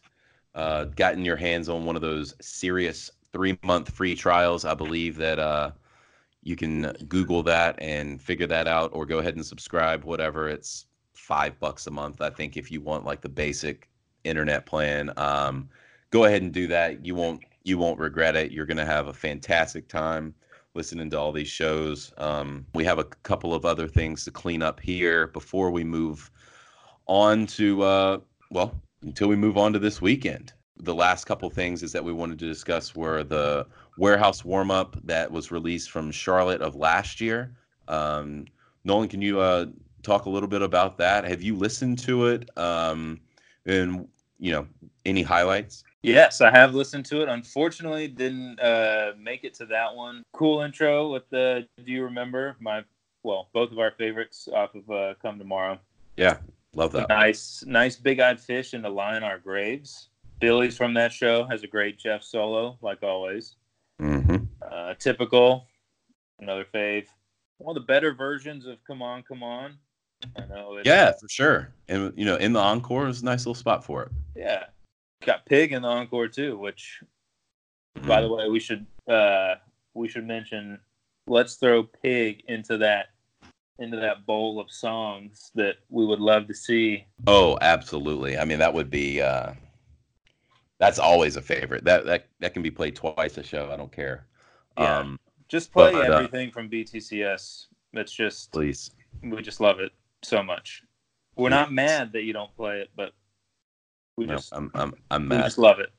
uh, 0.55 0.85
gotten 0.85 1.25
your 1.25 1.35
hands 1.35 1.69
on 1.69 1.85
one 1.85 1.95
of 1.95 2.01
those 2.01 2.33
Sirius 2.41 3.11
three 3.31 3.57
month 3.63 3.89
free 3.89 4.15
trials, 4.15 4.65
I 4.65 4.73
believe 4.73 5.17
that 5.17 5.39
uh, 5.39 5.71
you 6.43 6.55
can 6.55 6.93
Google 7.07 7.43
that 7.43 7.75
and 7.79 8.21
figure 8.21 8.47
that 8.47 8.67
out, 8.67 8.91
or 8.93 9.05
go 9.05 9.19
ahead 9.19 9.35
and 9.35 9.45
subscribe. 9.45 10.03
Whatever, 10.03 10.49
it's 10.49 10.85
five 11.13 11.59
bucks 11.59 11.87
a 11.87 11.91
month. 11.91 12.21
I 12.21 12.29
think 12.29 12.57
if 12.57 12.71
you 12.71 12.81
want 12.81 13.05
like 13.05 13.21
the 13.21 13.29
basic 13.29 13.89
internet 14.23 14.65
plan, 14.65 15.11
um, 15.17 15.69
go 16.11 16.25
ahead 16.25 16.41
and 16.41 16.53
do 16.53 16.67
that. 16.67 17.05
You 17.05 17.15
won't 17.15 17.43
you 17.65 17.77
won't 17.77 17.99
regret 17.99 18.35
it. 18.35 18.51
You're 18.51 18.65
gonna 18.65 18.85
have 18.85 19.07
a 19.07 19.13
fantastic 19.13 19.89
time 19.89 20.33
listening 20.75 21.09
to 21.09 21.19
all 21.19 21.31
these 21.31 21.47
shows. 21.47 22.13
Um, 22.17 22.65
we 22.73 22.83
have 22.83 22.99
a 22.99 23.03
couple 23.03 23.53
of 23.53 23.65
other 23.65 23.87
things 23.87 24.23
to 24.25 24.31
clean 24.31 24.61
up 24.61 24.79
here 24.79 25.27
before 25.27 25.71
we 25.71 25.83
move 25.83 26.29
on 27.07 27.47
to, 27.47 27.81
uh, 27.81 28.17
well, 28.51 28.79
until 29.01 29.27
we 29.29 29.35
move 29.35 29.57
on 29.57 29.73
to 29.73 29.79
this 29.79 30.01
weekend. 30.01 30.53
The 30.77 30.93
last 30.93 31.25
couple 31.25 31.49
things 31.49 31.81
is 31.81 31.91
that 31.93 32.03
we 32.03 32.11
wanted 32.11 32.37
to 32.39 32.47
discuss 32.47 32.95
were 32.95 33.23
the 33.23 33.65
warehouse 33.97 34.43
warm 34.43 34.69
up 34.69 34.97
that 35.05 35.31
was 35.31 35.51
released 35.51 35.89
from 35.89 36.11
Charlotte 36.11 36.61
of 36.61 36.75
last 36.75 37.21
year. 37.21 37.55
Um, 37.87 38.45
Nolan, 38.83 39.07
can 39.07 39.21
you 39.21 39.39
uh, 39.39 39.67
talk 40.03 40.25
a 40.25 40.29
little 40.29 40.49
bit 40.49 40.61
about 40.61 40.97
that? 40.97 41.23
Have 41.23 41.41
you 41.41 41.55
listened 41.55 41.97
to 41.99 42.27
it? 42.27 42.49
Um, 42.57 43.21
and, 43.65 44.07
you 44.37 44.51
know, 44.51 44.67
any 45.05 45.23
highlights? 45.23 45.83
Yes, 46.05 46.41
I 46.41 46.51
have 46.51 46.73
listened 46.75 47.05
to 47.05 47.21
it. 47.21 47.29
Unfortunately, 47.29 48.07
didn't 48.07 48.59
uh, 48.59 49.13
make 49.19 49.43
it 49.43 49.53
to 49.55 49.65
that 49.67 49.93
one. 49.95 50.23
Cool 50.33 50.61
intro 50.61 51.11
with 51.11 51.29
the 51.29 51.67
Do 51.83 51.91
you 51.91 52.03
remember 52.03 52.55
my 52.59 52.83
well, 53.25 53.49
both 53.53 53.71
of 53.71 53.79
our 53.79 53.91
favorites 53.91 54.47
off 54.53 54.75
of 54.75 54.89
uh, 54.89 55.15
Come 55.19 55.39
Tomorrow. 55.39 55.79
Yeah, 56.15 56.37
love 56.75 56.91
that. 56.91 57.09
Nice, 57.09 57.63
nice 57.65 57.95
big-eyed 57.95 58.39
fish 58.39 58.75
into 58.75 58.87
Lie 58.87 59.17
in 59.17 59.23
Our 59.23 59.39
Graves. 59.39 60.09
Billy's 60.39 60.77
from 60.77 60.93
that 60.93 61.11
show 61.11 61.43
has 61.45 61.63
a 61.63 61.67
great 61.67 61.97
Jeff 61.97 62.21
solo, 62.21 62.77
like 62.81 63.01
always. 63.01 63.55
hmm 63.99 64.35
Uh, 64.61 64.93
typical, 64.99 65.65
another 66.39 66.65
fave. 66.65 67.07
One 67.57 67.75
of 67.75 67.81
the 67.81 67.87
better 67.87 68.13
versions 68.13 68.67
of 68.67 68.77
Come 68.85 69.01
On, 69.01 69.23
Come 69.23 69.41
On. 69.41 69.75
I 70.37 70.45
know. 70.45 70.79
Yeah, 70.85 71.13
for 71.19 71.27
sure. 71.27 71.73
And, 71.87 72.13
you 72.15 72.25
know, 72.25 72.35
in 72.35 72.53
the 72.53 72.59
encore 72.59 73.07
is 73.07 73.21
a 73.21 73.25
nice 73.25 73.39
little 73.39 73.55
spot 73.55 73.83
for 73.83 74.03
it. 74.03 74.11
Yeah. 74.35 74.65
Got 75.25 75.45
Pig 75.45 75.73
in 75.73 75.81
the 75.81 75.87
encore 75.87 76.27
too, 76.27 76.57
which 76.57 77.01
By 78.07 78.21
the 78.21 78.31
way, 78.31 78.47
we 78.47 78.59
should 78.59 78.85
uh, 79.09 79.55
we 79.93 80.07
should 80.07 80.25
mention 80.25 80.79
let's 81.27 81.55
throw 81.55 81.83
Pig 81.83 82.43
into 82.47 82.77
that 82.77 83.07
into 83.79 83.97
that 83.97 84.25
bowl 84.25 84.59
of 84.59 84.71
songs 84.71 85.51
that 85.55 85.75
we 85.89 86.05
would 86.05 86.19
love 86.19 86.47
to 86.47 86.53
see. 86.53 87.05
Oh, 87.27 87.57
absolutely. 87.61 88.37
I 88.37 88.45
mean, 88.45 88.59
that 88.59 88.73
would 88.73 88.89
be 88.89 89.21
uh, 89.21 89.53
that's 90.79 90.99
always 90.99 91.35
a 91.35 91.41
favorite. 91.41 91.83
That 91.83 92.05
that 92.05 92.27
that 92.39 92.53
can 92.53 92.61
be 92.61 92.71
played 92.71 92.95
twice 92.95 93.37
a 93.37 93.43
show. 93.43 93.71
I 93.71 93.77
don't 93.77 93.91
care. 93.91 94.27
Yeah. 94.77 94.99
Um, 94.99 95.19
Just 95.47 95.71
play 95.71 95.91
But, 95.91 96.09
uh, 96.09 96.13
everything 96.13 96.51
from 96.51 96.69
BTCS. 96.69 97.67
That's 97.93 98.11
just 98.11 98.51
please. 98.51 98.91
we 99.23 99.41
just 99.41 99.61
love 99.61 99.79
it 99.79 99.91
so 100.21 100.43
much. 100.43 100.83
We're 101.37 101.49
not 101.49 101.71
mad 101.71 102.13
that 102.13 102.23
you 102.23 102.33
don't 102.33 102.53
play 102.55 102.79
it, 102.79 102.89
but 102.95 103.13
we 104.17 104.25
No, 104.25 104.35
just 104.35 104.53
I'm 104.53 104.71
I'm 104.75 104.93
I'm 105.11 105.27
mad. 105.27 105.37
we 105.37 105.43
just 105.43 105.57
love 105.57 105.79
it. 105.79 105.91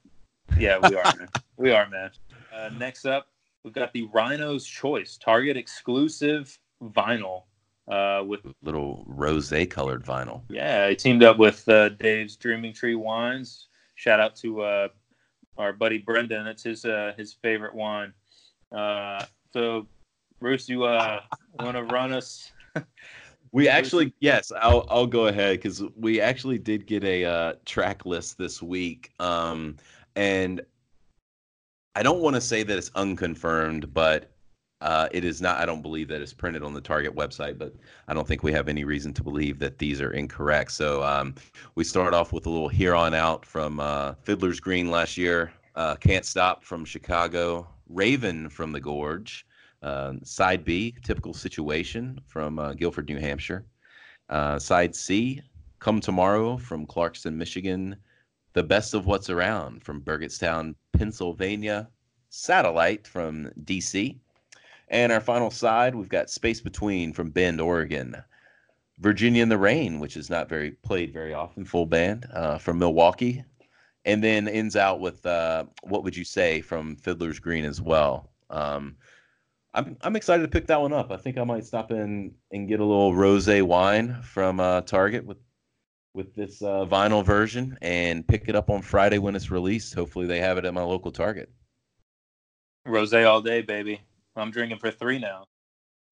Yeah, 0.59 0.79
we 0.79 0.95
are. 0.97 1.05
man. 1.19 1.29
We 1.59 1.71
are, 1.71 1.89
man. 1.89 2.11
Uh, 2.55 2.69
next 2.79 3.07
up, 3.07 3.29
we've 3.65 3.73
got 3.73 3.91
the 3.95 4.07
Rhino's 4.13 4.67
Choice 4.67 5.17
Target 5.17 5.57
exclusive 5.57 6.59
vinyl 6.83 7.45
uh, 7.89 8.23
with 8.27 8.41
Little 8.63 9.05
rose 9.07 9.53
colored 9.71 10.05
vinyl. 10.05 10.43
Yeah, 10.51 10.87
I 10.87 10.93
teamed 10.95 11.23
up 11.23 11.39
with 11.39 11.67
uh, 11.67 11.89
Dave's 11.91 12.37
Dreaming 12.37 12.75
Tree 12.75 12.95
Wines. 12.95 13.69
Shout 13.95 14.21
out 14.21 14.37
to 14.37 14.61
uh, 14.61 14.89
our 15.57 15.73
buddy 15.73 15.97
Brendan. 15.97 16.47
It's 16.47 16.63
his 16.65 16.85
uh, 16.85 17.15
his 17.17 17.33
favorite 17.33 17.75
wine. 17.75 18.13
Uh, 18.71 19.25
so, 19.55 19.87
Bruce, 20.41 20.69
you 20.69 20.85
uh, 20.85 21.23
want 21.61 21.77
to 21.77 21.85
run 21.85 22.13
us? 22.13 22.53
We 23.57 23.71
actually, 23.71 24.13
yes, 24.21 24.53
I'll 24.61 24.87
I'll 24.91 25.07
go 25.07 25.29
ahead 25.29 25.57
because 25.57 25.83
we 25.97 26.21
actually 26.21 26.59
did 26.59 26.87
get 26.87 27.03
a 27.05 27.25
uh, 27.25 27.53
track 27.65 28.05
list 28.05 28.37
this 28.37 28.63
week, 28.63 29.13
um, 29.19 29.77
and 30.15 30.61
I 31.95 32.03
don't 32.03 32.21
want 32.21 32.37
to 32.37 32.41
say 32.43 32.65
that 32.65 32.77
it's 32.77 32.91
unconfirmed, 32.95 33.95
but 33.95 34.31
uh, 34.83 35.09
it 35.11 35.25
is 35.25 35.41
not. 35.41 35.57
I 35.57 35.65
don't 35.65 35.81
believe 35.81 36.07
that 36.09 36.21
it's 36.21 36.35
printed 36.35 36.63
on 36.63 36.75
the 36.75 36.83
Target 36.83 37.17
website, 37.17 37.57
but 37.57 37.75
I 38.09 38.13
don't 38.13 38.29
think 38.29 38.43
we 38.43 38.53
have 38.53 38.69
any 38.69 38.85
reason 38.85 39.15
to 39.15 39.23
believe 39.23 39.59
that 39.61 39.79
these 39.79 40.03
are 40.03 40.11
incorrect. 40.11 40.73
So 40.73 41.03
um, 41.03 41.35
we 41.77 41.83
start 41.83 42.13
off 42.13 42.35
with 42.35 42.45
a 42.45 42.51
little 42.51 42.69
here 42.69 42.95
on 42.95 43.15
out 43.15 43.47
from 43.47 43.81
uh, 43.81 44.17
Fiddler's 44.23 44.61
Green 44.61 44.91
last 44.91 45.17
year, 45.17 45.51
uh, 45.77 45.97
Can't 45.97 46.27
Stop 46.27 46.63
from 46.63 46.85
Chicago, 46.85 47.67
Raven 47.89 48.51
from 48.51 48.73
the 48.73 48.81
Gorge. 48.81 49.46
Uh, 49.83 50.15
side 50.23 50.65
B, 50.65 50.95
typical 51.03 51.35
situation 51.35 52.21
from 52.27 52.59
uh, 52.59 52.73
Gilford, 52.75 53.09
New 53.09 53.19
Hampshire. 53.19 53.67
Uh, 54.29 54.59
side 54.59 54.95
C, 54.95 55.43
Come 55.79 56.01
Tomorrow 56.01 56.57
from 56.57 56.87
Clarkston, 56.87 57.35
Michigan. 57.35 57.97
The 58.55 58.63
Best 58.63 58.95
of 58.95 59.07
What's 59.07 59.31
Around 59.31 59.83
from 59.85 60.01
Burgettstown, 60.01 60.75
Pennsylvania. 60.97 61.89
Satellite 62.31 63.07
from 63.07 63.51
DC. 63.65 64.17
And 64.89 65.13
our 65.13 65.21
final 65.21 65.51
side, 65.51 65.95
we've 65.95 66.09
got 66.09 66.31
Space 66.31 66.61
Between 66.61 67.13
from 67.13 67.31
Bend, 67.31 67.61
Oregon. 67.61 68.17
Virginia 68.99 69.43
in 69.43 69.49
the 69.49 69.59
Rain, 69.59 70.01
which 70.01 70.17
is 70.17 70.31
not 70.31 70.49
very 70.49 70.71
played 70.71 71.13
very 71.13 71.35
often, 71.35 71.65
full 71.65 71.87
band 71.87 72.27
uh, 72.33 72.57
from 72.59 72.79
Milwaukee. 72.79 73.45
And 74.05 74.23
then 74.23 74.49
ends 74.49 74.77
out 74.77 75.01
with 75.01 75.25
uh, 75.27 75.65
What 75.83 76.05
Would 76.05 76.17
You 76.17 76.25
Say 76.25 76.61
from 76.61 76.97
Fiddler's 76.97 77.39
Green 77.39 77.65
as 77.65 77.81
well. 77.81 78.31
Um, 78.49 78.97
I'm 79.77 79.97
I'm 80.01 80.17
excited 80.17 80.43
to 80.43 80.49
pick 80.49 80.67
that 80.69 80.81
one 80.81 80.95
up. 80.95 81.13
I 81.13 81.19
think 81.19 81.37
I 81.37 81.45
might 81.45 81.65
stop 81.65 81.91
in 81.91 82.35
and 82.51 82.67
get 82.67 82.81
a 82.81 82.85
little 82.85 83.13
rosé 83.13 83.63
wine 83.63 84.21
from 84.23 84.59
uh, 84.59 84.81
Target 84.81 85.25
with 85.27 85.37
with 86.15 86.35
this 86.35 86.63
uh, 86.63 86.87
vinyl 86.87 87.23
version 87.23 87.77
and 87.83 88.27
pick 88.27 88.49
it 88.49 88.57
up 88.57 88.71
on 88.71 88.81
Friday 88.81 89.19
when 89.19 89.37
it's 89.37 89.51
released. 89.51 89.95
Hopefully 89.95 90.27
they 90.27 90.41
have 90.41 90.57
it 90.57 90.65
at 90.65 90.73
my 90.73 90.83
local 90.83 91.13
Target. 91.13 91.51
Rose 92.87 93.13
all 93.13 93.43
day, 93.43 93.61
baby. 93.61 94.01
I'm 94.35 94.51
drinking 94.51 94.79
for 94.79 94.91
three 94.91 95.19
now. 95.19 95.45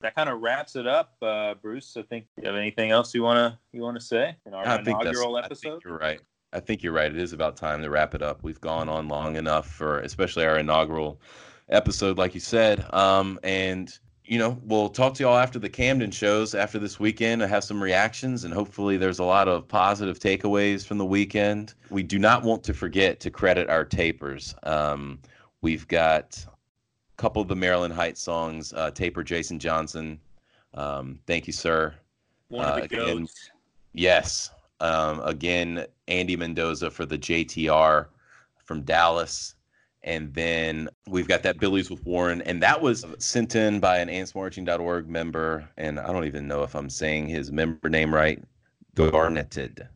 That 0.02 0.14
kind 0.14 0.28
of 0.28 0.42
wraps 0.42 0.76
it 0.76 0.86
up, 0.86 1.14
uh, 1.22 1.54
Bruce. 1.54 1.96
I 1.96 2.02
think 2.02 2.26
you 2.36 2.46
have 2.46 2.56
anything 2.56 2.90
else 2.90 3.14
you 3.14 3.22
wanna 3.22 3.58
you 3.72 3.80
wanna 3.80 4.00
say 4.00 4.36
in 4.44 4.52
our 4.52 4.66
I 4.66 4.78
inaugural 4.78 5.36
I 5.36 5.42
think 5.42 5.46
episode? 5.46 5.82
you're 5.84 5.96
right. 5.96 6.20
I 6.52 6.60
think 6.60 6.82
you're 6.82 6.92
right. 6.92 7.10
It 7.10 7.18
is 7.18 7.32
about 7.32 7.56
time 7.56 7.80
to 7.80 7.88
wrap 7.88 8.14
it 8.14 8.20
up. 8.20 8.42
We've 8.42 8.60
gone 8.60 8.90
on 8.90 9.08
long 9.08 9.36
enough 9.36 9.66
for 9.66 10.00
especially 10.00 10.44
our 10.44 10.58
inaugural 10.58 11.20
episode, 11.68 12.18
like 12.18 12.34
you 12.34 12.40
said. 12.40 12.84
Um, 12.92 13.38
and 13.42 13.96
you 14.24 14.38
know, 14.38 14.58
we'll 14.64 14.88
talk 14.88 15.14
to 15.14 15.22
y'all 15.22 15.36
after 15.36 15.58
the 15.58 15.68
Camden 15.68 16.10
shows 16.10 16.54
after 16.54 16.78
this 16.78 16.98
weekend. 16.98 17.42
I 17.42 17.46
have 17.46 17.62
some 17.62 17.82
reactions, 17.82 18.44
and 18.44 18.54
hopefully, 18.54 18.96
there's 18.96 19.18
a 19.18 19.24
lot 19.24 19.48
of 19.48 19.68
positive 19.68 20.18
takeaways 20.18 20.84
from 20.84 20.98
the 20.98 21.04
weekend. 21.04 21.74
We 21.90 22.02
do 22.02 22.18
not 22.18 22.42
want 22.42 22.64
to 22.64 22.74
forget 22.74 23.20
to 23.20 23.30
credit 23.30 23.68
our 23.68 23.84
tapers. 23.84 24.54
Um, 24.62 25.20
we've 25.60 25.86
got 25.88 26.42
a 26.46 27.16
couple 27.16 27.42
of 27.42 27.48
the 27.48 27.56
Maryland 27.56 27.92
Heights 27.92 28.22
songs. 28.22 28.72
Uh, 28.72 28.90
taper 28.90 29.22
Jason 29.22 29.58
Johnson. 29.58 30.18
Um, 30.72 31.20
thank 31.26 31.46
you, 31.46 31.52
sir. 31.52 31.94
One 32.48 32.64
of 32.64 32.76
the 32.76 32.82
uh, 32.82 32.84
again, 32.84 33.18
goats. 33.18 33.50
Yes. 33.92 34.50
Um, 34.80 35.20
again, 35.20 35.86
Andy 36.08 36.36
Mendoza 36.36 36.90
for 36.90 37.04
the 37.04 37.18
JTR 37.18 38.06
from 38.64 38.82
Dallas. 38.82 39.54
And 40.04 40.32
then 40.34 40.90
we've 41.08 41.26
got 41.26 41.42
that 41.44 41.58
Billy's 41.58 41.90
with 41.90 42.04
Warren. 42.04 42.42
And 42.42 42.62
that 42.62 42.80
was 42.80 43.06
sent 43.18 43.56
in 43.56 43.80
by 43.80 43.98
an 43.98 44.08
antsmarching.org 44.08 45.08
member. 45.08 45.68
And 45.78 45.98
I 45.98 46.12
don't 46.12 46.26
even 46.26 46.46
know 46.46 46.62
if 46.62 46.74
I'm 46.74 46.90
saying 46.90 47.28
his 47.28 47.50
member 47.50 47.88
name 47.88 48.14
right. 48.14 48.42
Garnetted. 48.94 49.88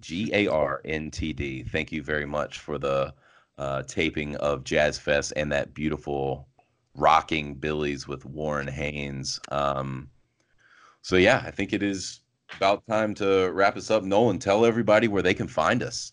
G 0.00 0.30
A 0.34 0.48
R 0.48 0.82
N 0.84 1.10
T 1.10 1.32
D. 1.32 1.62
Thank 1.62 1.92
you 1.92 2.02
very 2.02 2.26
much 2.26 2.58
for 2.58 2.76
the 2.78 3.14
uh, 3.56 3.82
taping 3.84 4.36
of 4.36 4.64
Jazz 4.64 4.98
Fest 4.98 5.32
and 5.34 5.50
that 5.52 5.74
beautiful 5.74 6.46
rocking 6.94 7.54
Billy's 7.54 8.06
with 8.06 8.26
Warren 8.26 8.68
Haynes. 8.68 9.40
Um, 9.50 10.10
so, 11.00 11.16
yeah, 11.16 11.42
I 11.46 11.50
think 11.50 11.72
it 11.72 11.82
is 11.82 12.20
about 12.56 12.86
time 12.86 13.14
to 13.14 13.50
wrap 13.52 13.76
us 13.76 13.90
up. 13.90 14.02
Nolan, 14.02 14.38
tell 14.38 14.66
everybody 14.66 15.08
where 15.08 15.22
they 15.22 15.34
can 15.34 15.48
find 15.48 15.82
us. 15.82 16.12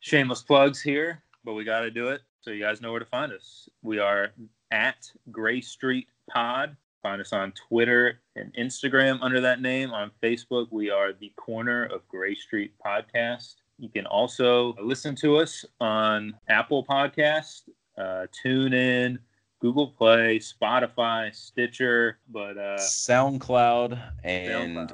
Shameless 0.00 0.42
plugs 0.42 0.80
here, 0.80 1.22
but 1.48 1.54
we 1.54 1.64
got 1.64 1.80
to 1.80 1.90
do 1.90 2.08
it 2.08 2.20
so 2.42 2.50
you 2.50 2.62
guys 2.62 2.82
know 2.82 2.90
where 2.90 3.00
to 3.00 3.06
find 3.06 3.32
us. 3.32 3.70
We 3.80 3.98
are 3.98 4.34
at 4.70 5.10
Grey 5.32 5.62
Street 5.62 6.06
Pod. 6.30 6.76
Find 7.02 7.22
us 7.22 7.32
on 7.32 7.54
Twitter 7.68 8.20
and 8.36 8.52
Instagram 8.52 9.18
under 9.22 9.40
that 9.40 9.62
name. 9.62 9.90
On 9.92 10.10
Facebook, 10.22 10.66
we 10.70 10.90
are 10.90 11.14
the 11.14 11.32
Corner 11.36 11.86
of 11.86 12.06
Grey 12.06 12.34
Street 12.34 12.74
Podcast. 12.84 13.54
You 13.78 13.88
can 13.88 14.04
also 14.04 14.74
listen 14.78 15.16
to 15.22 15.38
us 15.38 15.64
on 15.80 16.34
Apple 16.50 16.84
Podcast, 16.84 17.62
uh, 17.96 18.26
TuneIn, 18.44 19.16
Google 19.58 19.86
Play, 19.86 20.40
Spotify, 20.40 21.34
Stitcher, 21.34 22.18
but 22.28 22.58
uh, 22.58 22.76
SoundCloud 22.76 23.98
and 24.22 24.76
SoundCloud. 24.76 24.92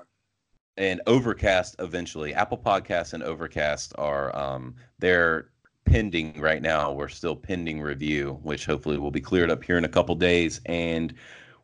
and 0.76 1.00
Overcast 1.08 1.74
eventually. 1.80 2.32
Apple 2.32 2.58
Podcasts 2.58 3.12
and 3.12 3.24
Overcast 3.24 3.92
are 3.98 4.36
um, 4.38 4.76
they're 5.00 5.48
pending 5.84 6.40
right 6.40 6.62
now. 6.62 6.92
We're 6.92 7.08
still 7.08 7.36
pending 7.36 7.80
review, 7.80 8.38
which 8.42 8.66
hopefully 8.66 8.98
will 8.98 9.10
be 9.10 9.20
cleared 9.20 9.50
up 9.50 9.62
here 9.62 9.78
in 9.78 9.84
a 9.84 9.88
couple 9.88 10.14
days, 10.14 10.60
and 10.66 11.14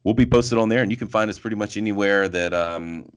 we'll 0.05 0.15
be 0.15 0.27
posted 0.27 0.59
on 0.59 0.69
there. 0.69 0.83
And 0.83 0.91
you 0.91 0.97
can 0.97 1.09
find 1.09 1.31
us 1.31 1.39
pretty 1.39 1.57
much 1.57 1.77
anywhere 1.77 2.29
that 2.29 2.55
um, 2.55 3.11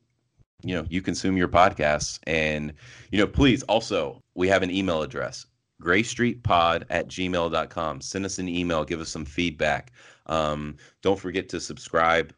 you 0.63 0.75
know 0.75 0.85
you 0.89 1.01
consume 1.01 1.37
your 1.37 1.47
podcasts. 1.47 2.19
And 2.27 2.73
you 3.11 3.19
know, 3.19 3.27
please 3.27 3.63
also 3.63 4.21
we 4.35 4.47
have 4.47 4.63
an 4.63 4.71
email 4.71 5.01
address 5.01 5.45
greystreetpod 5.83 6.85
at 6.89 7.07
gmail.com 7.09 7.99
send 7.99 8.25
us 8.25 8.39
an 8.39 8.47
email 8.47 8.85
give 8.85 9.01
us 9.01 9.09
some 9.09 9.25
feedback 9.25 9.91
um, 10.27 10.77
don't 11.01 11.19
forget 11.19 11.49
to 11.49 11.59
subscribe 11.59 12.33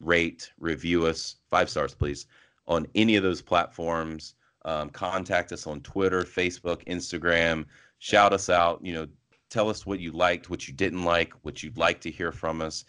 rate 0.00 0.52
review 0.58 1.06
us 1.06 1.36
five 1.50 1.68
stars 1.68 1.94
please 1.94 2.26
on 2.66 2.86
any 2.94 3.16
of 3.16 3.22
those 3.22 3.42
platforms 3.42 4.34
um, 4.64 4.90
contact 4.90 5.52
us 5.52 5.66
on 5.66 5.80
twitter 5.80 6.22
facebook 6.22 6.84
instagram. 6.86 7.64
Shout 7.98 8.32
us 8.32 8.50
out 8.50 8.80
you 8.84 8.92
know 8.92 9.06
tell 9.50 9.68
us 9.68 9.86
what 9.86 10.00
you 10.00 10.12
liked 10.12 10.50
what 10.50 10.66
you 10.66 10.74
didn't 10.74 11.04
like 11.04 11.32
what 11.42 11.62
you'd 11.62 11.78
like 11.78 12.00
to 12.02 12.10
hear 12.10 12.32
from 12.32 12.60
us. 12.60 12.84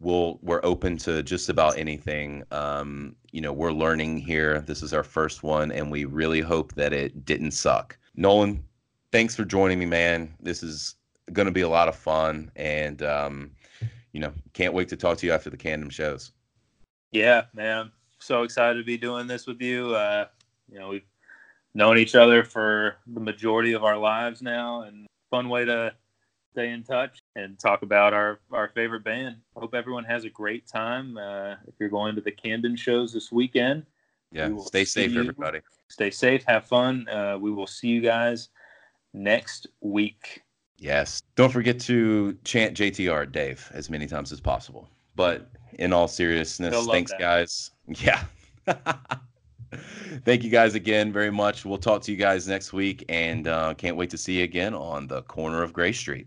We'll 0.00 0.38
we're 0.42 0.64
open 0.64 0.96
to 0.98 1.22
just 1.22 1.50
about 1.50 1.76
anything. 1.76 2.42
Um, 2.50 3.16
you 3.32 3.40
know 3.40 3.52
we're 3.52 3.72
learning 3.72 4.18
here. 4.18 4.60
This 4.60 4.82
is 4.82 4.92
our 4.92 5.04
first 5.04 5.42
one 5.42 5.72
and 5.72 5.90
we 5.90 6.04
really 6.04 6.40
hope 6.40 6.74
that 6.74 6.92
it 6.92 7.24
didn't 7.24 7.52
suck. 7.52 7.98
Nolan 8.16 8.64
thanks 9.12 9.34
for 9.34 9.44
joining 9.44 9.78
me 9.78 9.86
man. 9.86 10.34
This 10.40 10.62
is 10.62 10.96
going 11.32 11.46
to 11.46 11.52
be 11.52 11.60
a 11.60 11.68
lot 11.68 11.88
of 11.88 11.96
fun 11.96 12.50
and 12.56 13.02
um, 13.02 13.50
you 14.12 14.20
know 14.20 14.32
can't 14.52 14.74
wait 14.74 14.88
to 14.88 14.96
talk 14.96 15.18
to 15.18 15.26
you 15.26 15.32
after 15.32 15.50
the 15.50 15.56
Camden 15.56 15.90
shows. 15.90 16.32
Yeah, 17.12 17.44
man. 17.54 17.90
So 18.18 18.42
excited 18.42 18.78
to 18.78 18.84
be 18.84 18.96
doing 18.96 19.26
this 19.26 19.46
with 19.46 19.60
you. 19.60 19.94
Uh, 19.94 20.26
you 20.70 20.78
know, 20.78 20.88
we've 20.88 21.06
known 21.74 21.98
each 21.98 22.14
other 22.14 22.44
for 22.44 22.96
the 23.06 23.20
majority 23.20 23.72
of 23.72 23.84
our 23.84 23.96
lives 23.96 24.42
now, 24.42 24.82
and 24.82 25.06
fun 25.30 25.48
way 25.48 25.64
to 25.64 25.92
stay 26.52 26.70
in 26.70 26.82
touch 26.82 27.20
and 27.36 27.58
talk 27.58 27.82
about 27.82 28.12
our, 28.12 28.40
our 28.50 28.68
favorite 28.68 29.04
band. 29.04 29.36
Hope 29.56 29.74
everyone 29.74 30.04
has 30.04 30.24
a 30.24 30.30
great 30.30 30.66
time. 30.66 31.16
Uh, 31.16 31.52
if 31.66 31.74
you're 31.78 31.88
going 31.88 32.14
to 32.16 32.20
the 32.20 32.32
Camden 32.32 32.76
shows 32.76 33.12
this 33.12 33.30
weekend, 33.30 33.84
yeah 34.32 34.48
We 34.48 34.60
stay 34.60 34.84
safe 34.84 35.12
you. 35.12 35.20
everybody 35.20 35.60
stay 35.90 36.10
safe, 36.10 36.44
have 36.44 36.64
fun. 36.64 37.06
Uh, 37.08 37.36
we 37.38 37.50
will 37.50 37.66
see 37.66 37.88
you 37.88 38.00
guys 38.00 38.48
next 39.12 39.66
week. 39.80 40.42
Yes. 40.78 41.22
Don't 41.36 41.52
forget 41.52 41.78
to 41.80 42.38
chant 42.44 42.76
JTR, 42.76 43.30
Dave, 43.30 43.70
as 43.74 43.90
many 43.90 44.06
times 44.06 44.32
as 44.32 44.40
possible. 44.40 44.88
But 45.14 45.50
in 45.74 45.92
all 45.92 46.08
seriousness, 46.08 46.86
thanks, 46.86 47.10
that. 47.10 47.20
guys. 47.20 47.70
Yeah. 47.88 48.24
Thank 50.24 50.42
you 50.42 50.50
guys 50.50 50.74
again 50.74 51.12
very 51.12 51.30
much. 51.30 51.64
We'll 51.64 51.78
talk 51.78 52.02
to 52.02 52.12
you 52.12 52.16
guys 52.16 52.48
next 52.48 52.72
week 52.72 53.04
and 53.08 53.46
uh, 53.46 53.74
can't 53.74 53.96
wait 53.96 54.10
to 54.10 54.18
see 54.18 54.38
you 54.38 54.44
again 54.44 54.74
on 54.74 55.06
the 55.06 55.22
corner 55.22 55.62
of 55.62 55.72
Grey 55.72 55.92
Street. 55.92 56.26